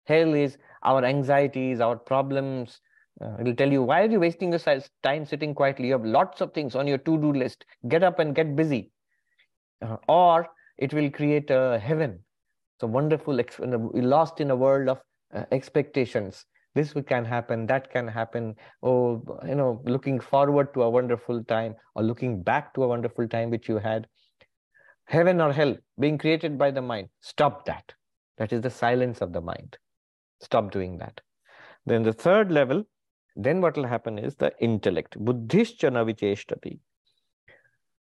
Hell 0.06 0.34
is 0.34 0.58
our 0.82 1.04
anxieties, 1.04 1.80
our 1.80 1.96
problems, 1.96 2.80
uh, 3.20 3.36
it'll 3.40 3.54
tell 3.54 3.70
you, 3.70 3.82
why 3.82 4.02
are 4.02 4.10
you 4.10 4.20
wasting 4.20 4.50
your 4.50 4.82
time 5.02 5.24
sitting 5.24 5.54
quietly? 5.54 5.86
You 5.86 5.92
have 5.92 6.04
lots 6.04 6.40
of 6.40 6.52
things 6.52 6.74
on 6.74 6.86
your 6.86 6.98
to-do 6.98 7.32
list. 7.32 7.64
Get 7.88 8.02
up 8.02 8.18
and 8.18 8.34
get 8.34 8.56
busy. 8.56 8.90
Uh, 9.80 9.96
or 10.08 10.48
it 10.78 10.92
will 10.92 11.10
create 11.10 11.50
a 11.50 11.78
heaven. 11.78 12.18
So 12.80 12.88
wonderful, 12.88 13.38
lost 13.92 14.40
in 14.40 14.50
a 14.50 14.56
world 14.56 14.88
of 14.88 15.00
uh, 15.32 15.44
expectations. 15.52 16.44
This 16.74 16.92
can 17.06 17.24
happen, 17.24 17.66
that 17.66 17.92
can 17.92 18.08
happen. 18.08 18.56
Oh, 18.82 19.22
you 19.46 19.54
know, 19.54 19.80
looking 19.84 20.18
forward 20.18 20.74
to 20.74 20.82
a 20.82 20.90
wonderful 20.90 21.44
time 21.44 21.76
or 21.94 22.02
looking 22.02 22.42
back 22.42 22.74
to 22.74 22.82
a 22.82 22.88
wonderful 22.88 23.28
time 23.28 23.50
which 23.50 23.68
you 23.68 23.78
had. 23.78 24.08
Heaven 25.06 25.40
or 25.40 25.52
hell 25.52 25.76
being 26.00 26.18
created 26.18 26.58
by 26.58 26.72
the 26.72 26.82
mind. 26.82 27.10
Stop 27.20 27.64
that. 27.66 27.92
That 28.38 28.52
is 28.52 28.60
the 28.62 28.70
silence 28.70 29.20
of 29.20 29.32
the 29.32 29.40
mind. 29.40 29.78
Stop 30.40 30.72
doing 30.72 30.98
that. 30.98 31.20
Then 31.86 32.02
the 32.02 32.12
third 32.12 32.50
level 32.50 32.84
then 33.36 33.60
what 33.60 33.76
will 33.76 33.86
happen 33.86 34.18
is 34.18 34.36
the 34.36 34.52
intellect. 34.60 35.18
Buddhishcha 35.18 35.90
naviceshtati. 35.90 36.78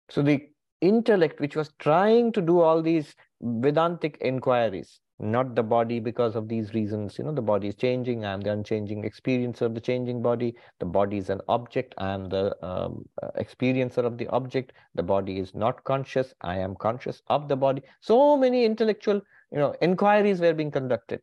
So 0.09 0.21
the 0.21 0.49
intellect 0.81 1.39
which 1.39 1.55
was 1.55 1.71
trying 1.79 2.31
to 2.31 2.41
do 2.41 2.61
all 2.61 2.81
these 2.81 3.15
Vedantic 3.41 4.17
inquiries, 4.21 4.99
not 5.19 5.55
the 5.55 5.63
body 5.63 5.99
because 5.99 6.35
of 6.35 6.47
these 6.47 6.73
reasons. 6.73 7.17
You 7.17 7.25
know, 7.25 7.31
the 7.31 7.41
body 7.41 7.67
is 7.67 7.75
changing. 7.75 8.25
I 8.25 8.33
am 8.33 8.41
the 8.41 8.51
unchanging 8.51 9.03
experiencer 9.03 9.61
of 9.61 9.75
the 9.75 9.81
changing 9.81 10.21
body. 10.21 10.55
The 10.79 10.85
body 10.85 11.17
is 11.17 11.29
an 11.29 11.41
object. 11.47 11.93
I 11.99 12.09
am 12.11 12.27
the 12.27 12.55
um, 12.65 13.07
uh, 13.21 13.29
experiencer 13.39 13.99
of 13.99 14.17
the 14.17 14.27
object. 14.27 14.73
The 14.95 15.03
body 15.03 15.39
is 15.39 15.53
not 15.53 15.83
conscious. 15.83 16.33
I 16.41 16.57
am 16.57 16.75
conscious 16.75 17.21
of 17.27 17.47
the 17.47 17.55
body. 17.55 17.83
So 18.01 18.35
many 18.35 18.65
intellectual, 18.65 19.21
you 19.51 19.59
know, 19.59 19.75
inquiries 19.81 20.41
were 20.41 20.53
being 20.53 20.71
conducted 20.71 21.21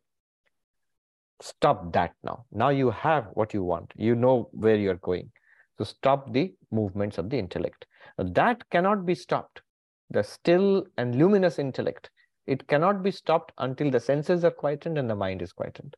stop 1.41 1.93
that 1.93 2.13
now. 2.23 2.45
Now 2.51 2.69
you 2.69 2.89
have 2.91 3.27
what 3.33 3.53
you 3.53 3.63
want. 3.63 3.93
You 3.95 4.15
know 4.15 4.49
where 4.51 4.75
you're 4.75 4.95
going. 4.95 5.31
So 5.77 5.83
stop 5.83 6.33
the 6.33 6.53
movements 6.71 7.17
of 7.17 7.29
the 7.29 7.37
intellect. 7.37 7.85
That 8.17 8.67
cannot 8.69 9.05
be 9.05 9.15
stopped. 9.15 9.61
The 10.09 10.23
still 10.23 10.85
and 10.97 11.15
luminous 11.15 11.59
intellect, 11.59 12.09
it 12.45 12.67
cannot 12.67 13.03
be 13.03 13.11
stopped 13.11 13.51
until 13.57 13.91
the 13.91 13.99
senses 13.99 14.43
are 14.45 14.51
quietened 14.51 14.97
and 14.97 15.09
the 15.09 15.15
mind 15.15 15.41
is 15.41 15.51
quietened. 15.51 15.95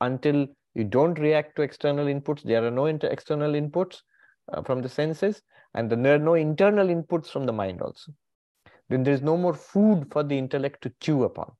Until 0.00 0.48
you 0.74 0.84
don't 0.84 1.18
react 1.18 1.56
to 1.56 1.62
external 1.62 2.06
inputs, 2.06 2.42
there 2.42 2.66
are 2.66 2.70
no 2.70 2.86
external 2.86 3.52
inputs 3.52 4.02
uh, 4.52 4.62
from 4.62 4.82
the 4.82 4.88
senses, 4.88 5.42
and 5.74 5.90
there 5.90 6.16
are 6.16 6.18
no 6.18 6.34
internal 6.34 6.88
inputs 6.88 7.28
from 7.28 7.46
the 7.46 7.52
mind 7.52 7.80
also. 7.80 8.12
Then 8.88 9.04
there 9.04 9.14
is 9.14 9.22
no 9.22 9.36
more 9.36 9.54
food 9.54 10.08
for 10.10 10.22
the 10.22 10.36
intellect 10.36 10.82
to 10.82 10.92
chew 11.00 11.24
upon. 11.24 11.52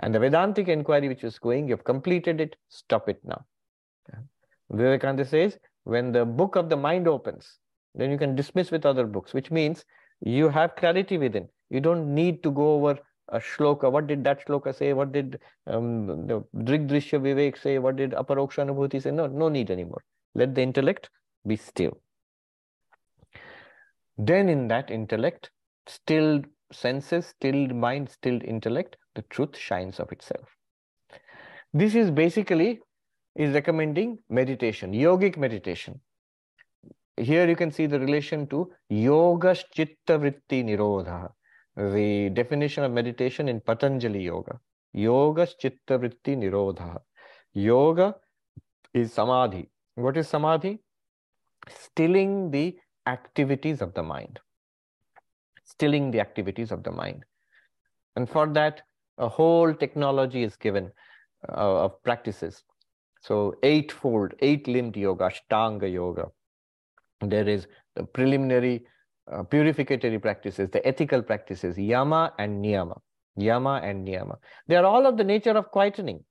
And 0.00 0.14
the 0.14 0.18
Vedantic 0.18 0.68
inquiry 0.68 1.08
which 1.08 1.24
is 1.24 1.38
going, 1.38 1.68
you've 1.68 1.84
completed 1.84 2.40
it, 2.40 2.56
stop 2.68 3.08
it 3.08 3.20
now. 3.24 3.44
Vivekananda 4.70 5.24
says, 5.24 5.58
when 5.84 6.12
the 6.12 6.24
book 6.24 6.56
of 6.56 6.68
the 6.68 6.76
mind 6.76 7.08
opens, 7.08 7.58
then 7.94 8.10
you 8.10 8.18
can 8.18 8.36
dismiss 8.36 8.70
with 8.70 8.86
other 8.86 9.06
books, 9.06 9.34
which 9.34 9.50
means 9.50 9.84
you 10.20 10.48
have 10.48 10.76
clarity 10.76 11.18
within. 11.18 11.48
You 11.70 11.80
don't 11.80 12.14
need 12.14 12.42
to 12.44 12.50
go 12.50 12.74
over 12.74 12.98
a 13.28 13.38
shloka. 13.38 13.90
What 13.90 14.06
did 14.06 14.24
that 14.24 14.46
shloka 14.46 14.74
say? 14.74 14.92
What 14.92 15.12
did 15.12 15.40
um, 15.66 16.26
the 16.26 16.44
Drigdrishya 16.56 17.20
Vivek 17.20 17.60
say? 17.60 17.78
What 17.78 17.96
did 17.96 18.12
Aparoksha 18.12 18.66
Anubhuti 18.66 19.02
say? 19.02 19.10
No, 19.10 19.26
no 19.26 19.48
need 19.48 19.70
anymore. 19.70 20.02
Let 20.34 20.54
the 20.54 20.62
intellect 20.62 21.10
be 21.46 21.56
still. 21.56 22.00
Then 24.18 24.48
in 24.48 24.68
that 24.68 24.90
intellect, 24.90 25.50
stilled 25.86 26.46
senses, 26.72 27.26
stilled 27.26 27.74
mind, 27.74 28.10
stilled 28.10 28.42
intellect, 28.44 28.96
the 29.14 29.22
truth 29.22 29.56
shines 29.56 30.00
of 30.00 30.12
itself. 30.12 30.48
This 31.72 31.94
is 31.94 32.10
basically 32.10 32.80
is 33.36 33.54
recommending 33.54 34.18
meditation, 34.28 34.92
yogic 34.92 35.36
meditation. 35.36 36.00
Here 37.16 37.48
you 37.48 37.56
can 37.56 37.70
see 37.70 37.86
the 37.86 38.00
relation 38.00 38.46
to 38.48 38.72
yoga 38.88 39.54
chitta 39.74 40.18
vritti 40.18 40.64
nirodha, 40.64 41.30
the 41.76 42.30
definition 42.30 42.82
of 42.84 42.92
meditation 42.92 43.48
in 43.48 43.60
Patanjali 43.60 44.22
Yoga. 44.22 44.58
Yoga 44.92 45.46
chitta 45.46 45.98
vritti 45.98 46.36
nirodha. 46.36 46.98
Yoga 47.52 48.16
is 48.92 49.12
samadhi. 49.12 49.68
What 49.94 50.16
is 50.16 50.28
samadhi? 50.28 50.80
Stilling 51.68 52.50
the 52.50 52.76
activities 53.06 53.80
of 53.80 53.94
the 53.94 54.02
mind. 54.02 54.40
Stilling 55.64 56.10
the 56.10 56.20
activities 56.20 56.72
of 56.72 56.82
the 56.82 56.90
mind. 56.90 57.24
And 58.16 58.28
for 58.28 58.46
that, 58.48 58.82
a 59.18 59.28
whole 59.28 59.74
technology 59.74 60.42
is 60.42 60.56
given 60.56 60.90
uh, 61.48 61.84
of 61.84 62.02
practices. 62.02 62.64
So 63.20 63.54
eightfold, 63.62 64.34
eight-limbed 64.40 64.96
yoga, 64.96 65.30
Ashtanga 65.30 65.92
yoga. 65.92 66.28
There 67.20 67.48
is 67.48 67.66
the 67.96 68.04
preliminary 68.04 68.86
uh, 69.30 69.42
purificatory 69.42 70.18
practices, 70.18 70.70
the 70.70 70.86
ethical 70.86 71.22
practices, 71.22 71.78
yama 71.78 72.32
and 72.38 72.64
niyama. 72.64 72.98
Yama 73.36 73.80
and 73.82 74.06
niyama. 74.06 74.36
They 74.66 74.76
are 74.76 74.84
all 74.84 75.06
of 75.06 75.16
the 75.16 75.24
nature 75.24 75.50
of 75.50 75.70
quietening. 75.70 76.24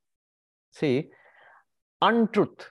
See, 0.71 1.09
untruth. 2.01 2.69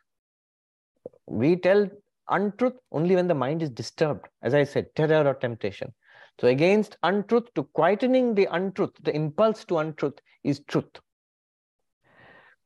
We 1.27 1.57
tell 1.57 1.89
untruth 2.29 2.75
only 2.93 3.15
when 3.15 3.29
the 3.29 3.35
mind 3.35 3.63
is 3.63 3.71
disturbed. 3.71 4.27
As 4.43 4.55
I 4.55 4.65
said, 4.65 4.95
terror 4.97 5.27
or 5.27 5.35
temptation. 5.35 5.93
So 6.41 6.47
against 6.47 6.97
untruth, 7.03 7.53
to 7.55 7.65
quietening 7.77 8.37
the 8.37 8.49
untruth, 8.53 8.93
the 9.03 9.15
impulse 9.15 9.65
to 9.67 9.79
untruth 9.79 10.19
is 10.45 10.61
truth. 10.69 11.01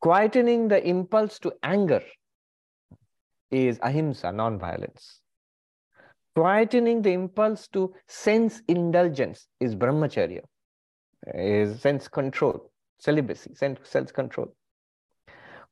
Quietening 0.05 0.69
the 0.69 0.87
impulse 0.87 1.39
to 1.39 1.53
anger 1.63 2.03
is 3.51 3.79
ahimsa, 3.83 4.33
non-violence. 4.33 5.21
Quietening 6.37 7.03
the 7.03 7.13
impulse 7.13 7.69
to 7.69 7.95
sense 8.09 8.63
indulgence 8.69 9.47
is 9.61 9.75
brahmacharya, 9.75 10.41
is 11.35 11.81
sense 11.81 12.09
control, 12.09 12.71
celibacy, 12.99 13.55
sense 13.55 13.79
self-control. 13.85 14.55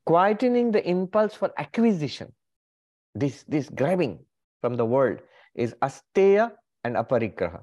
Quietening 0.07 0.71
the 0.71 0.87
impulse 0.87 1.35
for 1.35 1.51
acquisition, 1.57 2.31
this, 3.13 3.43
this 3.47 3.69
grabbing 3.69 4.19
from 4.61 4.75
the 4.75 4.85
world, 4.85 5.19
is 5.55 5.75
asteya 5.81 6.51
and 6.83 6.95
aparigraha. 6.95 7.61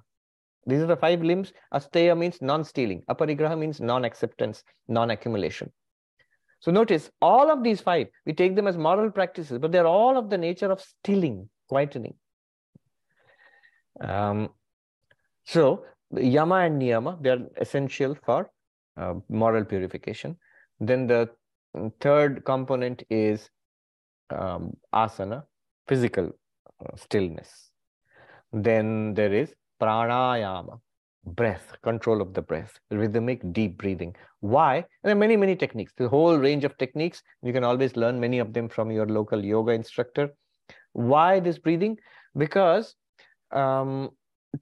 These 0.69 0.83
are 0.83 0.87
the 0.87 0.97
five 0.97 1.23
limbs. 1.23 1.53
Asteya 1.75 2.17
means 2.17 2.41
non-stealing. 2.43 3.03
Aparigraha 3.11 3.59
means 3.59 3.81
non-acceptance, 3.81 4.63
non-accumulation. 4.87 5.73
So 6.61 6.71
notice 6.71 7.11
all 7.23 7.51
of 7.51 7.63
these 7.63 7.81
five, 7.81 8.09
we 8.27 8.33
take 8.35 8.55
them 8.55 8.67
as 8.67 8.77
moral 8.77 9.11
practices, 9.11 9.59
but 9.59 9.73
they're 9.73 9.87
all 9.87 10.19
of 10.19 10.29
the 10.29 10.37
nature 10.37 10.71
of 10.71 10.81
stealing, 10.81 11.49
quietening. 11.73 12.15
Um, 14.01 14.51
so 15.45 15.85
yama 16.13 16.57
and 16.57 16.81
niyama, 16.83 17.23
they're 17.23 17.47
essential 17.57 18.17
for 18.27 18.51
uh, 18.97 19.15
moral 19.29 19.65
purification. 19.65 20.37
Then 20.81 21.07
the 21.07 21.31
third 22.01 22.45
component 22.45 23.05
is 23.09 23.49
um, 24.31 24.77
asana, 24.95 25.45
physical 25.87 26.33
uh, 26.85 26.97
stillness. 26.97 27.71
Then 28.53 29.15
there 29.15 29.33
is 29.33 29.55
pranayama, 29.81 30.81
breath, 31.25 31.73
control 31.83 32.21
of 32.21 32.35
the 32.35 32.43
breath, 32.43 32.79
rhythmic 32.91 33.41
deep 33.53 33.79
breathing. 33.79 34.15
Why? 34.41 34.85
There 35.03 35.13
are 35.13 35.19
many, 35.19 35.37
many 35.37 35.57
techniques, 35.57 35.93
the 35.97 36.09
whole 36.09 36.37
range 36.37 36.65
of 36.65 36.77
techniques. 36.79 37.23
You 37.43 37.53
can 37.53 37.65
always 37.65 37.97
learn 37.97 38.21
many 38.21 38.39
of 38.39 38.53
them 38.53 38.69
from 38.69 38.91
your 38.91 39.07
local 39.07 39.45
yoga 39.45 39.73
instructor. 39.73 40.31
Why 40.93 41.41
this 41.41 41.59
breathing? 41.59 41.99
Because 42.37 42.95
um, 43.53 44.11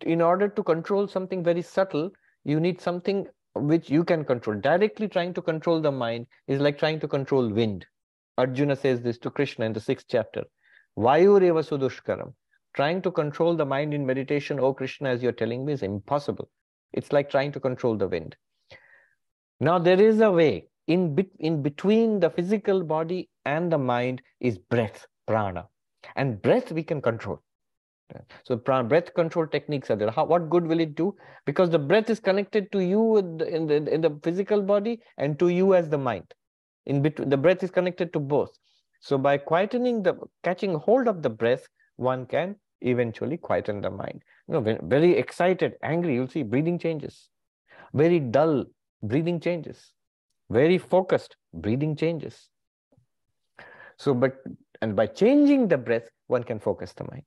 in 0.03 0.21
order 0.21 0.49
to 0.49 0.63
control 0.63 1.09
something 1.09 1.45
very 1.45 1.63
subtle, 1.63 2.11
you 2.45 2.61
need 2.61 2.81
something 2.81 3.27
which 3.55 3.91
you 3.91 4.05
can 4.05 4.25
control. 4.25 4.59
Directly 4.61 5.09
trying 5.09 5.35
to 5.35 5.43
control 5.43 5.81
the 5.81 5.93
mind 5.93 6.27
is 6.47 6.61
like 6.61 6.79
trying 6.79 7.01
to 7.01 7.09
control 7.09 7.49
wind. 7.49 7.87
Arjuna 8.39 8.77
says 8.77 9.01
this 9.01 9.19
to 9.19 9.31
Krishna 9.31 9.65
in 9.65 9.73
the 9.73 9.81
sixth 9.81 10.07
chapter. 10.11 10.45
Vayoriva 10.99 11.63
sudushkaram 11.65 12.33
trying 12.77 13.03
to 13.03 13.11
control 13.11 13.57
the 13.57 13.65
mind 13.65 13.95
in 13.95 14.07
meditation, 14.07 14.61
oh 14.61 14.73
Krishna, 14.73 15.09
as 15.09 15.23
you're 15.23 15.33
telling 15.33 15.65
me, 15.65 15.73
is 15.73 15.83
impossible. 15.83 16.49
It's 16.93 17.13
like 17.13 17.31
trying 17.31 17.53
to 17.53 17.61
control 17.61 17.97
the 17.97 18.07
wind. 18.07 18.37
Now, 19.59 19.79
there 19.79 20.01
is 20.01 20.21
a 20.21 20.31
way 20.31 20.69
in, 20.87 21.17
in 21.41 21.63
between 21.63 22.21
the 22.21 22.31
physical 22.31 22.85
body 22.85 23.31
and 23.45 23.73
the 23.73 23.79
mind 23.79 24.23
is 24.41 24.59
breath, 24.59 25.07
prana. 25.27 25.67
And 26.15 26.41
breath 26.41 26.71
we 26.71 26.83
can 26.83 27.01
control. 27.01 27.43
So 28.45 28.57
breath 28.57 29.15
control 29.15 29.49
techniques 29.49 29.91
are 29.91 29.97
there. 29.97 30.11
How, 30.11 30.27
what 30.27 30.49
good 30.49 30.67
will 30.67 30.79
it 30.79 30.95
do? 30.95 31.17
Because 31.45 31.71
the 31.71 31.79
breath 31.79 32.09
is 32.09 32.21
connected 32.21 32.71
to 32.73 32.81
you 32.81 33.17
in 33.17 33.37
the, 33.39 33.49
in 33.49 33.67
the, 33.67 33.95
in 33.95 34.01
the 34.01 34.21
physical 34.23 34.63
body 34.63 35.01
and 35.19 35.39
to 35.41 35.49
you 35.49 35.75
as 35.75 35.89
the 35.89 35.99
mind. 35.99 36.33
In 36.85 37.03
between, 37.03 37.31
the 37.31 37.37
breath 37.37 37.65
is 37.65 37.71
connected 37.71 38.13
to 38.13 38.21
both. 38.21 38.51
So 39.01 39.19
by 39.19 39.39
quietening 39.39 40.05
the, 40.05 40.15
catching 40.45 40.75
hold 40.75 41.09
of 41.09 41.23
the 41.23 41.31
breath, 41.31 41.67
one 41.97 42.27
can 42.27 42.57
eventually 42.81 43.37
quieten 43.37 43.81
the 43.81 43.91
mind. 43.91 44.23
You 44.49 44.55
know, 44.55 44.79
very 44.83 45.17
excited, 45.17 45.75
angry, 45.83 46.15
you'll 46.15 46.29
see 46.29 46.43
breathing 46.43 46.79
changes. 46.79 47.29
Very 47.93 48.21
dull, 48.21 48.65
breathing 49.03 49.41
changes. 49.41 49.93
Very 50.51 50.79
focused, 50.79 51.37
breathing 51.53 51.97
changes. 51.97 52.49
So, 53.99 54.15
but, 54.15 54.37
and 54.83 54.95
by 54.95 55.07
changing 55.07 55.69
the 55.69 55.79
breath, 55.79 56.09
one 56.27 56.45
can 56.45 56.59
focus 56.59 56.93
the 56.93 57.05
mind. 57.11 57.25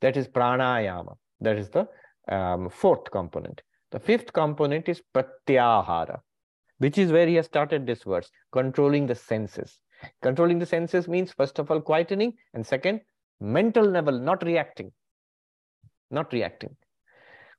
That 0.00 0.16
is 0.16 0.28
pranayama. 0.28 1.16
That 1.40 1.56
is 1.56 1.70
the 1.70 1.88
um, 2.28 2.68
fourth 2.68 3.10
component. 3.10 3.62
The 3.90 3.98
fifth 3.98 4.32
component 4.32 4.88
is 4.88 5.02
pratyahara, 5.14 6.20
which 6.78 6.98
is 6.98 7.10
where 7.10 7.26
he 7.26 7.36
has 7.36 7.46
started 7.46 7.86
this 7.86 8.02
verse, 8.02 8.30
controlling 8.52 9.06
the 9.06 9.14
senses. 9.14 9.80
Controlling 10.22 10.58
the 10.58 10.66
senses 10.66 11.08
means, 11.08 11.32
first 11.32 11.58
of 11.58 11.70
all, 11.70 11.80
quietening, 11.80 12.34
and 12.54 12.64
second, 12.64 13.00
mental 13.40 13.84
level, 13.84 14.18
not 14.18 14.42
reacting. 14.42 14.92
Not 16.10 16.32
reacting. 16.32 16.76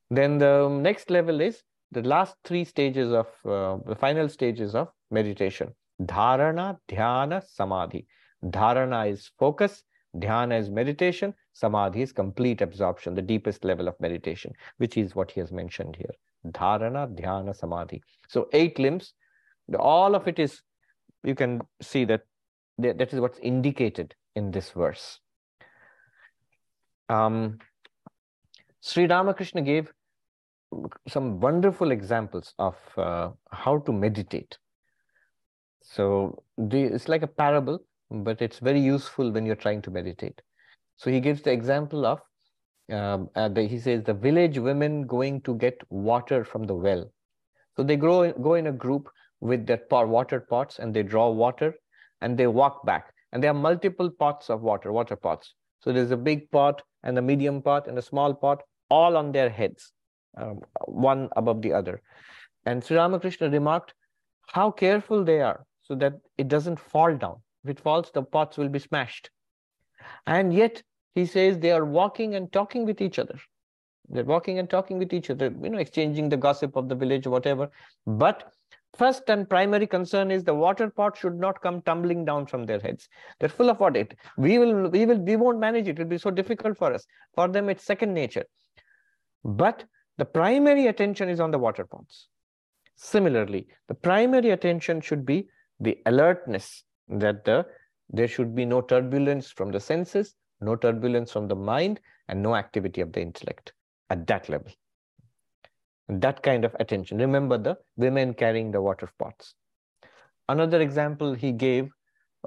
Then 0.10 0.38
the 0.38 0.68
next 0.70 1.10
level 1.10 1.42
is 1.42 1.64
the 1.92 2.02
last 2.02 2.36
three 2.44 2.66
stages 2.66 3.12
of, 3.12 3.28
uh, 3.46 3.78
the 3.88 3.96
final 3.96 4.30
stages 4.30 4.76
of 4.76 4.90
meditation. 5.12 5.74
Dharana, 6.02 6.78
Dhyana, 6.90 7.44
Samadhi. 7.46 8.06
Dharana 8.44 9.12
is 9.12 9.32
focus, 9.38 9.84
Dhyana 10.16 10.60
is 10.60 10.70
meditation, 10.70 11.34
Samadhi 11.54 12.02
is 12.02 12.12
complete 12.12 12.62
absorption, 12.62 13.16
the 13.16 13.22
deepest 13.22 13.64
level 13.64 13.88
of 13.88 14.00
meditation, 14.00 14.54
which 14.78 14.98
is 14.98 15.16
what 15.16 15.32
he 15.32 15.40
has 15.40 15.52
mentioned 15.52 15.96
here. 15.96 16.14
Dharana, 16.48 17.14
Dhyana, 17.16 17.56
Samadhi. 17.56 18.02
So 18.28 18.48
eight 18.54 18.80
limbs, 18.80 19.14
all 19.78 20.16
of 20.16 20.28
it 20.28 20.40
is, 20.40 20.62
you 21.24 21.36
can 21.36 21.62
see 21.82 22.06
that 22.06 22.22
that 22.78 23.14
is 23.14 23.20
what's 23.20 23.40
indicated 23.40 24.16
in 24.36 24.52
this 24.52 24.70
verse. 24.72 25.20
Um, 27.10 27.60
Sri 28.82 29.08
Ramakrishna 29.08 29.62
gave 29.62 29.92
some 31.08 31.40
wonderful 31.40 31.92
examples 31.92 32.54
of 32.60 32.76
uh, 32.98 33.32
how 33.52 33.80
to 33.80 33.92
meditate. 33.92 34.58
So 35.82 36.44
the, 36.58 36.84
it's 36.84 37.08
like 37.08 37.24
a 37.24 37.28
parable, 37.28 37.80
but 38.12 38.42
it's 38.42 38.60
very 38.60 38.80
useful 38.80 39.32
when 39.32 39.46
you're 39.46 39.56
trying 39.56 39.82
to 39.84 39.92
meditate. 39.92 40.42
So 40.98 41.10
he 41.10 41.20
gives 41.20 41.42
the 41.42 41.52
example 41.52 42.06
of, 42.06 42.22
um, 42.92 43.30
uh, 43.36 43.50
the, 43.50 43.64
he 43.64 43.80
says, 43.80 44.04
the 44.04 44.14
village 44.14 44.60
women 44.60 45.08
going 45.08 45.42
to 45.42 45.56
get 45.56 45.82
water 45.90 46.44
from 46.44 46.64
the 46.64 46.76
well. 46.76 47.12
So 47.76 47.84
they 47.84 47.96
grow, 47.96 48.32
go 48.34 48.54
in 48.54 48.68
a 48.68 48.72
group 48.72 49.10
with 49.42 49.66
their 49.66 49.78
pot, 49.78 50.08
water 50.08 50.40
pots 50.40 50.80
and 50.80 50.94
they 50.94 51.04
draw 51.04 51.30
water 51.30 51.74
and 52.22 52.38
they 52.38 52.48
walk 52.48 52.86
back. 52.86 53.14
And 53.32 53.42
there 53.42 53.52
are 53.52 53.56
multiple 53.56 54.10
pots 54.10 54.50
of 54.50 54.62
water, 54.62 54.92
water 54.92 55.16
pots. 55.16 55.54
So 55.82 55.94
there's 55.94 56.12
a 56.12 56.18
big 56.18 56.52
pot 56.52 56.82
and 57.04 57.18
a 57.18 57.22
medium 57.22 57.62
pot 57.62 57.88
and 57.88 57.98
a 57.98 58.02
small 58.02 58.34
pot, 58.34 58.62
all 58.90 59.18
on 59.18 59.32
their 59.32 59.50
heads, 59.50 59.92
um, 60.38 60.62
one 60.86 61.30
above 61.36 61.62
the 61.62 61.74
other. 61.74 62.02
And 62.66 62.84
Sri 62.84 62.98
Ramakrishna 62.98 63.50
remarked 63.50 63.94
how 64.48 64.72
careful 64.72 65.24
they 65.24 65.42
are 65.42 65.66
so 65.82 65.96
that 65.96 66.14
it 66.38 66.48
doesn't 66.48 66.80
fall 66.80 67.16
down. 67.16 67.38
If 67.64 67.72
it 67.72 67.80
falls, 67.80 68.12
the 68.12 68.24
pots 68.24 68.58
will 68.58 68.70
be 68.70 68.80
smashed. 68.80 69.30
And 70.26 70.54
yet, 70.54 70.82
he 71.16 71.26
says 71.26 71.60
they 71.60 71.72
are 71.72 71.86
walking 71.86 72.36
and 72.36 72.52
talking 72.52 72.86
with 72.86 73.02
each 73.02 73.20
other. 73.20 73.40
They're 74.10 74.24
walking 74.24 74.60
and 74.60 74.70
talking 74.70 74.98
with 74.98 75.14
each 75.14 75.30
other, 75.30 75.54
you 75.62 75.70
know, 75.70 75.78
exchanging 75.78 76.30
the 76.30 76.38
gossip 76.38 76.76
of 76.76 76.90
the 76.90 76.96
village, 76.96 77.28
whatever. 77.28 77.70
But 78.08 78.54
first 78.96 79.30
and 79.30 79.50
primary 79.50 79.88
concern 79.88 80.32
is 80.32 80.44
the 80.44 80.54
water 80.54 80.90
pot 80.90 81.18
should 81.18 81.40
not 81.40 81.62
come 81.62 81.82
tumbling 81.82 82.26
down 82.26 82.46
from 82.46 82.66
their 82.66 82.80
heads. 82.80 83.08
They're 83.40 83.50
full 83.50 83.70
of 83.70 83.80
what 83.80 83.96
it. 83.96 84.16
We 84.38 84.58
will, 84.58 84.90
we 84.90 85.06
will, 85.06 85.20
we 85.20 85.36
won't 85.36 85.60
manage 85.60 85.88
it. 85.88 85.92
It'll 85.92 86.06
be 86.06 86.18
so 86.18 86.32
difficult 86.32 86.78
for 86.78 86.94
us. 86.94 87.06
For 87.36 87.48
them, 87.48 87.70
it's 87.70 87.84
second 87.84 88.14
nature. 88.14 88.46
But 89.44 89.86
the 90.18 90.26
primary 90.26 90.88
attention 90.88 91.30
is 91.30 91.40
on 91.40 91.52
the 91.52 91.60
water 91.60 91.86
pots. 91.86 92.28
Similarly, 92.96 93.68
the 93.88 93.94
primary 93.94 94.50
attention 94.50 95.00
should 95.00 95.26
be 95.26 95.48
the 95.80 95.98
alertness 96.06 96.84
that 97.08 97.46
the 97.46 97.66
there 98.10 98.28
should 98.28 98.56
be 98.56 98.66
no 98.66 98.82
turbulence 98.82 99.52
from 99.52 99.72
the 99.72 99.80
senses, 99.80 100.36
no 100.62 100.76
turbulence 100.76 101.32
from 101.32 101.48
the 101.48 101.56
mind, 101.56 102.00
and 102.28 102.42
no 102.42 102.56
activity 102.56 103.02
of 103.02 103.14
the 103.14 103.22
intellect 103.22 103.74
at 104.10 104.26
that 104.28 104.50
level. 104.50 104.72
That 106.10 106.42
kind 106.42 106.66
of 106.66 106.76
attention. 106.80 107.20
Remember 107.20 107.58
the 107.58 107.78
women 107.96 108.34
carrying 108.34 108.72
the 108.72 108.82
water 108.82 109.08
pots. 109.20 109.54
Another 110.50 110.82
example 110.82 111.36
he 111.36 111.52
gave 111.52 111.92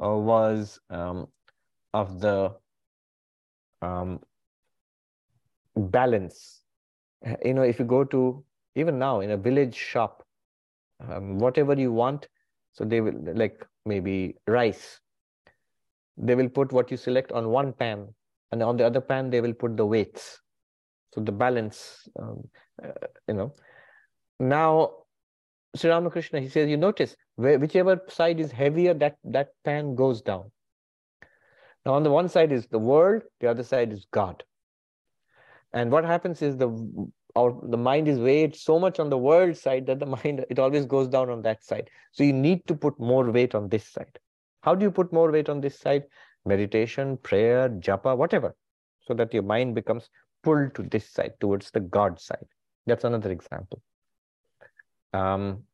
uh, 0.02 0.16
was 0.16 0.80
um, 0.90 1.28
of 1.94 2.20
the 2.20 2.56
um, 3.80 4.18
balance. 5.76 6.62
You 7.44 7.54
know, 7.54 7.62
if 7.62 7.78
you 7.78 7.84
go 7.84 8.02
to, 8.02 8.44
even 8.74 8.98
now 8.98 9.20
in 9.20 9.30
a 9.30 9.36
village 9.36 9.76
shop, 9.76 10.24
um, 11.08 11.38
whatever 11.38 11.74
you 11.74 11.92
want, 11.92 12.26
so 12.72 12.84
they 12.84 13.00
will 13.00 13.14
like 13.34 13.64
maybe 13.86 14.34
rice. 14.48 15.00
They 16.16 16.34
will 16.34 16.48
put 16.48 16.72
what 16.72 16.90
you 16.90 16.96
select 16.96 17.30
on 17.30 17.48
one 17.48 17.72
pan, 17.72 18.08
and 18.50 18.60
on 18.60 18.76
the 18.76 18.84
other 18.84 19.00
pan 19.00 19.30
they 19.30 19.40
will 19.40 19.54
put 19.54 19.76
the 19.76 19.86
weights. 19.86 20.41
So 21.12 21.20
the 21.20 21.32
balance, 21.32 22.08
um, 22.18 22.48
uh, 22.82 22.88
you 23.28 23.34
know. 23.34 23.54
Now, 24.40 24.90
Sri 25.74 25.90
Ramakrishna, 25.90 26.40
he 26.40 26.48
says, 26.48 26.68
you 26.68 26.76
notice, 26.76 27.16
where, 27.36 27.58
whichever 27.58 28.00
side 28.08 28.40
is 28.40 28.50
heavier, 28.50 28.94
that, 28.94 29.16
that 29.24 29.48
pan 29.64 29.94
goes 29.94 30.22
down. 30.22 30.50
Now, 31.84 31.94
on 31.94 32.02
the 32.02 32.10
one 32.10 32.28
side 32.28 32.52
is 32.52 32.66
the 32.66 32.78
world, 32.78 33.22
the 33.40 33.48
other 33.48 33.62
side 33.62 33.92
is 33.92 34.06
God. 34.10 34.42
And 35.72 35.90
what 35.90 36.04
happens 36.04 36.42
is 36.42 36.56
the 36.56 36.68
our 37.34 37.58
the 37.62 37.78
mind 37.78 38.08
is 38.08 38.18
weighed 38.18 38.54
so 38.54 38.78
much 38.78 39.00
on 39.00 39.08
the 39.08 39.18
world 39.18 39.56
side 39.56 39.86
that 39.86 39.98
the 39.98 40.06
mind 40.16 40.44
it 40.50 40.58
always 40.58 40.86
goes 40.86 41.08
down 41.08 41.30
on 41.30 41.42
that 41.42 41.64
side. 41.64 41.90
So 42.12 42.24
you 42.24 42.32
need 42.32 42.66
to 42.66 42.74
put 42.74 42.98
more 43.00 43.30
weight 43.30 43.54
on 43.54 43.68
this 43.68 43.86
side. 43.88 44.18
How 44.62 44.74
do 44.74 44.84
you 44.84 44.90
put 44.90 45.12
more 45.12 45.30
weight 45.30 45.48
on 45.48 45.60
this 45.60 45.78
side? 45.78 46.04
Meditation, 46.44 47.16
prayer, 47.16 47.68
japa, 47.68 48.16
whatever, 48.16 48.54
so 49.00 49.14
that 49.14 49.32
your 49.32 49.44
mind 49.44 49.74
becomes 49.74 50.08
pulled 50.42 50.74
to 50.74 50.82
this 50.82 51.08
side, 51.08 51.34
towards 51.40 51.70
the 51.70 51.80
God 51.80 52.20
side. 52.20 52.46
That's 52.86 53.04
another 53.04 53.30
example. 53.30 53.80
Um, 55.12 55.64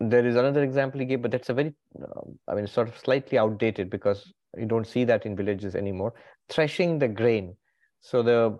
there 0.00 0.26
is 0.26 0.36
another 0.36 0.62
example 0.62 1.00
he 1.00 1.06
gave, 1.06 1.22
but 1.22 1.30
that's 1.30 1.48
a 1.48 1.54
very, 1.54 1.74
uh, 2.00 2.20
I 2.46 2.54
mean, 2.54 2.66
sort 2.66 2.88
of 2.88 2.98
slightly 2.98 3.38
outdated 3.38 3.90
because 3.90 4.32
you 4.56 4.66
don't 4.66 4.86
see 4.86 5.04
that 5.04 5.26
in 5.26 5.36
villages 5.36 5.74
anymore. 5.74 6.14
Threshing 6.48 6.98
the 6.98 7.08
grain. 7.08 7.56
So 8.00 8.22
the 8.22 8.58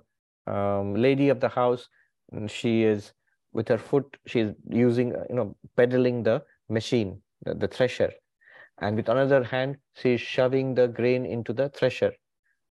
um, 0.52 0.94
lady 0.94 1.28
of 1.28 1.40
the 1.40 1.48
house, 1.48 1.88
she 2.48 2.82
is 2.82 3.12
with 3.52 3.68
her 3.68 3.78
foot, 3.78 4.16
she's 4.26 4.50
using, 4.68 5.14
you 5.28 5.36
know, 5.36 5.56
pedaling 5.76 6.22
the 6.22 6.42
machine, 6.68 7.22
the, 7.44 7.54
the 7.54 7.68
thresher. 7.68 8.12
And 8.80 8.96
with 8.96 9.08
another 9.08 9.42
hand, 9.42 9.76
she's 9.94 10.20
shoving 10.20 10.74
the 10.74 10.88
grain 10.88 11.24
into 11.24 11.52
the 11.52 11.68
thresher 11.70 12.12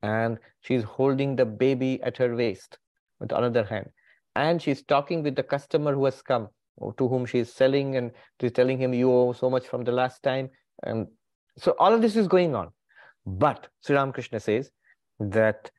and 0.02 0.38
she's 0.60 0.82
holding 0.82 1.36
the 1.36 1.44
baby 1.44 2.00
at 2.02 2.16
her 2.16 2.34
waist 2.34 2.78
with 3.20 3.32
another 3.32 3.64
hand. 3.64 3.88
And 4.36 4.62
she's 4.62 4.82
talking 4.82 5.22
with 5.22 5.34
the 5.34 5.42
customer 5.42 5.94
who 5.94 6.04
has 6.04 6.22
come 6.22 6.48
oh, 6.80 6.92
to 6.92 7.08
whom 7.08 7.26
she's 7.26 7.52
selling 7.52 7.96
and 7.96 8.12
she's 8.40 8.52
telling 8.52 8.78
him 8.78 8.94
you 8.94 9.10
owe 9.10 9.32
so 9.32 9.50
much 9.50 9.66
from 9.66 9.84
the 9.84 9.92
last 9.92 10.22
time. 10.22 10.50
And 10.84 11.08
so 11.56 11.74
all 11.78 11.92
of 11.92 12.02
this 12.02 12.16
is 12.16 12.28
going 12.28 12.54
on. 12.54 12.70
But 13.26 13.68
sri 13.80 13.96
ramakrishna 13.96 14.40
says 14.40 14.70
that 15.18 15.70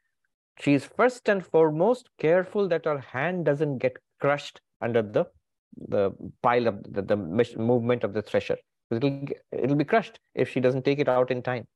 she's 0.60 0.86
first 0.86 1.30
and 1.30 1.46
foremost 1.46 2.10
careful 2.20 2.68
that 2.68 2.86
her 2.86 3.00
hand 3.00 3.46
doesn't 3.46 3.78
get 3.78 3.98
crushed 4.20 4.60
under 4.82 5.02
the 5.02 5.26
the 5.88 6.12
pile 6.42 6.68
of 6.68 6.84
the, 6.92 7.02
the 7.02 7.16
movement 7.16 8.04
of 8.04 8.14
the 8.14 8.22
thresher. 8.22 8.58
It'll 8.92 9.26
it'll 9.52 9.76
be 9.78 9.86
crushed 9.86 10.20
if 10.36 10.50
she 10.50 10.60
doesn't 10.60 10.84
take 10.84 11.00
it 11.00 11.08
out 11.08 11.32
in 11.32 11.42
time 11.42 11.68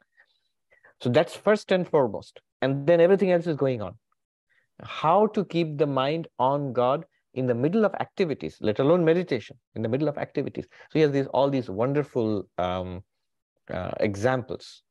so 1.03 1.09
that's 1.09 1.35
first 1.35 1.73
and 1.73 1.85
foremost. 1.85 2.39
And 2.61 2.87
then 2.87 3.01
everything 3.01 3.31
else 3.31 3.45
is 3.45 3.57
going 3.57 3.81
on. 3.81 3.95
How 4.81 5.27
to 5.27 5.43
keep 5.43 5.77
the 5.77 5.85
mind 5.85 6.29
on 6.39 6.71
God 6.71 7.03
in 7.33 7.45
the 7.45 7.53
middle 7.53 7.83
of 7.83 7.93
activities, 7.95 8.57
let 8.61 8.79
alone 8.79 9.03
meditation, 9.03 9.57
in 9.75 9.81
the 9.81 9.89
middle 9.89 10.07
of 10.07 10.17
activities. 10.17 10.65
So 10.91 10.99
he 10.99 11.01
has 11.01 11.11
these, 11.11 11.27
all 11.27 11.49
these 11.49 11.69
wonderful 11.69 12.47
um, 12.57 13.03
uh, 13.69 13.91
examples 13.99 14.83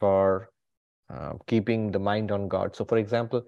for 0.00 0.50
uh, 1.08 1.34
keeping 1.46 1.92
the 1.92 2.00
mind 2.00 2.32
on 2.32 2.48
God. 2.48 2.74
So 2.74 2.84
for 2.84 2.98
example, 2.98 3.42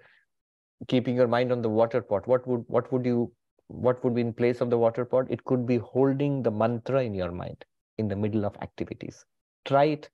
keeping 0.87 1.17
your 1.17 1.27
mind 1.27 1.51
on 1.51 1.61
the 1.61 1.69
water 1.69 2.03
pot, 2.03 2.29
what 2.29 2.47
would, 2.47 2.65
what 2.69 2.93
would 2.93 3.05
you 3.05 3.33
what 3.69 4.05
would 4.05 4.15
be 4.15 4.21
in 4.21 4.33
place 4.33 4.61
of 4.61 4.71
the 4.71 4.79
water 4.79 5.05
pot? 5.05 5.27
It 5.31 5.43
could 5.45 5.67
be 5.67 5.79
holding 5.79 6.43
the 6.43 6.51
mantra 6.51 7.03
in 7.03 7.15
your 7.15 7.33
mind 7.33 7.65
in 7.99 8.07
the 8.07 8.15
middle 8.15 8.45
of 8.45 8.55
activities. 8.61 9.25
Try 9.65 9.85
it. 9.85 10.11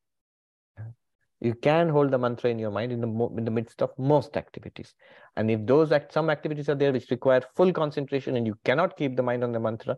You 1.41 1.55
can 1.55 1.89
hold 1.89 2.11
the 2.11 2.19
mantra 2.19 2.51
in 2.51 2.59
your 2.59 2.71
mind 2.71 2.93
in 2.93 3.01
the, 3.01 3.29
in 3.37 3.45
the 3.45 3.51
midst 3.51 3.81
of 3.83 3.91
most 3.99 4.37
activities. 4.37 4.95
And 5.37 5.51
if 5.51 5.65
those 5.65 5.91
act, 5.91 6.13
some 6.13 6.29
activities 6.29 6.69
are 6.69 6.75
there 6.75 6.93
which 6.93 7.11
require 7.11 7.43
full 7.57 7.73
concentration 7.73 8.37
and 8.37 8.47
you 8.47 8.57
cannot 8.65 8.97
keep 8.97 9.17
the 9.17 9.23
mind 9.23 9.43
on 9.43 9.53
the 9.53 9.61
mantra, 9.61 9.97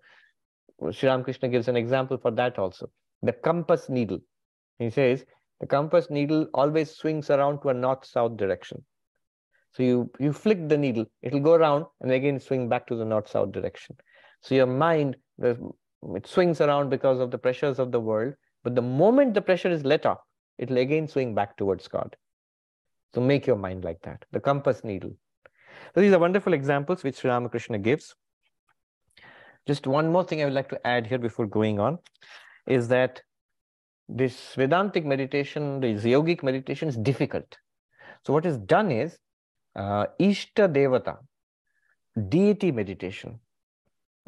Sri 0.93 1.09
Ramakrishna 1.09 1.49
gives 1.49 1.69
an 1.69 1.77
example 1.77 2.17
for 2.17 2.31
that 2.31 2.59
also. 2.59 2.91
The 3.23 3.33
compass 3.33 3.89
needle. 3.89 4.21
He 4.79 4.91
says, 4.91 5.25
the 5.61 5.67
compass 5.67 6.11
needle 6.11 6.49
always 6.55 6.95
swings 6.97 7.31
around 7.31 7.63
to 7.63 7.69
a 7.69 7.75
north-south 7.75 8.37
direction. 8.37 8.85
So 9.73 9.83
you, 9.83 10.11
you 10.19 10.33
flick 10.33 10.69
the 10.69 10.77
needle, 10.77 11.07
it'll 11.23 11.41
go 11.41 11.55
around 11.55 11.87
and 12.01 12.13
again 12.13 12.39
swing 12.39 12.69
back 12.69 12.87
to 12.89 12.97
the 12.97 13.05
north-south 13.05 13.53
direction. 13.53 13.97
So 14.43 14.55
your 14.55 14.67
mind, 14.67 15.17
it 15.41 16.27
swings 16.27 16.61
around 16.61 16.91
because 16.91 17.21
of 17.21 17.31
the 17.31 17.39
pressures 17.39 17.79
of 17.79 17.91
the 17.91 18.01
world, 18.01 18.35
but 18.65 18.75
the 18.75 18.83
moment 18.83 19.35
the 19.35 19.41
pressure 19.41 19.71
is 19.71 19.85
let 19.85 20.05
off, 20.05 20.19
it'll 20.59 20.79
again 20.79 21.09
swing 21.09 21.35
back 21.35 21.57
towards 21.57 21.89
God. 21.89 22.17
So 23.15 23.21
make 23.21 23.47
your 23.47 23.57
mind 23.57 23.85
like 23.85 24.01
that, 24.03 24.25
the 24.33 24.41
compass 24.41 24.85
needle. 24.85 25.15
So 25.95 26.01
these 26.01 26.13
are 26.13 26.19
wonderful 26.19 26.53
examples 26.53 27.03
which 27.03 27.17
Sri 27.17 27.31
Ramakrishna 27.31 27.79
gives. 27.79 28.15
Just 29.67 29.87
one 29.87 30.11
more 30.11 30.25
thing 30.25 30.41
I 30.41 30.45
would 30.45 30.55
like 30.55 30.69
to 30.71 30.87
add 30.87 31.07
here 31.07 31.19
before 31.19 31.47
going 31.47 31.79
on 31.79 31.99
is 32.67 32.89
that 32.89 33.23
this 34.09 34.55
Vedantic 34.55 35.05
meditation, 35.05 35.81
this 35.81 36.05
yogic 36.05 36.43
meditation 36.43 36.89
is 36.89 36.97
difficult. 36.97 37.57
So 38.27 38.33
what 38.33 38.47
is 38.47 38.59
done 38.59 38.91
is 38.91 39.19
uh, 39.77 40.07
Ishta 40.21 40.73
Devata, 40.73 41.19
deity 42.29 42.73
meditation. 42.73 43.39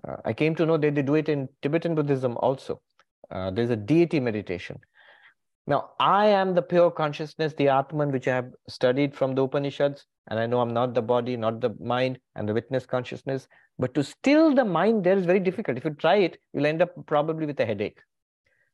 Uh, 0.06 0.16
I 0.24 0.32
came 0.32 0.54
to 0.56 0.66
know 0.66 0.76
that 0.76 0.94
they 0.94 1.02
do 1.02 1.14
it 1.14 1.28
in 1.28 1.48
Tibetan 1.62 1.94
Buddhism 1.94 2.36
also. 2.38 2.80
Uh, 3.30 3.50
there's 3.50 3.70
a 3.70 3.76
deity 3.76 4.20
meditation. 4.20 4.78
Now, 5.66 5.90
I 5.98 6.26
am 6.26 6.54
the 6.54 6.62
pure 6.62 6.90
consciousness, 6.90 7.54
the 7.54 7.68
Atman, 7.68 8.12
which 8.12 8.28
I 8.28 8.34
have 8.34 8.52
studied 8.68 9.14
from 9.14 9.34
the 9.34 9.42
Upanishads, 9.42 10.04
and 10.28 10.38
I 10.38 10.46
know 10.46 10.60
I'm 10.60 10.74
not 10.74 10.92
the 10.92 11.02
body, 11.02 11.36
not 11.36 11.60
the 11.60 11.74
mind, 11.80 12.18
and 12.34 12.48
the 12.48 12.52
witness 12.52 12.84
consciousness. 12.84 13.48
But 13.78 13.94
to 13.94 14.04
still 14.04 14.54
the 14.54 14.64
mind 14.64 15.04
there 15.04 15.16
is 15.16 15.24
very 15.24 15.40
difficult. 15.40 15.78
If 15.78 15.84
you 15.84 15.90
try 15.92 16.16
it, 16.16 16.38
you'll 16.52 16.66
end 16.66 16.82
up 16.82 16.90
probably 17.06 17.46
with 17.46 17.60
a 17.60 17.66
headache. 17.66 18.00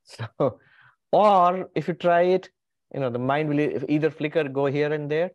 So, 0.03 0.59
or 1.13 1.69
if 1.75 1.87
you 1.87 1.95
try 1.95 2.23
it, 2.23 2.49
you 2.95 3.01
know, 3.01 3.11
the 3.11 3.19
mind 3.19 3.49
will 3.49 3.61
either 3.89 4.11
flicker, 4.11 4.45
go 4.45 4.67
here 4.67 4.93
and 4.93 5.11
there, 5.11 5.31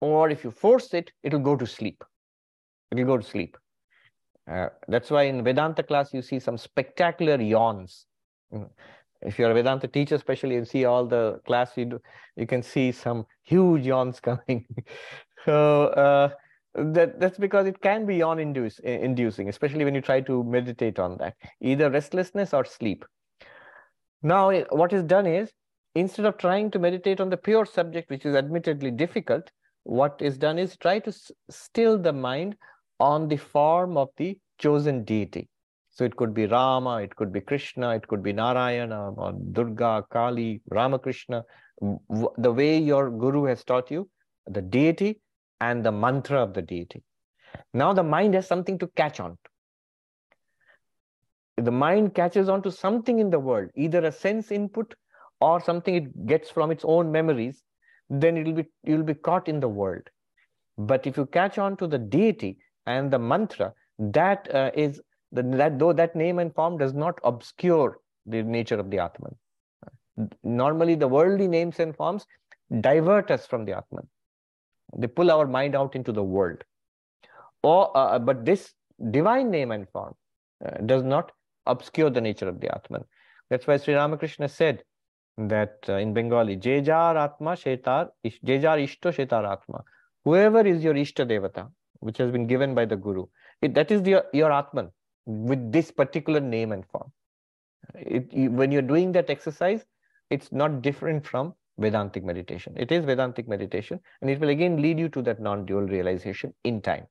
or 0.00 0.28
if 0.30 0.44
you 0.44 0.50
force 0.50 0.92
it, 0.92 1.12
it'll 1.22 1.40
go 1.40 1.56
to 1.56 1.66
sleep. 1.66 2.02
It'll 2.90 3.04
go 3.04 3.16
to 3.16 3.22
sleep. 3.22 3.56
Uh, 4.50 4.68
that's 4.88 5.10
why 5.10 5.24
in 5.24 5.44
Vedanta 5.44 5.82
class, 5.82 6.12
you 6.12 6.22
see 6.22 6.40
some 6.40 6.58
spectacular 6.58 7.40
yawns. 7.40 8.06
If 9.22 9.38
you're 9.38 9.50
a 9.50 9.54
Vedanta 9.54 9.86
teacher, 9.86 10.14
especially, 10.14 10.54
you 10.54 10.64
see 10.64 10.84
all 10.84 11.06
the 11.06 11.40
class 11.46 11.76
you 11.76 11.84
do, 11.84 12.00
you 12.36 12.46
can 12.46 12.62
see 12.62 12.92
some 12.92 13.26
huge 13.42 13.86
yawns 13.86 14.20
coming. 14.28 14.66
so 15.44 15.86
uh, 15.88 16.30
that 16.74 17.20
that's 17.20 17.38
because 17.38 17.66
it 17.66 17.80
can 17.80 18.06
be 18.06 18.16
yawn 18.16 18.38
induce, 18.38 18.78
inducing, 18.80 19.48
especially 19.48 19.84
when 19.84 19.94
you 19.94 20.00
try 20.00 20.20
to 20.20 20.44
meditate 20.44 20.98
on 20.98 21.16
that, 21.18 21.34
either 21.60 21.90
restlessness 21.90 22.54
or 22.54 22.64
sleep. 22.64 23.04
Now, 24.22 24.52
what 24.70 24.92
is 24.92 25.02
done 25.02 25.26
is 25.26 25.50
instead 25.94 26.26
of 26.26 26.36
trying 26.38 26.70
to 26.70 26.78
meditate 26.78 27.20
on 27.20 27.30
the 27.30 27.36
pure 27.36 27.66
subject, 27.66 28.10
which 28.10 28.24
is 28.24 28.34
admittedly 28.34 28.90
difficult, 28.90 29.50
what 29.84 30.20
is 30.20 30.38
done 30.38 30.58
is 30.58 30.76
try 30.76 30.98
to 31.00 31.12
still 31.48 31.98
the 31.98 32.12
mind 32.12 32.56
on 32.98 33.28
the 33.28 33.36
form 33.36 33.96
of 33.96 34.08
the 34.16 34.38
chosen 34.58 35.04
deity. 35.04 35.48
So 36.00 36.06
it 36.06 36.16
could 36.16 36.32
be 36.32 36.46
Rama, 36.46 37.02
it 37.02 37.14
could 37.14 37.30
be 37.30 37.42
Krishna, 37.42 37.94
it 37.94 38.08
could 38.08 38.22
be 38.22 38.32
Narayana, 38.32 39.12
or 39.12 39.34
Durga, 39.52 40.06
Kali, 40.10 40.62
Ramakrishna. 40.70 41.44
The 42.38 42.50
way 42.50 42.78
your 42.78 43.10
guru 43.10 43.44
has 43.44 43.62
taught 43.64 43.90
you, 43.90 44.08
the 44.46 44.62
deity 44.62 45.20
and 45.60 45.84
the 45.84 45.92
mantra 45.92 46.42
of 46.42 46.54
the 46.54 46.62
deity. 46.62 47.02
Now 47.74 47.92
the 47.92 48.02
mind 48.02 48.32
has 48.32 48.46
something 48.46 48.78
to 48.78 48.86
catch 48.96 49.20
on 49.20 49.32
to. 51.58 51.64
The 51.64 51.70
mind 51.70 52.14
catches 52.14 52.48
on 52.48 52.62
to 52.62 52.72
something 52.72 53.18
in 53.18 53.28
the 53.28 53.38
world, 53.38 53.68
either 53.76 54.02
a 54.02 54.10
sense 54.10 54.50
input 54.50 54.94
or 55.42 55.60
something 55.60 55.94
it 55.94 56.26
gets 56.26 56.48
from 56.48 56.70
its 56.70 56.82
own 56.82 57.12
memories, 57.12 57.62
then 58.08 58.38
it'll 58.38 58.54
be 58.54 58.64
you'll 58.84 59.02
be 59.02 59.12
caught 59.12 59.48
in 59.48 59.60
the 59.60 59.68
world. 59.68 60.08
But 60.78 61.06
if 61.06 61.18
you 61.18 61.26
catch 61.26 61.58
on 61.58 61.76
to 61.76 61.86
the 61.86 61.98
deity 61.98 62.56
and 62.86 63.10
the 63.10 63.18
mantra, 63.18 63.74
that 63.98 64.48
uh, 64.54 64.70
is 64.72 64.98
that 65.32 65.78
though 65.78 65.92
that 65.92 66.16
name 66.16 66.38
and 66.38 66.54
form 66.54 66.78
does 66.78 66.92
not 66.92 67.18
obscure 67.24 67.98
the 68.26 68.42
nature 68.42 68.78
of 68.78 68.90
the 68.90 68.98
Atman. 68.98 69.34
Normally, 70.42 70.94
the 70.94 71.08
worldly 71.08 71.48
names 71.48 71.80
and 71.80 71.96
forms 71.96 72.26
divert 72.80 73.30
us 73.30 73.46
from 73.46 73.64
the 73.64 73.76
Atman. 73.76 74.06
They 74.96 75.06
pull 75.06 75.30
our 75.30 75.46
mind 75.46 75.74
out 75.74 75.94
into 75.94 76.12
the 76.12 76.22
world. 76.22 76.64
Or, 77.62 77.96
uh, 77.96 78.16
uh 78.16 78.18
but 78.18 78.44
this 78.44 78.74
divine 79.10 79.50
name 79.50 79.70
and 79.70 79.88
form 79.88 80.14
uh, 80.64 80.78
does 80.84 81.02
not 81.02 81.32
obscure 81.66 82.10
the 82.10 82.20
nature 82.20 82.48
of 82.48 82.60
the 82.60 82.74
Atman. 82.74 83.04
That's 83.48 83.66
why 83.66 83.76
Sri 83.76 83.94
Ramakrishna 83.94 84.48
said, 84.48 84.82
that 85.38 85.78
uh, 85.88 85.94
in 85.94 86.12
Bengali, 86.12 86.56
Jejar 86.56 87.16
Atma 87.16 87.52
Shetar, 87.52 88.10
Jejar 88.26 88.78
Ishto 88.78 89.14
Shetar 89.14 89.50
Atma. 89.50 89.82
Whoever 90.24 90.66
is 90.66 90.84
your 90.84 90.94
Ishta 90.94 91.26
Devata, 91.26 91.68
which 92.00 92.18
has 92.18 92.30
been 92.30 92.46
given 92.46 92.74
by 92.74 92.84
the 92.84 92.96
Guru, 92.96 93.26
it, 93.62 93.74
that 93.74 93.90
is 93.90 94.02
the, 94.02 94.24
your 94.32 94.52
Atman 94.52 94.90
with 95.25 95.71
this 95.71 95.91
particular 95.91 96.39
name 96.39 96.71
and 96.71 96.85
form. 96.85 97.11
It, 97.95 98.33
you, 98.33 98.51
when 98.51 98.71
you're 98.71 98.81
doing 98.81 99.11
that 99.13 99.29
exercise, 99.29 99.85
it's 100.29 100.51
not 100.51 100.81
different 100.81 101.25
from 101.25 101.53
Vedantic 101.77 102.23
meditation. 102.23 102.73
It 102.77 102.91
is 102.91 103.05
Vedantic 103.05 103.47
meditation, 103.47 103.99
and 104.21 104.29
it 104.29 104.39
will 104.39 104.49
again 104.49 104.81
lead 104.81 104.97
you 104.97 105.09
to 105.09 105.21
that 105.23 105.39
non-dual 105.39 105.83
realization 105.83 106.53
in 106.63 106.81
time. 106.81 107.05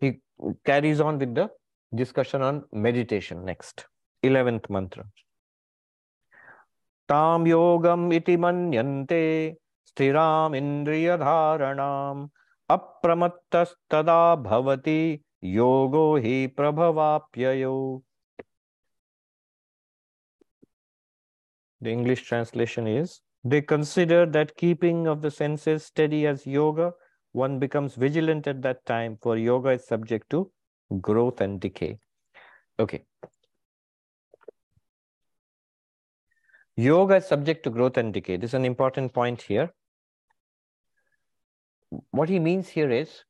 He 0.00 0.20
carries 0.64 1.00
on 1.00 1.18
with 1.18 1.34
the 1.34 1.50
discussion 1.94 2.42
on 2.42 2.64
meditation 2.72 3.44
next. 3.44 3.86
11th 4.22 4.70
mantra. 4.70 5.04
ताम 7.10 7.46
योगम 7.46 8.12
इति 8.12 8.36
मन्यन्ते 8.42 9.24
स्थिरामिन्द्रियधारणाम् 9.86 12.28
अप्रमत्तस्तदा 12.70 14.34
भवति 14.44 15.00
योगो 15.44 16.16
हि 16.24 16.46
प्रभवाप्ययो 16.56 17.74
The 21.82 21.90
English 21.90 22.22
translation 22.28 22.86
is 22.86 23.20
They 23.42 23.62
consider 23.62 24.26
that 24.26 24.56
keeping 24.56 25.06
of 25.06 25.22
the 25.22 25.30
senses 25.30 25.84
steady 25.86 26.26
as 26.26 26.46
yoga, 26.46 26.92
one 27.32 27.58
becomes 27.58 27.94
vigilant 27.94 28.46
at 28.46 28.60
that 28.62 28.84
time, 28.84 29.16
for 29.22 29.36
yoga 29.38 29.70
is 29.70 29.86
subject 29.86 30.28
to 30.30 30.50
growth 31.00 31.40
and 31.40 31.58
decay. 31.58 31.98
Okay, 32.78 33.04
Yoga 36.80 37.16
is 37.16 37.26
subject 37.26 37.62
to 37.64 37.70
growth 37.70 37.98
and 37.98 38.14
decay. 38.14 38.38
This 38.38 38.50
is 38.50 38.54
an 38.54 38.64
important 38.64 39.12
point 39.12 39.42
here. 39.42 39.70
What 42.10 42.30
he 42.30 42.38
means 42.38 42.68
here 42.68 42.90
is 42.90 43.23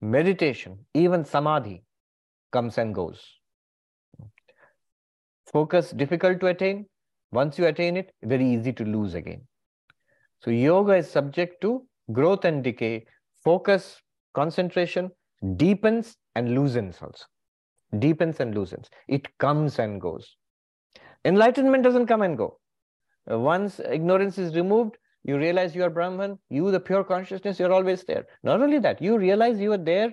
meditation, 0.00 0.78
even 0.94 1.24
samadhi, 1.24 1.82
comes 2.52 2.78
and 2.78 2.94
goes. 2.94 3.22
Focus 5.52 5.90
difficult 5.90 6.40
to 6.40 6.46
attain. 6.46 6.86
Once 7.32 7.58
you 7.58 7.66
attain 7.66 7.96
it, 7.96 8.12
very 8.22 8.46
easy 8.46 8.72
to 8.72 8.84
lose 8.84 9.14
again. 9.14 9.42
So 10.40 10.50
yoga 10.50 10.94
is 10.94 11.10
subject 11.10 11.60
to 11.62 11.86
growth 12.12 12.44
and 12.44 12.64
decay. 12.64 13.06
Focus, 13.44 14.00
concentration 14.34 15.10
deepens 15.56 16.16
and 16.34 16.54
loosens 16.54 16.98
also. 17.00 17.24
Deepens 17.98 18.40
and 18.40 18.54
loosens. 18.54 18.88
It 19.08 19.26
comes 19.38 19.78
and 19.78 20.00
goes. 20.00 20.36
Enlightenment 21.24 21.82
doesn't 21.84 22.06
come 22.06 22.22
and 22.22 22.36
go. 22.36 22.58
Once 23.26 23.80
ignorance 23.80 24.38
is 24.38 24.54
removed, 24.54 24.96
you 25.24 25.36
realize 25.36 25.74
you 25.74 25.84
are 25.84 25.90
Brahman, 25.90 26.38
you, 26.48 26.70
the 26.70 26.80
pure 26.80 27.04
consciousness, 27.04 27.58
you're 27.58 27.72
always 27.72 28.04
there. 28.04 28.26
Not 28.42 28.62
only 28.62 28.78
that, 28.78 29.02
you 29.02 29.18
realize 29.18 29.60
you 29.60 29.72
are 29.72 29.78
there 29.78 30.12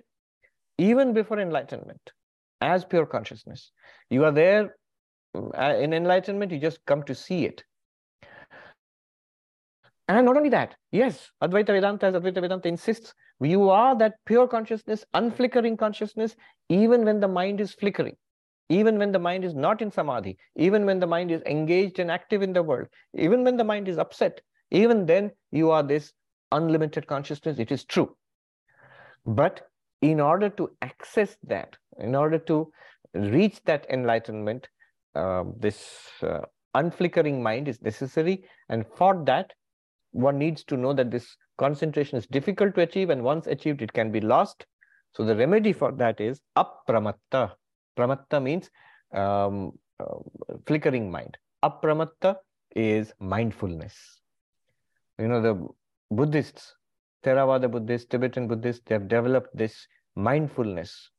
even 0.78 1.14
before 1.14 1.40
enlightenment 1.40 2.12
as 2.62 2.86
pure 2.86 3.06
consciousness. 3.06 3.72
You 4.10 4.26
are 4.26 4.32
there 4.32 4.76
uh, 5.36 5.76
in 5.80 5.94
enlightenment, 5.94 6.52
you 6.52 6.60
just 6.60 6.86
come 6.86 7.04
to 7.04 7.16
see 7.16 7.46
it. 7.46 7.64
And 10.10 10.26
not 10.26 10.38
only 10.38 10.50
that, 10.50 10.76
yes, 10.92 11.30
Advaita 11.44 11.68
Vedanta, 11.68 12.06
as 12.08 12.16
Advaita 12.16 12.42
Vedanta 12.42 12.68
insists, 12.70 13.14
you 13.42 13.70
are 13.70 13.98
that 13.98 14.16
pure 14.26 14.48
consciousness, 14.48 15.06
unflickering 15.14 15.78
consciousness, 15.78 16.36
even 16.70 17.04
when 17.04 17.20
the 17.20 17.28
mind 17.28 17.60
is 17.60 17.74
flickering 17.74 18.16
even 18.70 18.98
when 18.98 19.12
the 19.12 19.20
mind 19.20 19.46
is 19.46 19.56
not 19.56 19.82
in 19.82 19.92
samadhi, 19.92 20.38
even 20.56 20.86
when 20.86 21.00
the 21.00 21.08
mind 21.08 21.32
is 21.32 21.42
engaged 21.44 22.00
and 22.00 22.12
active 22.12 22.42
in 22.42 22.54
the 22.54 22.64
world, 22.64 22.88
even 23.14 23.44
when 23.44 23.56
the 23.58 23.64
mind 23.64 23.88
is 23.88 23.98
upset, 23.98 24.42
even 24.72 25.06
then 25.06 25.32
you 25.52 25.72
are 25.72 25.84
this 25.84 26.14
unlimited 26.52 27.08
consciousness. 27.08 27.60
It 27.60 27.72
is 27.72 27.84
true. 27.86 28.16
But 29.26 29.68
in 30.02 30.20
order 30.20 30.50
to 30.50 30.70
access 30.82 31.38
that, 31.44 31.76
in 32.00 32.16
order 32.16 32.40
to 32.40 32.72
reach 33.14 33.64
that 33.66 33.86
enlightenment, 33.90 34.68
uh, 35.16 35.44
this 35.60 36.00
uh, 36.22 36.42
unflickering 36.76 37.42
mind 37.42 37.68
is 37.68 37.82
necessary. 37.82 38.44
And 38.70 38.86
for 38.96 39.24
that, 39.26 39.52
one 40.12 40.38
needs 40.38 40.64
to 40.66 40.78
know 40.78 40.94
that 40.94 41.12
this 41.12 41.36
concentration 41.58 42.18
is 42.18 42.28
difficult 42.28 42.76
to 42.76 42.82
achieve, 42.82 43.10
and 43.10 43.24
once 43.24 43.48
achieved, 43.48 43.82
it 43.82 43.92
can 43.94 44.12
be 44.12 44.22
lost. 44.22 44.66
So 45.16 45.26
the 45.26 45.36
remedy 45.36 45.74
for 45.74 45.92
that 45.94 46.22
is 46.22 46.42
apramatta. 46.56 47.52
Pramatta 47.98 48.42
means 48.42 48.70
um, 49.14 49.72
uh, 50.00 50.20
flickering 50.66 51.10
mind. 51.10 51.38
Apramatta 51.64 52.36
is 52.76 53.12
mindfulness. 53.20 54.22
You 55.20 55.28
know, 55.28 55.42
the 55.42 55.68
Buddhists, 56.12 56.76
Theravada 57.24 57.70
Buddhists, 57.70 58.08
Tibetan 58.08 58.48
Buddhists, 58.48 58.84
they 58.86 58.96
have 58.96 59.08
developed 59.08 59.56
this 59.56 59.88
mindfulness 60.16 61.10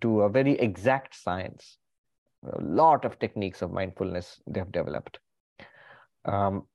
to 0.00 0.22
a 0.22 0.28
very 0.28 0.52
exact 0.52 1.14
science. 1.14 1.78
A 2.44 2.62
lot 2.62 3.04
of 3.04 3.18
techniques 3.18 3.62
of 3.62 3.72
mindfulness 3.72 4.40
they 4.46 4.60
have 4.60 4.70
developed. 4.70 5.18
Um, 6.24 6.66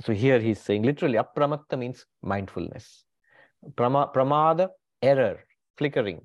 so 0.00 0.12
here 0.12 0.38
he's 0.38 0.60
saying 0.60 0.82
literally, 0.82 1.18
apramatta 1.18 1.78
means 1.78 2.04
mindfulness. 2.22 3.04
Prama, 3.74 4.12
pramada, 4.14 4.68
error, 5.02 5.40
flickering. 5.76 6.20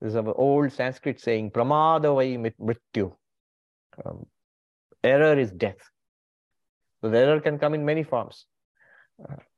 This 0.00 0.10
is 0.10 0.14
an 0.16 0.26
old 0.26 0.72
Sanskrit 0.72 1.20
saying, 1.20 1.50
pramada 1.52 2.14
vai 2.14 2.36
mrityu. 2.36 3.12
Um, 4.04 4.26
error 5.04 5.38
is 5.38 5.50
death. 5.52 5.90
So 7.00 7.10
the 7.10 7.18
error 7.18 7.40
can 7.40 7.58
come 7.58 7.74
in 7.74 7.84
many 7.84 8.02
forms. 8.02 8.46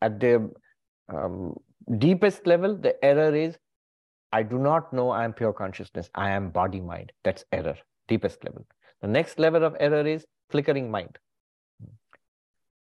At 0.01 0.21
the 0.21 0.51
um, 1.09 1.55
deepest 1.99 2.47
level, 2.47 2.77
the 2.77 3.03
error 3.05 3.35
is 3.35 3.57
I 4.33 4.43
do 4.43 4.59
not 4.59 4.93
know 4.93 5.11
I 5.11 5.25
am 5.25 5.33
pure 5.33 5.53
consciousness. 5.53 6.09
I 6.15 6.31
am 6.31 6.51
body 6.51 6.81
mind. 6.81 7.13
That's 7.23 7.45
error, 7.53 7.77
deepest 8.09 8.43
level. 8.45 8.67
The 9.03 9.09
next 9.09 9.39
level 9.39 9.65
of 9.65 9.77
error 9.79 10.07
is 10.07 10.25
flickering 10.51 10.91
mind. 10.91 11.19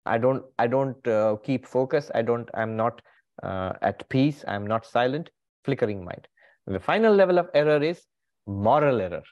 I 0.06 0.18
don't 0.18 0.44
I 0.58 0.68
don't 0.68 1.08
uh, 1.08 1.38
keep 1.44 1.66
focus. 1.66 2.12
I 2.14 2.22
don't 2.22 2.50
I'm 2.54 2.76
not 2.76 3.02
uh, 3.42 3.74
at 3.82 4.08
peace. 4.10 4.44
I'm 4.48 4.68
not 4.68 4.86
silent. 4.86 5.30
Flickering 5.66 6.04
mind. 6.04 6.28
The 6.68 6.80
final 6.80 7.14
level 7.14 7.40
of 7.40 7.50
error 7.54 7.82
is 7.82 8.06
moral 8.46 9.02
error 9.02 9.24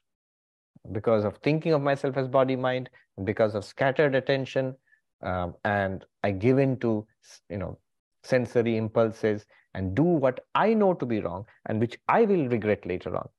because 0.92 1.24
of 1.24 1.38
thinking 1.38 1.74
of 1.74 1.82
myself 1.82 2.18
as 2.18 2.28
body 2.28 2.56
mind, 2.56 2.90
because 3.24 3.56
of 3.56 3.66
scattered 3.66 4.16
attention, 4.16 4.76
um, 5.22 5.56
and 5.66 6.06
I 6.24 6.32
give 6.32 6.58
in 6.58 6.78
to 6.80 7.06
you 7.50 7.58
know 7.58 7.78
sensory 8.24 8.78
impulses 8.78 9.46
and 9.74 9.96
do 9.96 10.04
what 10.04 10.40
I 10.56 10.74
know 10.74 10.94
to 10.94 11.06
be 11.06 11.20
wrong 11.22 11.46
and 11.68 11.80
which 11.80 11.98
I 12.08 12.24
will 12.24 12.48
regret 12.48 12.86
later 12.86 13.16
on. 13.16 13.30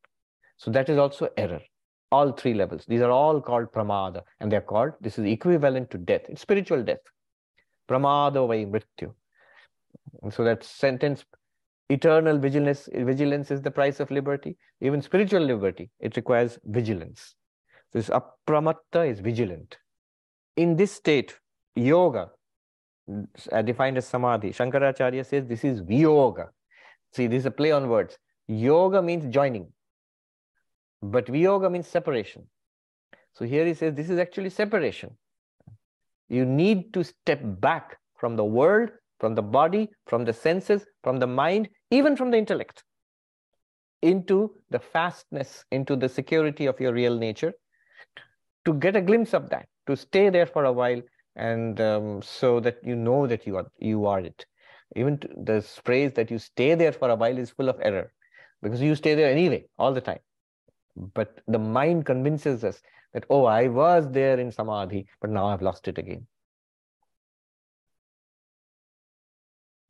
So 0.56 0.70
that 0.70 0.88
is 0.88 0.98
also 0.98 1.28
error. 1.36 1.60
All 2.10 2.32
three 2.32 2.54
levels. 2.54 2.84
These 2.86 3.02
are 3.02 3.10
all 3.10 3.38
called 3.38 3.70
pramada, 3.70 4.22
and 4.40 4.50
they're 4.50 4.62
called. 4.62 4.94
This 5.00 5.18
is 5.18 5.26
equivalent 5.26 5.90
to 5.90 5.98
death. 5.98 6.22
It's 6.28 6.40
spiritual 6.40 6.82
death. 6.82 7.04
Pramada 7.86 8.46
vai 8.48 8.64
mrityu. 8.64 9.12
So 10.30 10.42
that 10.44 10.64
sentence 10.64 11.24
eternal 11.90 12.38
vigilance 12.38 12.88
vigilance 12.92 13.50
is 13.50 13.62
the 13.62 13.70
price 13.70 14.00
of 14.00 14.10
liberty 14.10 14.56
even 14.80 15.00
spiritual 15.00 15.40
liberty 15.40 15.90
it 16.00 16.16
requires 16.16 16.58
vigilance 16.64 17.34
this 17.92 18.10
apramatta 18.10 19.10
is 19.10 19.20
vigilant 19.20 19.78
in 20.56 20.76
this 20.76 20.92
state 20.92 21.34
yoga 21.74 22.30
defined 23.64 23.98
as 23.98 24.06
samadhi. 24.06 24.50
Shankaracharya 24.50 25.24
says 25.24 25.46
this 25.46 25.64
is 25.64 25.80
viyoga. 25.80 26.48
See 27.12 27.26
this 27.26 27.40
is 27.40 27.46
a 27.46 27.50
play 27.50 27.72
on 27.72 27.88
words. 27.88 28.18
Yoga 28.46 29.02
means 29.02 29.32
joining. 29.32 29.72
But 31.02 31.26
viyoga 31.26 31.70
means 31.70 31.86
separation. 31.86 32.46
So 33.34 33.44
here 33.44 33.64
he 33.64 33.74
says 33.74 33.94
this 33.94 34.10
is 34.10 34.18
actually 34.18 34.50
separation. 34.50 35.16
You 36.28 36.44
need 36.44 36.92
to 36.94 37.04
step 37.04 37.40
back 37.42 37.98
from 38.16 38.36
the 38.36 38.44
world 38.44 38.90
from 39.18 39.34
the 39.34 39.42
body, 39.42 39.90
from 40.06 40.24
the 40.24 40.32
senses, 40.32 40.86
from 41.02 41.18
the 41.18 41.26
mind, 41.26 41.68
even 41.90 42.16
from 42.16 42.30
the 42.30 42.36
intellect, 42.36 42.84
into 44.02 44.54
the 44.70 44.78
fastness, 44.78 45.64
into 45.70 45.96
the 45.96 46.08
security 46.08 46.66
of 46.66 46.78
your 46.80 46.92
real 46.92 47.16
nature, 47.16 47.52
to 48.64 48.74
get 48.74 48.96
a 48.96 49.00
glimpse 49.00 49.34
of 49.34 49.50
that, 49.50 49.66
to 49.86 49.96
stay 49.96 50.30
there 50.30 50.46
for 50.46 50.64
a 50.64 50.72
while, 50.72 51.00
and 51.38 51.80
um, 51.80 52.20
so 52.22 52.60
that 52.60 52.78
you 52.84 52.96
know 52.96 53.26
that 53.26 53.46
you 53.46 53.56
are 53.56 53.66
you 53.78 54.06
are 54.06 54.20
it. 54.20 54.46
Even 54.96 55.18
the 55.36 55.62
phrase 55.62 56.12
that 56.14 56.30
you 56.30 56.38
stay 56.38 56.74
there 56.74 56.92
for 56.92 57.10
a 57.10 57.14
while 57.14 57.38
is 57.38 57.50
full 57.50 57.68
of 57.68 57.80
error, 57.80 58.12
because 58.62 58.80
you 58.80 58.94
stay 58.94 59.14
there 59.14 59.30
anyway 59.30 59.64
all 59.78 59.92
the 59.92 60.00
time. 60.00 60.20
But 61.14 61.38
the 61.46 61.58
mind 61.58 62.06
convinces 62.06 62.64
us 62.64 62.80
that 63.14 63.24
oh, 63.30 63.44
I 63.44 63.68
was 63.68 64.10
there 64.10 64.38
in 64.38 64.50
samadhi, 64.50 65.06
but 65.20 65.30
now 65.30 65.46
I've 65.46 65.62
lost 65.62 65.88
it 65.88 65.98
again. 65.98 66.26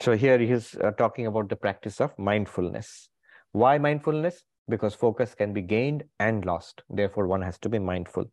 So 0.01 0.17
here 0.17 0.39
he 0.39 0.51
is 0.53 0.77
uh, 0.83 0.93
talking 0.93 1.27
about 1.27 1.49
the 1.49 1.57
practice 1.57 2.01
of 2.01 2.17
mindfulness. 2.19 3.09
Why 3.53 3.79
mindfulness? 3.79 4.45
Because 4.69 4.95
focus 4.95 5.35
can 5.35 5.53
be 5.53 5.63
gained 5.63 6.05
and 6.21 6.45
lost. 6.45 6.83
Therefore, 6.89 7.27
one 7.27 7.43
has 7.43 7.59
to 7.61 7.69
be 7.69 7.79
mindful. 7.79 8.27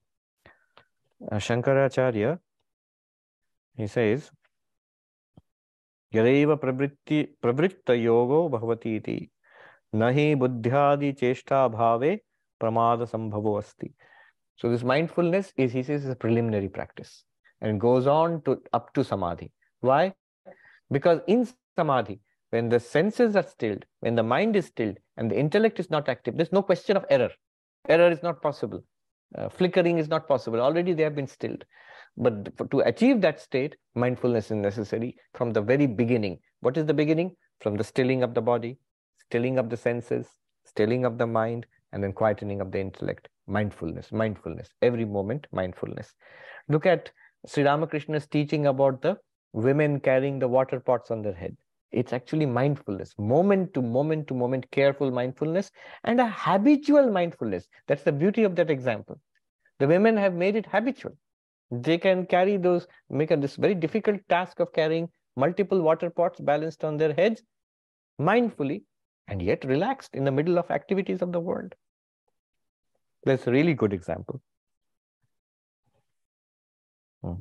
Uh, 1.31 1.37
Shankaracharya, 1.37 2.39
he 3.76 3.86
says, 3.86 4.30
यदैव 6.14 6.56
प्रवृत्ति 6.56 7.22
प्रवृत्त 7.42 7.90
योगो 7.90 8.48
भवति 8.48 8.96
इति 8.96 9.30
न 9.94 10.08
हि 10.14 10.34
बुद्ध्यादि 10.34 11.12
चेष्टा 11.12 11.66
भावे 11.68 12.20
pramada 12.60 13.06
sambhavo 13.06 13.58
asti. 13.58 13.94
So 14.56 14.68
this 14.68 14.82
mindfulness 14.82 15.52
is, 15.56 15.72
he 15.72 15.82
says, 15.82 16.04
is 16.04 16.10
a 16.10 16.14
preliminary 16.14 16.68
practice 16.68 17.24
and 17.60 17.80
goes 17.80 18.06
on 18.06 18.42
to 18.42 18.60
up 18.72 18.92
to 18.94 19.02
samadhi. 19.02 19.50
Why? 19.80 20.12
Because 20.90 21.20
in 21.26 21.48
samadhi, 21.76 22.20
when 22.50 22.68
the 22.68 22.80
senses 22.80 23.36
are 23.36 23.42
stilled, 23.42 23.84
when 24.00 24.16
the 24.16 24.22
mind 24.22 24.56
is 24.56 24.66
stilled, 24.66 24.98
and 25.16 25.30
the 25.30 25.38
intellect 25.38 25.78
is 25.78 25.88
not 25.90 26.08
active, 26.08 26.36
there's 26.36 26.52
no 26.52 26.62
question 26.62 26.96
of 26.96 27.04
error. 27.08 27.30
Error 27.88 28.10
is 28.10 28.22
not 28.22 28.42
possible. 28.42 28.84
Uh, 29.37 29.49
flickering 29.49 29.97
is 29.97 30.07
not 30.07 30.27
possible. 30.27 30.61
Already 30.61 30.93
they 30.93 31.03
have 31.03 31.15
been 31.15 31.27
stilled. 31.27 31.65
But 32.17 32.71
to 32.71 32.79
achieve 32.79 33.19
that 33.21 33.41
state, 33.41 33.75
mindfulness 33.93 34.45
is 34.45 34.57
necessary 34.57 35.17
from 35.33 35.51
the 35.51 35.61
very 35.61 35.85
beginning. 35.85 36.39
What 36.61 36.77
is 36.77 36.85
the 36.85 36.93
beginning? 36.93 37.35
From 37.59 37.75
the 37.75 37.83
stilling 37.83 38.23
of 38.23 38.33
the 38.33 38.41
body, 38.41 38.77
stilling 39.27 39.57
of 39.57 39.69
the 39.69 39.77
senses, 39.77 40.27
stilling 40.65 41.05
of 41.05 41.17
the 41.17 41.27
mind, 41.27 41.65
and 41.91 42.03
then 42.03 42.13
quietening 42.13 42.61
of 42.61 42.71
the 42.71 42.79
intellect. 42.79 43.27
Mindfulness, 43.47 44.11
mindfulness. 44.11 44.69
Every 44.81 45.05
moment, 45.05 45.47
mindfulness. 45.51 46.13
Look 46.67 46.85
at 46.85 47.11
Sri 47.45 47.63
Ramakrishna's 47.63 48.27
teaching 48.27 48.67
about 48.67 49.01
the 49.01 49.17
women 49.53 49.99
carrying 49.99 50.39
the 50.39 50.47
water 50.47 50.79
pots 50.79 51.11
on 51.11 51.21
their 51.21 51.33
head. 51.33 51.55
It's 51.91 52.11
actually 52.11 52.45
mindfulness, 52.45 53.13
moment 53.17 53.73
to 53.73 53.81
moment 53.81 54.27
to 54.27 54.33
moment, 54.33 54.69
careful 54.71 55.11
mindfulness, 55.11 55.71
and 56.03 56.19
a 56.19 56.27
habitual 56.27 57.09
mindfulness. 57.09 57.67
That's 57.87 58.03
the 58.03 58.11
beauty 58.11 58.43
of 58.43 58.55
that 58.57 58.69
example. 58.69 59.19
The 59.79 59.87
women 59.87 60.17
have 60.17 60.33
made 60.33 60.55
it 60.55 60.65
habitual. 60.65 61.17
They 61.71 61.97
can 61.97 62.25
carry 62.25 62.57
those, 62.57 62.87
make 63.09 63.31
a, 63.31 63.37
this 63.37 63.55
very 63.55 63.75
difficult 63.75 64.21
task 64.29 64.59
of 64.59 64.71
carrying 64.73 65.09
multiple 65.35 65.81
water 65.81 66.09
pots 66.09 66.39
balanced 66.39 66.83
on 66.83 66.97
their 66.97 67.13
heads 67.13 67.41
mindfully 68.19 68.83
and 69.27 69.41
yet 69.41 69.65
relaxed 69.65 70.13
in 70.13 70.23
the 70.23 70.31
middle 70.31 70.57
of 70.57 70.71
activities 70.71 71.21
of 71.21 71.31
the 71.31 71.39
world. 71.39 71.73
That's 73.25 73.47
a 73.47 73.51
really 73.51 73.73
good 73.73 73.91
example. 73.91 74.41
Hmm 77.21 77.33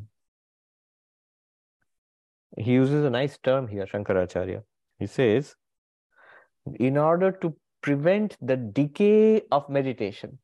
he 2.58 2.72
uses 2.72 3.04
a 3.04 3.10
nice 3.10 3.38
term 3.38 3.68
here, 3.68 3.86
Shankaracharya. 3.86 4.62
He 4.98 5.06
says, 5.06 5.56
in 6.76 6.96
order 6.96 7.32
to 7.32 7.56
prevent 7.82 8.36
the 8.40 8.56
decay 8.56 9.42
of 9.50 9.68
meditation, 9.68 10.38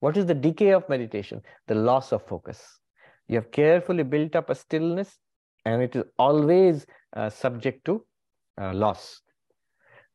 what 0.00 0.16
is 0.16 0.26
the 0.26 0.34
decay 0.34 0.70
of 0.70 0.88
meditation? 0.88 1.42
The 1.66 1.74
loss 1.74 2.12
of 2.12 2.26
focus. 2.26 2.80
You 3.28 3.36
have 3.36 3.50
carefully 3.50 4.02
built 4.02 4.36
up 4.36 4.50
a 4.50 4.54
stillness 4.54 5.18
and 5.64 5.82
it 5.82 5.96
is 5.96 6.04
always 6.18 6.86
uh, 7.14 7.28
subject 7.30 7.84
to 7.86 8.04
uh, 8.60 8.72
loss. 8.72 9.20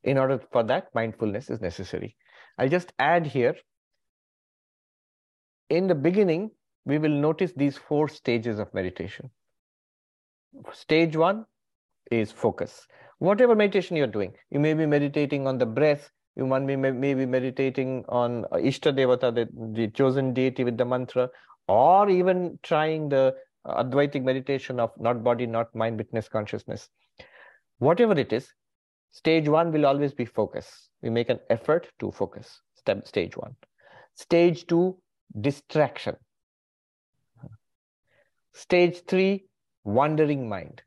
In 0.03 0.17
order 0.17 0.39
for 0.51 0.63
that, 0.63 0.87
mindfulness 0.95 1.49
is 1.49 1.61
necessary. 1.61 2.15
I'll 2.57 2.69
just 2.69 2.93
add 2.99 3.25
here, 3.25 3.55
in 5.69 5.87
the 5.87 5.95
beginning, 5.95 6.51
we 6.85 6.97
will 6.97 7.11
notice 7.11 7.53
these 7.55 7.77
four 7.77 8.07
stages 8.09 8.59
of 8.59 8.73
meditation. 8.73 9.29
Stage 10.73 11.15
one 11.15 11.45
is 12.11 12.31
focus. 12.31 12.87
Whatever 13.19 13.55
meditation 13.55 13.95
you're 13.95 14.07
doing, 14.07 14.33
you 14.49 14.59
may 14.59 14.73
be 14.73 14.85
meditating 14.85 15.47
on 15.47 15.57
the 15.57 15.65
breath, 15.65 16.09
you 16.35 16.47
might 16.47 16.65
be, 16.65 16.75
may 16.75 17.13
be 17.13 17.25
meditating 17.25 18.05
on 18.09 18.45
uh, 18.45 18.57
Ishta 18.57 18.93
Devata, 18.93 19.33
the, 19.33 19.47
the 19.73 19.87
chosen 19.89 20.33
deity 20.33 20.63
with 20.63 20.77
the 20.77 20.85
mantra, 20.85 21.29
or 21.67 22.09
even 22.09 22.57
trying 22.63 23.09
the 23.09 23.35
uh, 23.65 23.83
Advaitic 23.83 24.23
meditation 24.23 24.79
of 24.79 24.91
not 24.99 25.23
body, 25.23 25.45
not 25.45 25.73
mind, 25.75 25.97
witness 25.97 26.27
consciousness. 26.27 26.89
Whatever 27.79 28.17
it 28.17 28.31
is, 28.33 28.53
Stage 29.11 29.49
one 29.49 29.71
will 29.73 29.85
always 29.85 30.13
be 30.13 30.25
focus. 30.25 30.89
We 31.01 31.09
make 31.09 31.29
an 31.29 31.39
effort 31.49 31.87
to 31.99 32.11
focus. 32.11 32.61
Step 32.75 33.05
stage 33.05 33.35
one. 33.35 33.55
Stage 34.15 34.65
two, 34.67 34.97
distraction. 35.39 36.15
Stage 38.53 39.01
three, 39.07 39.45
wandering 39.83 40.47
mind. 40.47 40.81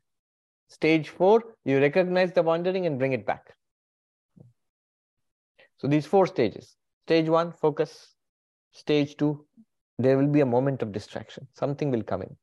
Stage 0.69 1.09
four, 1.09 1.43
you 1.65 1.79
recognize 1.79 2.33
the 2.33 2.41
wandering 2.41 2.87
and 2.87 2.97
bring 2.97 3.13
it 3.13 3.25
back. 3.25 3.55
So 5.77 5.87
these 5.87 6.05
four 6.05 6.27
stages. 6.27 6.75
Stage 7.05 7.29
one, 7.29 7.51
focus. 7.51 8.13
Stage 8.71 9.17
two, 9.17 9.45
there 9.99 10.17
will 10.17 10.27
be 10.27 10.41
a 10.41 10.45
moment 10.45 10.81
of 10.81 10.91
distraction. 10.91 11.47
Something 11.53 11.91
will 11.91 12.03
come 12.03 12.21
in. 12.21 12.35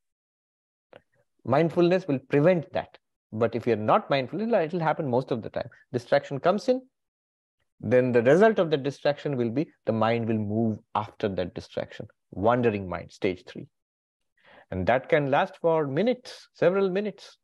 Mindfulness 1.44 2.06
will 2.06 2.18
prevent 2.18 2.72
that. 2.72 2.98
But 3.32 3.54
if 3.54 3.66
you're 3.66 3.76
not 3.76 4.10
mindful, 4.10 4.40
it'll 4.40 4.80
happen 4.80 5.08
most 5.08 5.30
of 5.30 5.42
the 5.42 5.50
time. 5.50 5.68
Distraction 5.92 6.38
comes 6.38 6.68
in, 6.68 6.82
then 7.82 8.12
the 8.12 8.22
result 8.22 8.60
of 8.60 8.70
the 8.70 8.76
distraction 8.76 9.36
will 9.36 9.50
be 9.50 9.68
the 9.86 9.92
mind 9.92 10.28
will 10.28 10.38
move 10.38 10.78
after 10.94 11.28
that 11.28 11.52
distraction. 11.54 12.06
Wandering 12.30 12.88
mind, 12.88 13.10
stage 13.10 13.44
three. 13.46 13.66
And 14.70 14.86
that 14.86 15.08
can 15.08 15.30
last 15.30 15.56
for 15.60 15.86
minutes, 15.86 16.48
several 16.54 16.88
minutes. 16.88 17.38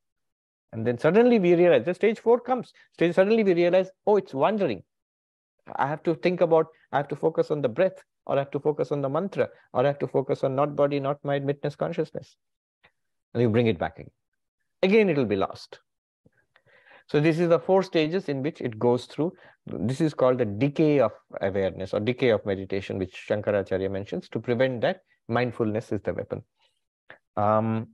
And 0.73 0.87
then 0.87 0.97
suddenly 0.97 1.39
we 1.39 1.55
realize 1.55 1.85
the 1.85 1.95
stage 1.95 2.21
four 2.21 2.39
comes. 2.39 2.73
Stage 2.93 3.15
suddenly 3.15 3.43
we 3.43 3.55
realize, 3.55 3.91
oh, 4.07 4.17
it's 4.17 4.33
wandering. 4.33 4.83
I 5.77 5.87
have 5.87 6.03
to 6.05 6.15
think 6.15 6.41
about, 6.41 6.67
I 6.93 6.97
have 6.97 7.09
to 7.09 7.17
focus 7.17 7.51
on 7.51 7.63
the 7.63 7.69
breath, 7.69 8.03
or 8.27 8.37
I 8.37 8.39
have 8.41 8.51
to 8.53 8.61
focus 8.61 8.93
on 8.93 9.01
the 9.01 9.09
mantra, 9.09 9.49
or 9.73 9.85
I 9.85 9.87
have 9.87 9.99
to 10.01 10.07
focus 10.07 10.45
on 10.45 10.55
not 10.55 10.77
body, 10.77 11.01
not 11.01 11.23
mind, 11.25 11.45
witness 11.45 11.77
consciousness. 11.77 12.37
And 13.35 13.43
you 13.43 13.49
bring 13.49 13.67
it 13.67 13.79
back 13.79 13.99
again. 13.99 14.11
Again, 14.83 15.09
it 15.09 15.17
will 15.17 15.25
be 15.25 15.37
lost. 15.37 15.81
So 17.09 17.21
this 17.21 17.39
is 17.39 17.49
the 17.49 17.59
four 17.59 17.83
stages 17.83 18.29
in 18.29 18.43
which 18.43 18.61
it 18.61 18.79
goes 18.79 19.07
through. 19.07 19.33
This 19.67 20.01
is 20.01 20.13
called 20.13 20.39
the 20.39 20.45
decay 20.45 21.01
of 21.01 21.13
awareness 21.41 21.95
or 21.95 22.01
decay 22.01 22.31
of 22.31 22.45
meditation, 22.45 22.99
which 22.99 23.27
Shankaracharya 23.29 23.91
mentions. 23.91 24.29
To 24.31 24.41
prevent 24.41 24.83
that, 24.83 25.01
mindfulness 25.27 25.91
is 25.91 26.01
the 26.03 26.13
weapon. 26.13 26.43
Um, 27.37 27.89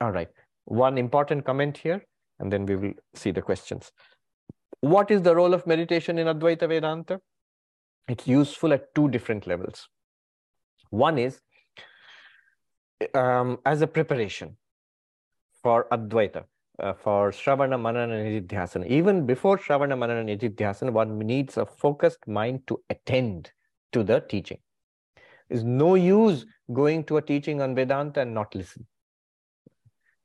all 0.00 0.10
right. 0.10 0.28
One 0.66 0.98
important 0.98 1.44
comment 1.44 1.78
here, 1.78 2.04
and 2.38 2.52
then 2.52 2.66
we 2.66 2.76
will 2.76 2.92
see 3.14 3.30
the 3.30 3.42
questions. 3.42 3.92
What 4.84 5.10
is 5.10 5.22
the 5.22 5.34
role 5.34 5.54
of 5.54 5.66
meditation 5.66 6.18
in 6.18 6.26
Advaita 6.26 6.68
Vedanta? 6.68 7.18
It's 8.06 8.26
useful 8.26 8.74
at 8.74 8.94
two 8.94 9.08
different 9.08 9.46
levels. 9.46 9.88
One 10.90 11.16
is 11.16 11.40
um, 13.14 13.60
as 13.64 13.80
a 13.80 13.86
preparation 13.86 14.58
for 15.62 15.86
Advaita, 15.90 16.44
uh, 16.78 16.92
for 16.92 17.30
Shravana, 17.30 17.80
Manana, 17.80 18.16
and 18.16 18.46
Nididhyasana. 18.46 18.86
Even 18.86 19.24
before 19.24 19.56
Shravana, 19.56 19.96
Manana, 19.96 20.22
Nididhyasana, 20.22 20.92
one 20.92 21.18
needs 21.18 21.56
a 21.56 21.64
focused 21.64 22.28
mind 22.28 22.66
to 22.66 22.78
attend 22.90 23.52
to 23.92 24.04
the 24.04 24.20
teaching. 24.20 24.58
There's 25.48 25.64
no 25.64 25.94
use 25.94 26.44
going 26.74 27.04
to 27.04 27.16
a 27.16 27.22
teaching 27.22 27.62
on 27.62 27.74
Vedanta 27.74 28.20
and 28.20 28.34
not 28.34 28.54
listen. 28.54 28.86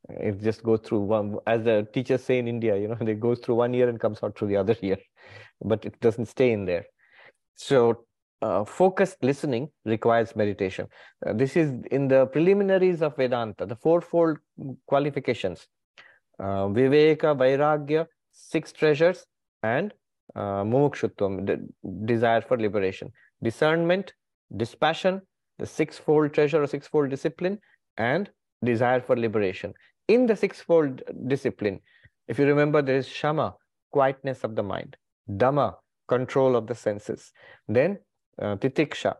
It 0.10 0.41
just 0.41 0.64
goes 0.64 0.80
through 0.84 1.01
one, 1.01 1.38
as 1.45 1.64
the 1.64 1.88
teachers 1.93 2.24
say 2.24 2.39
in 2.39 2.47
India, 2.47 2.78
you 2.78 2.88
know, 2.88 2.97
it 3.01 3.20
goes 3.20 3.39
through 3.39 3.55
one 3.55 3.74
year 3.74 3.89
and 3.89 3.99
comes 3.99 4.20
out 4.24 4.38
through 4.38 4.47
the 4.47 4.57
other 4.57 4.76
year 4.82 4.97
but 5.62 5.86
it 5.86 5.99
doesn't 5.99 6.28
stay 6.28 6.51
in 6.51 6.66
there. 6.66 6.86
So 7.55 8.05
uh, 8.41 8.64
focused 8.64 9.18
listening 9.22 9.70
requires 9.86 10.36
meditation. 10.36 10.88
Uh, 11.26 11.34
this 11.34 11.57
is 11.57 11.74
in 11.91 12.07
the 12.07 12.26
preliminaries 12.28 13.01
of 13.01 13.16
Vedanta, 13.16 13.66
the 13.66 13.76
fourfold 13.76 14.38
qualifications. 14.88 15.68
Uh, 16.39 16.68
Viveka, 16.68 17.36
Vairagya, 17.36 18.07
six 18.32 18.72
treasures, 18.72 19.26
and 19.62 19.93
uh, 20.36 20.64
Mumukshutvam, 20.64 21.45
the 21.45 22.05
desire 22.05 22.41
for 22.41 22.57
liberation. 22.57 23.12
Discernment, 23.43 24.14
dispassion, 24.55 25.22
the 25.57 25.66
sixfold 25.66 26.34
treasure 26.34 26.64
or 26.64 26.68
sixfold 26.68 27.10
discipline, 27.10 27.60
and 27.97 28.30
desire 28.64 29.01
for 29.01 29.18
liberation. 29.18 29.74
In 30.10 30.26
the 30.26 30.36
sixfold 30.36 31.03
discipline, 31.28 31.82
if 32.28 32.39
you 32.39 32.45
remember, 32.47 32.82
there 32.82 32.97
is 32.97 33.07
Shama, 33.07 33.55
quietness 33.91 34.43
of 34.43 34.55
the 34.55 34.64
mind, 34.64 34.97
dama, 35.38 35.78
control 36.07 36.55
of 36.55 36.66
the 36.66 36.74
senses, 36.74 37.32
then 37.68 37.99
uh, 38.41 38.55
Titiksha, 38.55 39.18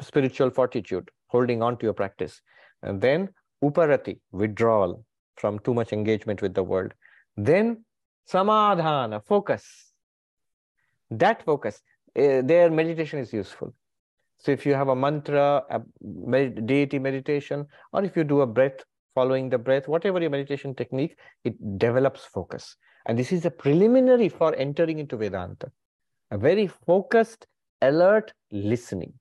spiritual 0.00 0.50
fortitude, 0.50 1.08
holding 1.28 1.62
on 1.62 1.76
to 1.78 1.86
your 1.86 1.92
practice, 1.92 2.40
and 2.82 3.00
then 3.00 3.28
Uparati, 3.62 4.18
withdrawal 4.32 5.04
from 5.36 5.60
too 5.60 5.72
much 5.72 5.92
engagement 5.92 6.42
with 6.42 6.52
the 6.52 6.64
world, 6.64 6.94
then 7.36 7.84
Samadhana, 8.28 9.24
focus. 9.24 9.92
That 11.12 11.44
focus, 11.44 11.80
uh, 12.18 12.42
their 12.42 12.72
meditation 12.72 13.20
is 13.20 13.32
useful. 13.32 13.72
So 14.38 14.50
if 14.50 14.66
you 14.66 14.74
have 14.74 14.88
a 14.88 14.96
mantra, 14.96 15.62
a 15.70 15.80
med 16.02 16.66
deity 16.66 16.98
meditation, 16.98 17.66
or 17.92 18.02
if 18.02 18.16
you 18.16 18.24
do 18.24 18.40
a 18.40 18.46
breath, 18.48 18.80
following 19.14 19.48
the 19.48 19.58
breath, 19.58 19.88
whatever 19.88 20.20
your 20.20 20.30
meditation 20.30 20.74
technique, 20.74 21.16
it 21.44 21.78
develops 21.78 22.24
focus. 22.24 22.76
And 23.06 23.18
this 23.18 23.32
is 23.32 23.44
a 23.44 23.50
preliminary 23.50 24.28
for 24.28 24.54
entering 24.56 24.98
into 24.98 25.16
Vedanta. 25.16 25.70
A 26.30 26.38
very 26.38 26.66
focused, 26.66 27.46
alert 27.82 28.32
listening. 28.50 29.12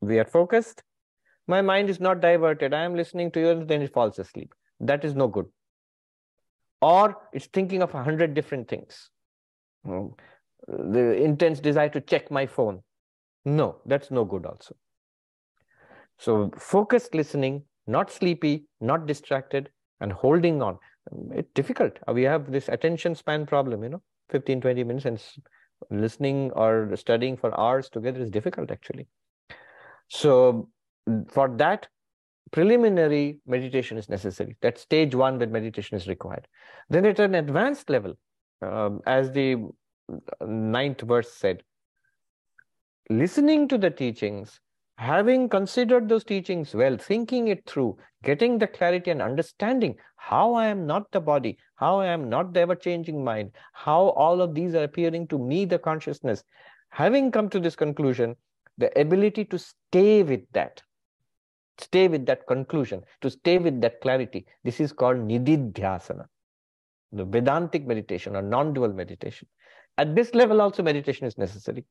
We 0.00 0.18
are 0.18 0.24
focused. 0.24 0.82
My 1.46 1.62
mind 1.62 1.88
is 1.88 2.00
not 2.00 2.20
diverted. 2.20 2.74
I 2.74 2.82
am 2.82 2.94
listening 2.94 3.30
to 3.32 3.40
you 3.40 3.50
and 3.50 3.68
then 3.68 3.82
it 3.82 3.92
falls 3.92 4.18
asleep. 4.18 4.52
That 4.80 5.04
is 5.04 5.14
no 5.14 5.28
good. 5.28 5.46
Or 6.82 7.16
it's 7.32 7.46
thinking 7.46 7.82
of 7.82 7.94
a 7.94 8.02
hundred 8.02 8.34
different 8.34 8.68
things. 8.68 9.10
Hmm. 9.84 10.08
The 10.68 11.22
intense 11.22 11.60
desire 11.60 11.88
to 11.90 12.00
check 12.00 12.30
my 12.30 12.46
phone. 12.46 12.82
No, 13.44 13.76
that's 13.86 14.10
no 14.10 14.24
good 14.24 14.44
also. 14.44 14.74
So 16.18 16.50
focused 16.58 17.14
listening, 17.14 17.62
not 17.86 18.10
sleepy, 18.10 18.64
not 18.80 19.06
distracted, 19.06 19.70
and 20.00 20.12
holding 20.12 20.62
on. 20.62 20.78
It's 21.32 21.50
difficult. 21.54 21.98
Uh, 22.08 22.12
we 22.12 22.22
have 22.24 22.50
this 22.50 22.68
attention 22.68 23.14
span 23.14 23.46
problem, 23.46 23.82
you 23.82 23.88
know, 23.90 24.02
15, 24.30 24.60
20 24.60 24.84
minutes 24.84 25.06
and 25.06 25.22
listening 25.90 26.50
or 26.52 26.94
studying 26.96 27.36
for 27.36 27.58
hours 27.58 27.88
together 27.88 28.20
is 28.20 28.30
difficult 28.30 28.70
actually. 28.70 29.06
So 30.08 30.68
mm, 31.08 31.30
for 31.30 31.48
that, 31.56 31.88
preliminary 32.52 33.38
meditation 33.46 33.98
is 33.98 34.08
necessary. 34.08 34.56
That 34.62 34.78
stage 34.78 35.14
one 35.14 35.38
when 35.38 35.52
meditation 35.52 35.96
is 35.96 36.08
required. 36.08 36.46
Then 36.88 37.04
at 37.04 37.18
an 37.18 37.34
advanced 37.34 37.90
level, 37.90 38.14
um, 38.62 39.00
as 39.06 39.30
the 39.30 39.56
mm, 39.56 39.70
ninth 40.40 41.02
verse 41.02 41.32
said, 41.32 41.62
listening 43.10 43.68
to 43.68 43.78
the 43.78 43.90
teachings, 43.90 44.60
having 44.96 45.48
considered 45.48 46.08
those 46.08 46.24
teachings 46.24 46.74
well, 46.74 46.96
thinking 46.96 47.48
it 47.48 47.64
through, 47.66 47.96
getting 48.24 48.58
the 48.58 48.66
clarity 48.66 49.10
and 49.10 49.22
understanding 49.22 49.94
how 50.16 50.54
I 50.54 50.66
am 50.66 50.86
not 50.86 51.10
the 51.12 51.20
body, 51.20 51.58
how 51.76 52.00
I 52.00 52.06
am 52.06 52.28
not 52.28 52.52
the 52.52 52.60
ever 52.60 52.74
changing 52.74 53.22
mind, 53.22 53.52
how 53.72 54.08
all 54.10 54.40
of 54.40 54.54
these 54.54 54.74
are 54.74 54.84
appearing 54.84 55.28
to 55.28 55.38
me, 55.38 55.64
the 55.64 55.78
consciousness, 55.78 56.42
having 56.88 57.30
come 57.30 57.48
to 57.50 57.60
this 57.60 57.76
conclusion, 57.76 58.36
the 58.78 58.98
ability 58.98 59.44
to 59.46 59.58
stay 59.58 60.22
with 60.22 60.40
that, 60.52 60.82
stay 61.78 62.08
with 62.08 62.24
that 62.26 62.46
conclusion, 62.46 63.02
to 63.20 63.30
stay 63.30 63.58
with 63.58 63.80
that 63.82 64.00
clarity, 64.00 64.46
this 64.64 64.80
is 64.80 64.92
called 64.92 65.18
nididhyasana, 65.18 66.26
the 67.12 67.24
Vedantic 67.24 67.86
meditation 67.86 68.34
or 68.34 68.42
non 68.42 68.72
dual 68.72 68.92
meditation. 68.92 69.46
At 69.98 70.14
this 70.14 70.34
level, 70.34 70.60
also, 70.60 70.82
meditation 70.82 71.26
is 71.26 71.38
necessary. 71.38 71.84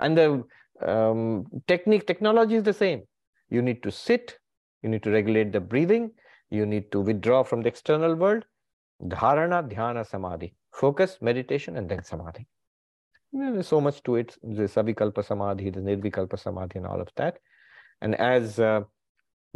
And 0.00 0.16
the 0.16 0.42
um, 0.80 1.46
technique, 1.66 2.06
technology 2.06 2.56
is 2.56 2.62
the 2.62 2.72
same. 2.72 3.02
You 3.50 3.62
need 3.62 3.82
to 3.82 3.90
sit, 3.90 4.38
you 4.82 4.88
need 4.88 5.02
to 5.02 5.10
regulate 5.10 5.52
the 5.52 5.60
breathing, 5.60 6.10
you 6.50 6.66
need 6.66 6.90
to 6.92 7.00
withdraw 7.00 7.42
from 7.42 7.62
the 7.62 7.68
external 7.68 8.14
world. 8.14 8.44
Dharana, 9.02 9.68
dhyana, 9.68 10.06
samadhi. 10.06 10.54
Focus, 10.72 11.18
meditation, 11.20 11.76
and 11.76 11.88
then 11.88 12.02
samadhi. 12.02 12.46
There's 13.32 13.66
so 13.66 13.80
much 13.80 14.02
to 14.04 14.16
it. 14.16 14.36
The 14.42 14.64
savikalpa 14.64 15.24
samadhi, 15.24 15.70
the 15.70 15.80
nirvikalpa 15.80 16.38
samadhi, 16.38 16.78
and 16.78 16.86
all 16.86 17.00
of 17.00 17.08
that. 17.16 17.38
And 18.00 18.14
as 18.16 18.58
uh, 18.58 18.82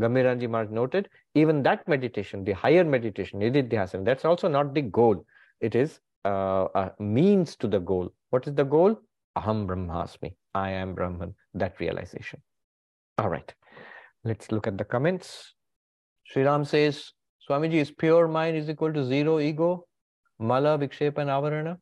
Gambhiranji 0.01 0.49
Maharaj 0.49 0.71
noted, 0.71 1.09
even 1.35 1.63
that 1.63 1.87
meditation, 1.89 2.45
the 2.45 2.53
higher 2.53 2.85
meditation, 2.85 3.41
nididhyasana, 3.41 4.05
that's 4.05 4.25
also 4.25 4.49
not 4.49 4.75
the 4.75 4.83
goal. 4.83 5.25
It 5.61 5.75
is 5.75 6.01
uh, 6.25 6.69
a 6.75 6.93
means 6.99 7.57
to 7.57 7.69
the 7.69 7.79
goal. 7.79 8.13
What 8.31 8.47
is 8.47 8.55
the 8.55 8.65
goal? 8.65 8.99
Aham 9.37 9.67
Brahmasmi. 9.67 10.35
I 10.57 10.71
am 10.71 10.95
Brahman. 10.95 11.35
That 11.63 11.79
realization. 11.81 12.41
All 13.19 13.29
right. 13.29 13.53
Let's 14.25 14.51
look 14.51 14.67
at 14.67 14.79
the 14.79 14.85
comments. 14.85 15.55
Sri 16.25 16.43
Ram 16.43 16.65
says, 16.65 17.13
Swamiji, 17.49 17.75
is 17.75 17.91
pure 17.91 18.27
mind 18.27 18.57
is 18.57 18.71
equal 18.71 18.93
to 18.93 19.05
zero 19.05 19.39
ego? 19.39 19.87
Mala, 20.39 20.79
Vikshepa, 20.79 21.19
and 21.19 21.31
Avarana? 21.31 21.77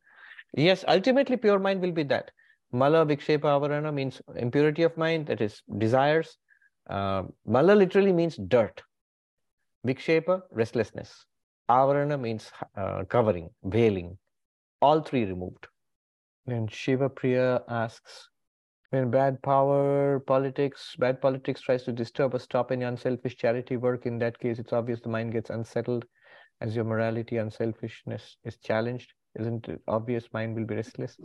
Yes, 0.56 0.84
ultimately 0.86 1.36
pure 1.36 1.58
mind 1.58 1.80
will 1.80 1.92
be 1.92 2.02
that. 2.04 2.30
Mala, 2.72 3.06
Vikshepa, 3.06 3.48
Avarana 3.54 3.92
means 3.92 4.20
impurity 4.36 4.82
of 4.82 4.96
mind, 4.96 5.26
that 5.28 5.40
is 5.40 5.62
desires. 5.78 6.36
Uh, 6.90 7.22
Mala 7.46 7.72
literally 7.72 8.12
means 8.12 8.36
dirt. 8.36 8.82
Vikshepa, 9.86 10.42
restlessness. 10.50 11.24
Avarana 11.70 12.20
means 12.20 12.50
uh, 12.76 13.04
covering, 13.16 13.50
veiling. 13.64 14.18
all 14.84 15.00
three 15.00 15.24
removed. 15.24 15.66
Then 16.46 16.68
Shiva 16.68 17.08
Priya 17.08 17.62
asks, 17.68 18.28
when 18.94 19.10
bad 19.10 19.42
power, 19.42 20.20
politics, 20.20 20.94
bad 20.98 21.20
politics 21.20 21.60
tries 21.60 21.82
to 21.82 21.92
disturb 21.92 22.32
or 22.34 22.38
stop 22.38 22.70
any 22.70 22.84
unselfish 22.84 23.36
charity 23.36 23.76
work, 23.76 24.06
in 24.06 24.18
that 24.20 24.38
case, 24.38 24.60
it's 24.60 24.72
obvious 24.72 25.00
the 25.00 25.08
mind 25.08 25.32
gets 25.32 25.50
unsettled 25.50 26.04
as 26.60 26.76
your 26.76 26.84
morality, 26.84 27.38
unselfishness 27.38 28.36
is 28.44 28.56
challenged. 28.58 29.12
Isn't 29.38 29.68
it 29.68 29.80
obvious 29.88 30.28
mind 30.32 30.54
will 30.54 30.64
be 30.64 30.76
restless? 30.76 31.16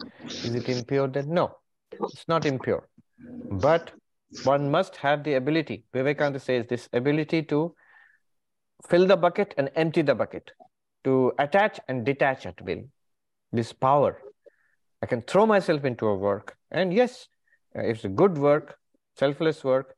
Is 0.43 0.55
it 0.55 0.67
impure 0.67 1.07
then? 1.07 1.29
No, 1.29 1.51
it's 1.91 2.27
not 2.27 2.47
impure. 2.47 2.89
But 3.51 3.91
one 4.43 4.71
must 4.71 4.95
have 4.95 5.23
the 5.23 5.35
ability, 5.35 5.83
Vivekananda 5.93 6.39
says, 6.39 6.65
this 6.67 6.89
ability 6.91 7.43
to 7.43 7.75
fill 8.89 9.05
the 9.05 9.17
bucket 9.17 9.53
and 9.57 9.69
empty 9.75 10.01
the 10.01 10.15
bucket, 10.15 10.51
to 11.03 11.33
attach 11.37 11.79
and 11.87 12.03
detach 12.03 12.47
at 12.47 12.59
will. 12.61 12.81
This 13.51 13.73
power. 13.73 14.19
I 15.03 15.05
can 15.05 15.21
throw 15.21 15.45
myself 15.45 15.85
into 15.85 16.07
a 16.07 16.15
work. 16.15 16.57
And 16.71 16.93
yes, 16.93 17.27
Uh, 17.75 17.81
it's 17.81 18.03
a 18.03 18.09
good 18.09 18.37
work, 18.37 18.77
selfless 19.15 19.63
work, 19.63 19.95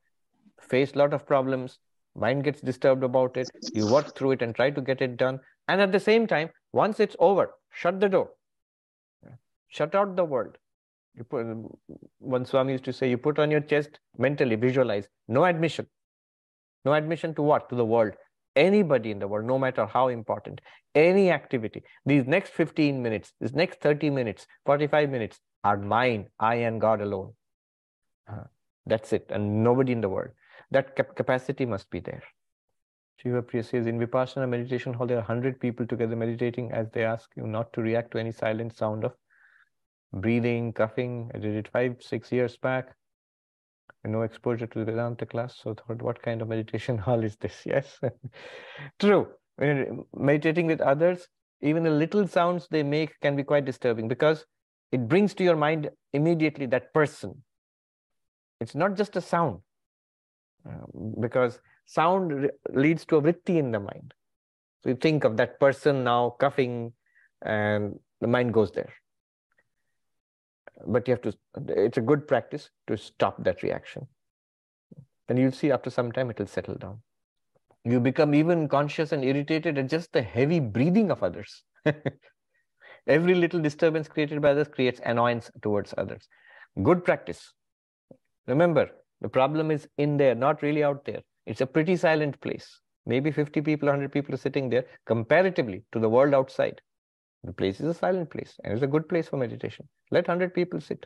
face 0.60 0.94
a 0.94 0.98
lot 0.98 1.14
of 1.14 1.26
problems, 1.26 1.80
mind 2.16 2.44
gets 2.44 2.62
disturbed 2.62 3.04
about 3.04 3.38
it, 3.38 3.50
you 3.74 3.88
work 3.88 4.16
through 4.16 4.32
it 4.32 4.42
and 4.42 4.54
try 4.56 4.70
to 4.70 4.82
get 4.82 5.02
it 5.02 5.18
done. 5.18 5.40
And 5.68 5.80
at 5.82 5.92
the 5.92 6.00
same 6.00 6.28
time, 6.28 6.50
once 6.74 7.00
it's 7.00 7.16
over, 7.20 7.52
shut 7.72 8.00
the 8.00 8.10
door. 8.10 8.32
Shut 9.70 9.96
out 9.96 10.18
the 10.18 10.26
world. 10.26 10.58
You 11.16 11.24
put 11.24 11.46
um, 11.46 11.68
one 12.20 12.46
Swami 12.46 12.74
used 12.74 12.84
to 12.86 12.94
say, 12.94 13.10
you 13.10 13.18
put 13.18 13.40
on 13.40 13.52
your 13.52 13.62
chest 13.62 14.00
mentally, 14.18 14.56
visualize, 14.56 15.08
no 15.28 15.46
admission. 15.46 15.88
No 16.84 16.94
admission 16.94 17.34
to 17.36 17.42
what? 17.42 17.70
To 17.70 17.76
the 17.76 17.86
world. 17.86 18.14
Anybody 18.56 19.12
in 19.12 19.20
the 19.20 19.28
world, 19.28 19.46
no 19.46 19.58
matter 19.58 19.86
how 19.86 20.10
important, 20.10 20.60
any 20.94 21.32
activity. 21.32 21.84
These 22.06 22.28
next 22.28 22.52
15 22.52 23.02
minutes, 23.02 23.32
these 23.40 23.54
next 23.54 23.80
30 23.80 24.10
minutes, 24.10 24.46
45 24.66 25.10
minutes 25.10 25.40
are 25.64 25.78
mine, 25.78 26.28
I 26.40 26.56
and 26.56 26.82
God 26.82 27.02
alone. 27.02 27.34
Uh, 28.28 28.44
that's 28.86 29.14
it, 29.14 29.28
and 29.30 29.64
nobody 29.64 29.92
in 29.92 30.02
the 30.02 30.10
world. 30.10 30.32
That 30.72 30.96
cap 30.96 31.16
capacity 31.16 31.66
must 31.66 31.90
be 31.90 32.00
there. 32.00 32.24
Shiva 33.22 33.44
Priya 33.44 33.64
says 33.64 33.86
in 33.86 34.00
Vipassana 34.00 34.50
meditation 34.50 34.94
hall, 34.94 35.06
there 35.06 35.18
are 35.18 35.28
100 35.28 35.60
people 35.60 35.86
together 35.86 36.16
meditating 36.16 36.72
as 36.72 36.90
they 36.92 37.04
ask 37.04 37.30
you 37.36 37.46
not 37.46 37.72
to 37.74 37.82
react 37.82 38.12
to 38.12 38.18
any 38.18 38.32
silent 38.32 38.76
sound 38.76 39.04
of 39.04 39.14
breathing, 40.14 40.74
coughing. 40.74 41.30
I 41.34 41.38
did 41.38 41.56
it 41.56 41.68
five, 41.68 41.98
six 42.00 42.32
years 42.32 42.58
back. 42.58 42.96
No 44.04 44.24
exposure 44.24 44.66
to 44.66 44.80
the 44.80 44.86
Vedanta 44.86 45.28
class. 45.28 45.60
So 45.62 45.76
thought, 45.76 46.02
what 46.02 46.22
kind 46.24 46.42
of 46.42 46.48
meditation 46.48 46.98
hall 47.08 47.24
is 47.24 47.36
this? 47.36 47.62
Yes, 47.66 48.00
true. 49.00 49.28
When 49.58 50.04
meditating 50.16 50.66
with 50.66 50.82
others, 50.82 51.28
even 51.62 51.84
the 51.84 51.92
little 51.92 52.28
sounds 52.28 52.68
they 52.72 52.82
make 52.82 53.20
can 53.22 53.36
be 53.36 53.44
quite 53.44 53.66
disturbing 53.66 54.08
because 54.08 54.46
it 54.92 55.08
brings 55.08 55.36
to 55.36 55.44
your 55.44 55.56
mind 55.56 55.90
immediately 56.14 56.66
that 56.68 56.92
person. 56.94 57.44
It's 58.62 58.76
not 58.76 58.96
just 58.96 59.16
a 59.16 59.22
sound, 59.22 59.60
uh, 60.70 60.86
because 61.20 61.60
sound 61.86 62.52
leads 62.70 63.06
to 63.06 63.18
a 63.18 63.22
vritti 63.22 63.58
in 63.58 63.72
the 63.72 63.80
mind. 63.80 64.14
So 64.84 64.90
you 64.90 64.96
think 64.96 65.24
of 65.24 65.36
that 65.38 65.60
person 65.60 66.04
now 66.04 66.36
coughing, 66.40 66.94
and 67.42 68.00
the 68.22 68.28
mind 68.28 68.54
goes 68.54 68.72
there. 68.72 68.94
But 70.86 71.08
you 71.08 71.14
have 71.14 71.22
to, 71.24 71.34
it's 71.70 71.98
a 71.98 72.02
good 72.02 72.28
practice 72.28 72.70
to 72.88 72.98
stop 72.98 73.44
that 73.44 73.64
reaction. 73.64 74.08
And 75.28 75.40
you'll 75.40 75.52
see 75.52 75.72
after 75.72 75.90
some 75.90 76.12
time 76.12 76.30
it'll 76.30 76.46
settle 76.46 76.76
down. 76.76 77.02
You 77.84 78.00
become 78.00 78.36
even 78.36 78.68
conscious 78.68 79.12
and 79.12 79.24
irritated 79.24 79.80
at 79.80 79.90
just 79.90 80.14
the 80.14 80.22
heavy 80.22 80.60
breathing 80.60 81.10
of 81.10 81.24
others. 81.24 81.64
Every 83.08 83.34
little 83.34 83.60
disturbance 83.60 84.08
created 84.08 84.40
by 84.42 84.52
others 84.52 84.68
creates 84.68 85.02
annoyance 85.04 85.50
towards 85.64 85.96
others. 85.98 86.28
Good 86.84 87.04
practice. 87.04 87.54
Remember, 88.48 88.90
the 89.22 89.30
problem 89.30 89.72
is 89.72 89.88
in 89.98 90.18
there, 90.18 90.36
not 90.36 90.62
really 90.62 90.84
out 90.84 91.06
there. 91.06 91.22
It's 91.46 91.62
a 91.62 91.66
pretty 91.66 91.96
silent 91.96 92.40
place. 92.42 92.80
Maybe 93.06 93.32
50 93.32 93.62
people, 93.62 93.88
100 93.88 94.12
people 94.12 94.34
are 94.34 94.38
sitting 94.38 94.70
there 94.70 94.86
comparatively 95.06 95.84
to 95.92 96.00
the 96.00 96.10
world 96.10 96.34
outside. 96.34 96.82
The 97.44 97.54
place 97.54 97.80
is 97.80 97.88
a 97.88 97.94
silent 97.94 98.30
place 98.30 98.56
and 98.64 98.74
it's 98.74 98.84
a 98.84 98.88
good 98.88 99.10
place 99.10 99.28
for 99.28 99.38
meditation. 99.38 99.88
Let 100.12 100.28
100 100.28 100.54
people 100.54 100.80
sit. 100.80 101.06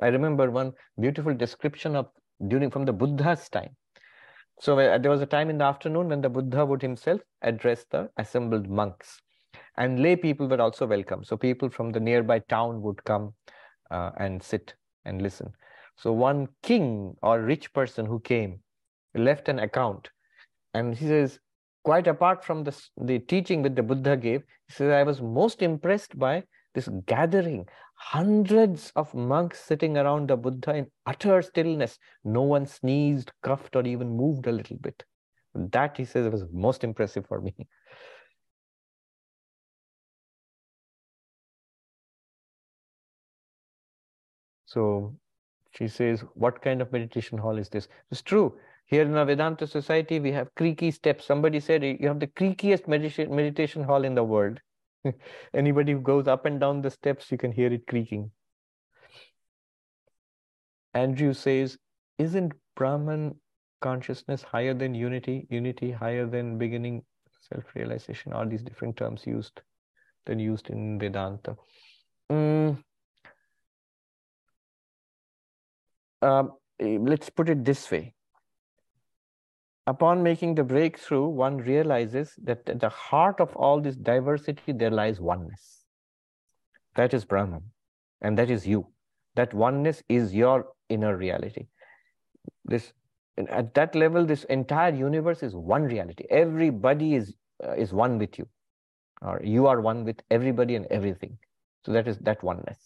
I 0.00 0.08
remember 0.08 0.50
one 0.50 0.72
beautiful 0.98 1.34
description 1.34 1.94
of 1.94 2.08
during 2.48 2.70
from 2.70 2.84
the 2.84 2.92
Buddha's 2.92 3.48
time. 3.48 3.76
So 4.60 4.78
uh, 4.78 4.98
there 4.98 5.10
was 5.10 5.20
a 5.20 5.26
time 5.26 5.50
in 5.50 5.58
the 5.58 5.64
afternoon 5.64 6.08
when 6.08 6.20
the 6.20 6.28
Buddha 6.28 6.64
would 6.64 6.82
himself 6.82 7.20
address 7.42 7.84
the 7.90 8.08
assembled 8.16 8.68
monks. 8.68 9.20
And 9.76 10.00
lay 10.00 10.16
people 10.16 10.48
were 10.48 10.60
also 10.60 10.86
welcome. 10.86 11.24
So 11.24 11.36
people 11.36 11.68
from 11.68 11.90
the 11.90 12.00
nearby 12.00 12.38
town 12.48 12.80
would 12.82 13.04
come 13.04 13.34
uh, 13.90 14.12
and 14.16 14.42
sit 14.42 14.74
and 15.04 15.22
listen. 15.22 15.52
So 15.96 16.12
one 16.12 16.48
king 16.62 17.16
or 17.22 17.40
rich 17.40 17.72
person 17.72 18.06
who 18.06 18.20
came 18.20 18.60
left 19.14 19.48
an 19.48 19.60
account 19.60 20.10
and 20.72 20.94
he 20.94 21.06
says, 21.06 21.38
quite 21.84 22.06
apart 22.06 22.44
from 22.44 22.64
the, 22.64 22.76
the 23.00 23.18
teaching 23.18 23.62
that 23.62 23.76
the 23.76 23.82
Buddha 23.82 24.16
gave, 24.16 24.42
he 24.66 24.74
says, 24.74 24.90
I 24.90 25.02
was 25.02 25.20
most 25.22 25.62
impressed 25.62 26.18
by 26.18 26.44
this 26.74 26.88
gathering, 27.06 27.66
hundreds 27.94 28.90
of 28.96 29.14
monks 29.14 29.60
sitting 29.60 29.96
around 29.96 30.28
the 30.28 30.36
Buddha 30.36 30.74
in 30.74 30.86
utter 31.06 31.40
stillness. 31.42 31.98
No 32.24 32.42
one 32.42 32.66
sneezed, 32.66 33.30
coughed, 33.42 33.76
or 33.76 33.86
even 33.86 34.16
moved 34.16 34.46
a 34.46 34.52
little 34.52 34.76
bit. 34.78 35.04
That, 35.54 35.96
he 35.96 36.04
says, 36.04 36.28
was 36.28 36.44
most 36.52 36.82
impressive 36.82 37.26
for 37.26 37.40
me. 37.40 37.54
So 44.74 45.14
she 45.70 45.86
says, 45.86 46.24
what 46.34 46.60
kind 46.60 46.82
of 46.82 46.92
meditation 46.92 47.38
hall 47.38 47.58
is 47.58 47.68
this? 47.68 47.86
It's 48.10 48.22
true. 48.22 48.58
Here 48.86 49.02
in 49.02 49.14
our 49.16 49.24
Vedanta 49.24 49.66
society, 49.66 50.18
we 50.18 50.32
have 50.32 50.54
creaky 50.56 50.90
steps. 50.90 51.24
Somebody 51.24 51.60
said 51.60 51.84
you 51.84 52.08
have 52.08 52.18
the 52.18 52.26
creakiest 52.26 52.88
meditation, 52.88 53.34
meditation 53.34 53.84
hall 53.84 54.04
in 54.04 54.16
the 54.16 54.24
world. 54.24 54.60
Anybody 55.54 55.92
who 55.92 56.00
goes 56.00 56.26
up 56.26 56.44
and 56.44 56.58
down 56.58 56.82
the 56.82 56.90
steps, 56.90 57.30
you 57.30 57.38
can 57.38 57.52
hear 57.52 57.72
it 57.72 57.86
creaking. 57.86 58.32
Andrew 60.92 61.32
says, 61.32 61.78
isn't 62.18 62.52
Brahman 62.76 63.36
consciousness 63.80 64.42
higher 64.42 64.74
than 64.74 64.94
unity, 64.94 65.46
unity 65.50 65.92
higher 65.92 66.26
than 66.26 66.58
beginning 66.58 67.04
self-realization? 67.52 68.32
Are 68.32 68.46
these 68.46 68.62
different 68.62 68.96
terms 68.96 69.22
used 69.26 69.60
than 70.26 70.38
used 70.38 70.68
in 70.70 70.98
Vedanta? 70.98 71.56
Mm, 72.30 72.82
um, 76.24 76.52
eh, 76.80 76.98
let's 77.00 77.30
put 77.30 77.48
it 77.48 77.64
this 77.64 77.90
way. 77.90 78.14
Upon 79.86 80.22
making 80.22 80.54
the 80.54 80.64
breakthrough, 80.64 81.26
one 81.26 81.58
realizes 81.58 82.34
that 82.42 82.68
at 82.68 82.80
the 82.80 82.88
heart 82.88 83.40
of 83.40 83.54
all 83.54 83.80
this 83.80 83.96
diversity, 83.96 84.72
there 84.72 84.90
lies 84.90 85.20
oneness. 85.20 85.84
That 86.96 87.12
is 87.12 87.24
Brahman, 87.24 87.64
and 88.22 88.38
that 88.38 88.50
is 88.50 88.66
you. 88.66 88.86
That 89.34 89.52
oneness 89.52 90.02
is 90.08 90.34
your 90.34 90.68
inner 90.88 91.16
reality. 91.16 91.66
This 92.64 92.92
at 93.36 93.74
that 93.74 93.94
level, 93.94 94.24
this 94.24 94.44
entire 94.44 94.94
universe 94.94 95.42
is 95.42 95.54
one 95.54 95.82
reality. 95.82 96.24
Everybody 96.30 97.14
is 97.16 97.34
uh, 97.62 97.72
is 97.72 97.92
one 97.92 98.18
with 98.18 98.38
you, 98.38 98.48
or 99.20 99.40
you 99.44 99.66
are 99.66 99.80
one 99.80 100.04
with 100.04 100.20
everybody 100.30 100.76
and 100.76 100.86
everything. 100.86 101.36
So 101.84 101.92
that 101.92 102.08
is 102.08 102.18
that 102.20 102.42
oneness. 102.42 102.78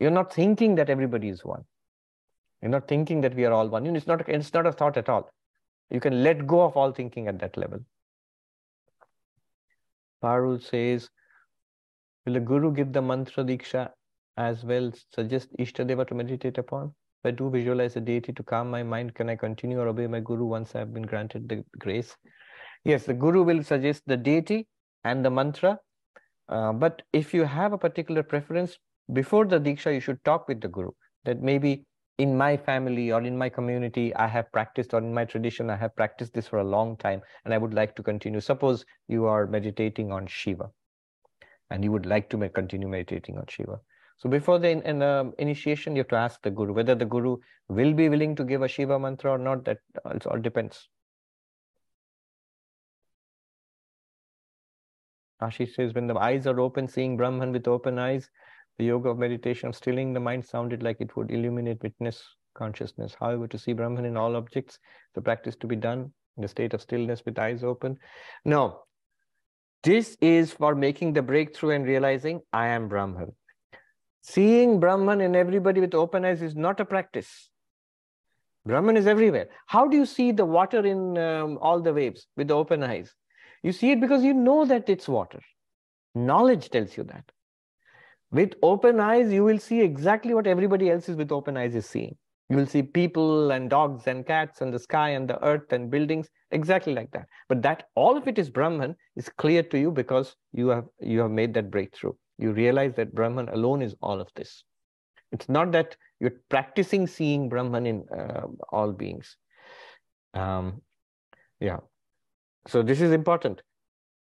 You're 0.00 0.10
not 0.10 0.32
thinking 0.32 0.74
that 0.76 0.90
everybody 0.90 1.28
is 1.28 1.44
one. 1.44 1.64
You're 2.66 2.72
not 2.72 2.88
thinking 2.88 3.20
that 3.20 3.36
we 3.36 3.44
are 3.44 3.52
all 3.52 3.68
one. 3.68 3.86
It's 3.94 4.08
not, 4.08 4.28
it's 4.28 4.52
not 4.52 4.66
a 4.66 4.72
thought 4.72 4.96
at 4.96 5.08
all. 5.08 5.30
You 5.88 6.00
can 6.00 6.24
let 6.24 6.48
go 6.48 6.62
of 6.62 6.76
all 6.76 6.90
thinking 6.90 7.28
at 7.28 7.38
that 7.38 7.56
level. 7.56 7.78
Parul 10.20 10.60
says, 10.60 11.08
will 12.24 12.32
the 12.32 12.40
guru 12.40 12.72
give 12.72 12.92
the 12.92 13.00
mantra 13.00 13.44
diksha 13.44 13.90
as 14.36 14.64
well, 14.64 14.90
suggest 15.14 15.56
Ishtadeva 15.60 16.08
to 16.08 16.16
meditate 16.16 16.58
upon? 16.58 16.86
If 17.22 17.28
I 17.28 17.30
do 17.30 17.48
visualize 17.50 17.94
a 17.94 18.00
deity 18.00 18.32
to 18.32 18.42
calm 18.42 18.68
my 18.68 18.82
mind, 18.82 19.14
can 19.14 19.30
I 19.30 19.36
continue 19.36 19.78
or 19.78 19.86
obey 19.86 20.08
my 20.08 20.18
guru 20.18 20.46
once 20.46 20.74
I 20.74 20.80
have 20.80 20.92
been 20.92 21.04
granted 21.04 21.48
the 21.48 21.64
grace? 21.78 22.16
Yes, 22.82 23.04
the 23.04 23.14
guru 23.14 23.44
will 23.44 23.62
suggest 23.62 24.02
the 24.08 24.16
deity 24.16 24.66
and 25.04 25.24
the 25.24 25.30
mantra. 25.30 25.78
Uh, 26.48 26.72
but 26.72 27.02
if 27.12 27.32
you 27.32 27.44
have 27.44 27.72
a 27.72 27.78
particular 27.78 28.24
preference, 28.24 28.76
before 29.12 29.44
the 29.44 29.60
diksha, 29.60 29.94
you 29.94 30.00
should 30.00 30.24
talk 30.24 30.48
with 30.48 30.60
the 30.60 30.66
guru 30.66 30.90
that 31.24 31.40
maybe 31.40 31.84
in 32.18 32.36
my 32.36 32.56
family 32.56 33.12
or 33.12 33.22
in 33.22 33.36
my 33.36 33.48
community, 33.48 34.14
I 34.14 34.26
have 34.26 34.50
practiced, 34.50 34.94
or 34.94 34.98
in 34.98 35.12
my 35.12 35.24
tradition, 35.24 35.68
I 35.68 35.76
have 35.76 35.94
practiced 35.94 36.32
this 36.32 36.48
for 36.48 36.58
a 36.58 36.64
long 36.64 36.96
time, 36.96 37.20
and 37.44 37.52
I 37.52 37.58
would 37.58 37.74
like 37.74 37.94
to 37.96 38.02
continue. 38.02 38.40
Suppose 38.40 38.86
you 39.08 39.26
are 39.26 39.46
meditating 39.46 40.12
on 40.12 40.26
Shiva, 40.26 40.70
and 41.70 41.84
you 41.84 41.92
would 41.92 42.06
like 42.06 42.30
to 42.30 42.48
continue 42.48 42.88
meditating 42.88 43.36
on 43.36 43.44
Shiva. 43.48 43.80
So 44.18 44.30
before 44.30 44.58
the 44.58 44.70
in, 44.70 44.82
in, 44.82 45.02
uh, 45.02 45.24
initiation, 45.38 45.94
you 45.94 46.00
have 46.00 46.08
to 46.08 46.16
ask 46.16 46.40
the 46.42 46.50
guru 46.50 46.72
whether 46.72 46.94
the 46.94 47.04
guru 47.04 47.36
will 47.68 47.92
be 47.92 48.08
willing 48.08 48.34
to 48.36 48.44
give 48.44 48.62
a 48.62 48.68
Shiva 48.68 48.98
mantra 48.98 49.32
or 49.32 49.38
not. 49.38 49.66
That 49.66 49.78
also 50.06 50.30
all 50.30 50.38
depends. 50.38 50.88
Ashish 55.42 55.74
says, 55.74 55.92
when 55.92 56.06
the 56.06 56.16
eyes 56.16 56.46
are 56.46 56.58
open, 56.60 56.88
seeing 56.88 57.18
Brahman 57.18 57.52
with 57.52 57.68
open 57.68 57.98
eyes, 57.98 58.30
the 58.78 58.84
yoga 58.84 59.10
of 59.10 59.18
meditation 59.18 59.68
of 59.68 59.76
stilling 59.76 60.12
the 60.12 60.20
mind 60.20 60.44
sounded 60.44 60.82
like 60.82 61.00
it 61.00 61.16
would 61.16 61.30
illuminate 61.30 61.82
witness 61.82 62.22
consciousness. 62.54 63.16
However, 63.18 63.46
to 63.48 63.58
see 63.58 63.72
Brahman 63.72 64.04
in 64.04 64.16
all 64.16 64.36
objects, 64.36 64.78
the 65.14 65.20
practice 65.20 65.56
to 65.56 65.66
be 65.66 65.76
done 65.76 66.12
in 66.36 66.42
the 66.42 66.48
state 66.48 66.74
of 66.74 66.82
stillness 66.82 67.24
with 67.24 67.38
eyes 67.38 67.64
open. 67.64 67.98
No, 68.44 68.80
this 69.82 70.16
is 70.20 70.52
for 70.52 70.74
making 70.74 71.12
the 71.12 71.22
breakthrough 71.22 71.70
and 71.70 71.86
realizing 71.86 72.40
I 72.52 72.68
am 72.68 72.88
Brahman. 72.88 73.32
Seeing 74.22 74.80
Brahman 74.80 75.20
in 75.20 75.36
everybody 75.36 75.80
with 75.80 75.94
open 75.94 76.24
eyes 76.24 76.42
is 76.42 76.56
not 76.56 76.80
a 76.80 76.84
practice. 76.84 77.48
Brahman 78.64 78.96
is 78.96 79.06
everywhere. 79.06 79.48
How 79.66 79.86
do 79.86 79.96
you 79.96 80.04
see 80.04 80.32
the 80.32 80.44
water 80.44 80.84
in 80.84 81.16
um, 81.16 81.58
all 81.62 81.80
the 81.80 81.92
waves 81.92 82.26
with 82.36 82.48
the 82.48 82.54
open 82.56 82.82
eyes? 82.82 83.14
You 83.62 83.70
see 83.70 83.92
it 83.92 84.00
because 84.00 84.24
you 84.24 84.34
know 84.34 84.64
that 84.64 84.88
it's 84.88 85.06
water. 85.06 85.40
Knowledge 86.16 86.70
tells 86.70 86.96
you 86.96 87.04
that. 87.04 87.30
With 88.30 88.54
open 88.62 89.00
eyes, 89.00 89.32
you 89.32 89.44
will 89.44 89.58
see 89.58 89.80
exactly 89.80 90.34
what 90.34 90.46
everybody 90.46 90.90
else 90.90 91.08
is 91.08 91.16
with 91.16 91.32
open 91.32 91.56
eyes 91.56 91.74
is 91.74 91.86
seeing. 91.86 92.16
You 92.48 92.56
will 92.56 92.66
see 92.66 92.82
people 92.82 93.50
and 93.50 93.68
dogs 93.68 94.06
and 94.06 94.24
cats 94.24 94.60
and 94.60 94.72
the 94.72 94.78
sky 94.78 95.10
and 95.10 95.28
the 95.28 95.42
earth 95.44 95.72
and 95.72 95.90
buildings 95.90 96.28
exactly 96.52 96.94
like 96.94 97.10
that. 97.10 97.26
But 97.48 97.62
that 97.62 97.84
all 97.96 98.16
of 98.16 98.28
it 98.28 98.38
is 98.38 98.50
Brahman 98.50 98.94
is 99.16 99.28
clear 99.28 99.62
to 99.64 99.78
you 99.78 99.90
because 99.90 100.36
you 100.52 100.68
have 100.68 100.84
you 101.00 101.20
have 101.20 101.30
made 101.30 101.54
that 101.54 101.70
breakthrough. 101.70 102.12
You 102.38 102.52
realize 102.52 102.94
that 102.94 103.14
Brahman 103.14 103.48
alone 103.48 103.82
is 103.82 103.96
all 104.00 104.20
of 104.20 104.28
this. 104.36 104.62
It's 105.32 105.48
not 105.48 105.72
that 105.72 105.96
you're 106.20 106.38
practicing 106.48 107.06
seeing 107.06 107.48
Brahman 107.48 107.86
in 107.86 108.04
uh, 108.16 108.46
all 108.70 108.92
beings. 108.92 109.36
Um, 110.34 110.82
yeah. 111.60 111.78
So 112.68 112.82
this 112.82 113.00
is 113.00 113.12
important. 113.12 113.62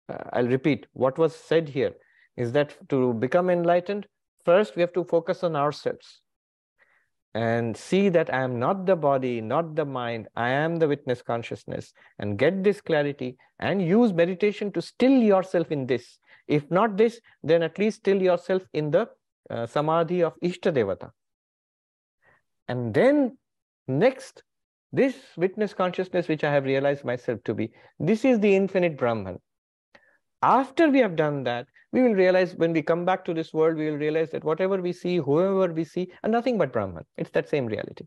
Uh, 0.08 0.24
I'll 0.32 0.48
repeat 0.48 0.86
what 0.94 1.16
was 1.16 1.34
said 1.34 1.68
here 1.68 1.92
is 2.40 2.52
that 2.52 2.74
to 2.88 3.12
become 3.14 3.50
enlightened, 3.50 4.06
first 4.44 4.74
we 4.74 4.80
have 4.80 4.94
to 4.94 5.04
focus 5.04 5.44
on 5.44 5.56
ourselves 5.56 6.20
and 7.34 7.76
see 7.76 8.08
that 8.08 8.32
I 8.32 8.42
am 8.42 8.58
not 8.58 8.86
the 8.86 8.96
body, 8.96 9.40
not 9.40 9.76
the 9.76 9.84
mind, 9.84 10.28
I 10.34 10.48
am 10.50 10.76
the 10.76 10.88
witness 10.88 11.22
consciousness, 11.22 11.92
and 12.18 12.38
get 12.38 12.64
this 12.64 12.80
clarity 12.80 13.36
and 13.58 13.82
use 13.82 14.12
meditation 14.12 14.72
to 14.72 14.82
still 14.82 15.12
yourself 15.12 15.70
in 15.70 15.86
this. 15.86 16.18
If 16.48 16.68
not 16.70 16.96
this, 16.96 17.20
then 17.42 17.62
at 17.62 17.78
least 17.78 17.98
still 17.98 18.20
yourself 18.20 18.62
in 18.72 18.90
the 18.90 19.08
uh, 19.50 19.66
samadhi 19.66 20.22
of 20.22 20.32
Ishtadevata. 20.42 21.10
And 22.68 22.94
then 22.94 23.36
next, 23.86 24.42
this 24.92 25.14
witness 25.36 25.74
consciousness, 25.74 26.26
which 26.26 26.42
I 26.42 26.52
have 26.52 26.64
realized 26.64 27.04
myself 27.04 27.44
to 27.44 27.54
be, 27.54 27.70
this 27.98 28.24
is 28.24 28.40
the 28.40 28.56
infinite 28.56 28.96
Brahman. 28.96 29.38
After 30.42 30.88
we 30.88 31.00
have 31.00 31.16
done 31.16 31.44
that, 31.44 31.66
we 31.92 32.02
will 32.02 32.14
realize 32.14 32.54
when 32.54 32.72
we 32.72 32.82
come 32.82 33.04
back 33.04 33.24
to 33.24 33.34
this 33.34 33.52
world, 33.52 33.76
we 33.76 33.90
will 33.90 33.98
realize 33.98 34.30
that 34.30 34.44
whatever 34.44 34.80
we 34.80 34.92
see, 34.92 35.16
whoever 35.16 35.72
we 35.72 35.84
see, 35.84 36.10
are 36.22 36.30
nothing 36.30 36.56
but 36.56 36.72
Brahman. 36.72 37.04
It's 37.16 37.30
that 37.30 37.48
same 37.48 37.66
reality. 37.66 38.06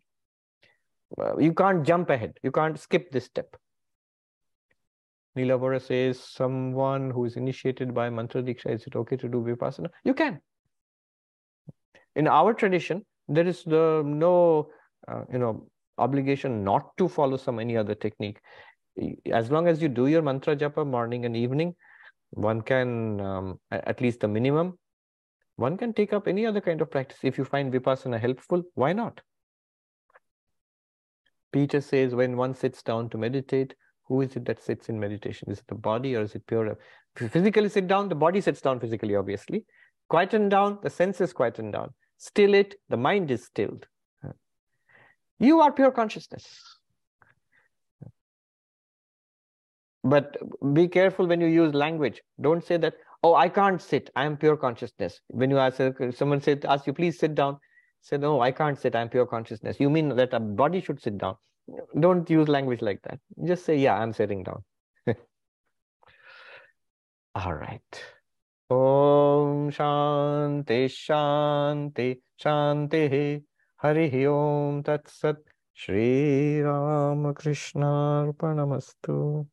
Uh, 1.20 1.38
you 1.38 1.54
can't 1.54 1.86
jump 1.86 2.10
ahead. 2.10 2.38
You 2.42 2.52
can't 2.52 2.80
skip 2.80 3.12
this 3.12 3.26
step. 3.26 3.56
Neela 5.36 5.80
says, 5.80 6.20
someone 6.20 7.10
who 7.10 7.26
is 7.26 7.36
initiated 7.36 7.94
by 7.94 8.10
mantra 8.10 8.42
diksha, 8.42 8.74
is 8.74 8.86
it 8.86 8.96
okay 8.96 9.18
to 9.18 9.28
do 9.28 9.42
vipassana? 9.42 9.90
You 10.04 10.14
can. 10.14 10.40
In 12.16 12.28
our 12.28 12.54
tradition, 12.54 13.06
there 13.28 13.48
is 13.48 13.64
the 13.64 14.04
no, 14.06 14.70
uh, 15.08 15.24
you 15.32 15.40
know, 15.40 15.68
obligation 15.98 16.64
not 16.64 16.96
to 16.98 17.08
follow 17.08 17.38
some 17.38 17.60
any 17.60 17.76
other 17.78 17.96
technique. 17.96 18.40
As 19.32 19.50
long 19.50 19.68
as 19.68 19.82
you 19.82 19.90
do 19.90 20.08
your 20.08 20.22
mantra 20.22 20.56
japa 20.56 20.86
morning 20.86 21.26
and 21.26 21.36
evening, 21.36 21.76
one 22.36 22.62
can, 22.62 23.20
um, 23.22 23.60
at 23.72 24.02
least 24.02 24.20
the 24.22 24.28
minimum, 24.28 24.78
one 25.56 25.78
can 25.78 25.94
take 25.94 26.14
up 26.14 26.28
any 26.28 26.46
other 26.46 26.62
kind 26.62 26.82
of 26.82 26.90
practice. 26.90 27.20
If 27.24 27.38
you 27.38 27.46
find 27.46 27.72
Vipassana 27.72 28.20
helpful, 28.20 28.64
why 28.74 28.94
not? 28.94 29.22
Peter 31.52 31.82
says 31.82 32.16
when 32.16 32.36
one 32.36 32.56
sits 32.56 32.82
down 32.82 33.10
to 33.10 33.18
meditate, 33.18 33.76
who 34.08 34.22
is 34.22 34.36
it 34.36 34.46
that 34.46 34.62
sits 34.62 34.90
in 34.90 35.00
meditation? 35.00 35.52
Is 35.52 35.60
it 35.60 35.68
the 35.68 35.76
body 35.76 36.16
or 36.16 36.24
is 36.24 36.36
it 36.36 36.46
pure? 36.48 36.68
If 37.16 37.22
you 37.22 37.30
physically 37.30 37.70
sit 37.70 37.88
down, 37.88 38.10
the 38.10 38.16
body 38.16 38.42
sits 38.42 38.60
down 38.60 38.80
physically, 38.80 39.16
obviously. 39.16 39.66
Quieten 40.10 40.50
down, 40.50 40.80
the 40.82 40.90
senses 40.90 41.32
quieten 41.32 41.72
down. 41.72 41.94
Still 42.18 42.54
it, 42.54 42.76
the 42.90 42.98
mind 42.98 43.30
is 43.32 43.46
stilled. 43.46 43.86
You 45.40 45.62
are 45.62 45.72
pure 45.72 45.92
consciousness. 45.92 46.60
But 50.04 50.38
be 50.74 50.88
careful 50.88 51.28
when 51.28 51.40
you 51.40 51.48
use 51.48 51.74
language. 51.74 52.22
Don't 52.42 52.64
say 52.64 52.78
that, 52.78 52.96
oh, 53.24 53.36
I 53.36 53.48
can't 53.48 53.82
sit. 53.82 54.10
I 54.16 54.26
am 54.26 54.36
pure 54.38 54.58
consciousness. 54.58 55.22
When 55.28 55.50
you 55.50 55.58
ask 55.58 55.80
uh, 55.80 55.92
someone 56.12 56.42
said, 56.42 56.66
ask 56.66 56.86
you, 56.88 56.94
please 56.94 57.18
sit 57.20 57.36
down. 57.36 57.58
Say, 58.02 58.18
no, 58.18 58.42
I 58.42 58.52
can't 58.52 58.78
sit. 58.78 58.96
I'm 58.96 59.08
pure 59.08 59.26
consciousness. 59.26 59.80
You 59.80 59.90
mean 59.90 60.10
that 60.18 60.34
a 60.34 60.40
body 60.40 60.82
should 60.82 61.02
sit 61.02 61.18
down. 61.18 61.36
Don't 61.98 62.30
use 62.30 62.50
language 62.50 62.82
like 62.82 63.02
that. 63.04 63.20
Just 63.46 63.64
say, 63.64 63.78
yeah, 63.78 63.96
I'm 63.96 64.12
sitting 64.12 64.44
down. 64.44 64.64
All 67.36 67.54
right. 67.54 68.04
Om 68.70 69.70
Shanti 69.72 70.86
Shanti 70.90 72.20
Shanti 72.42 73.44
Hari 73.78 74.26
Om 74.26 74.84
Tat 74.84 75.08
Sat 75.10 75.38
Shri 75.74 76.62
Ramakrishna 76.62 78.26
Arpanamastu 78.28 79.48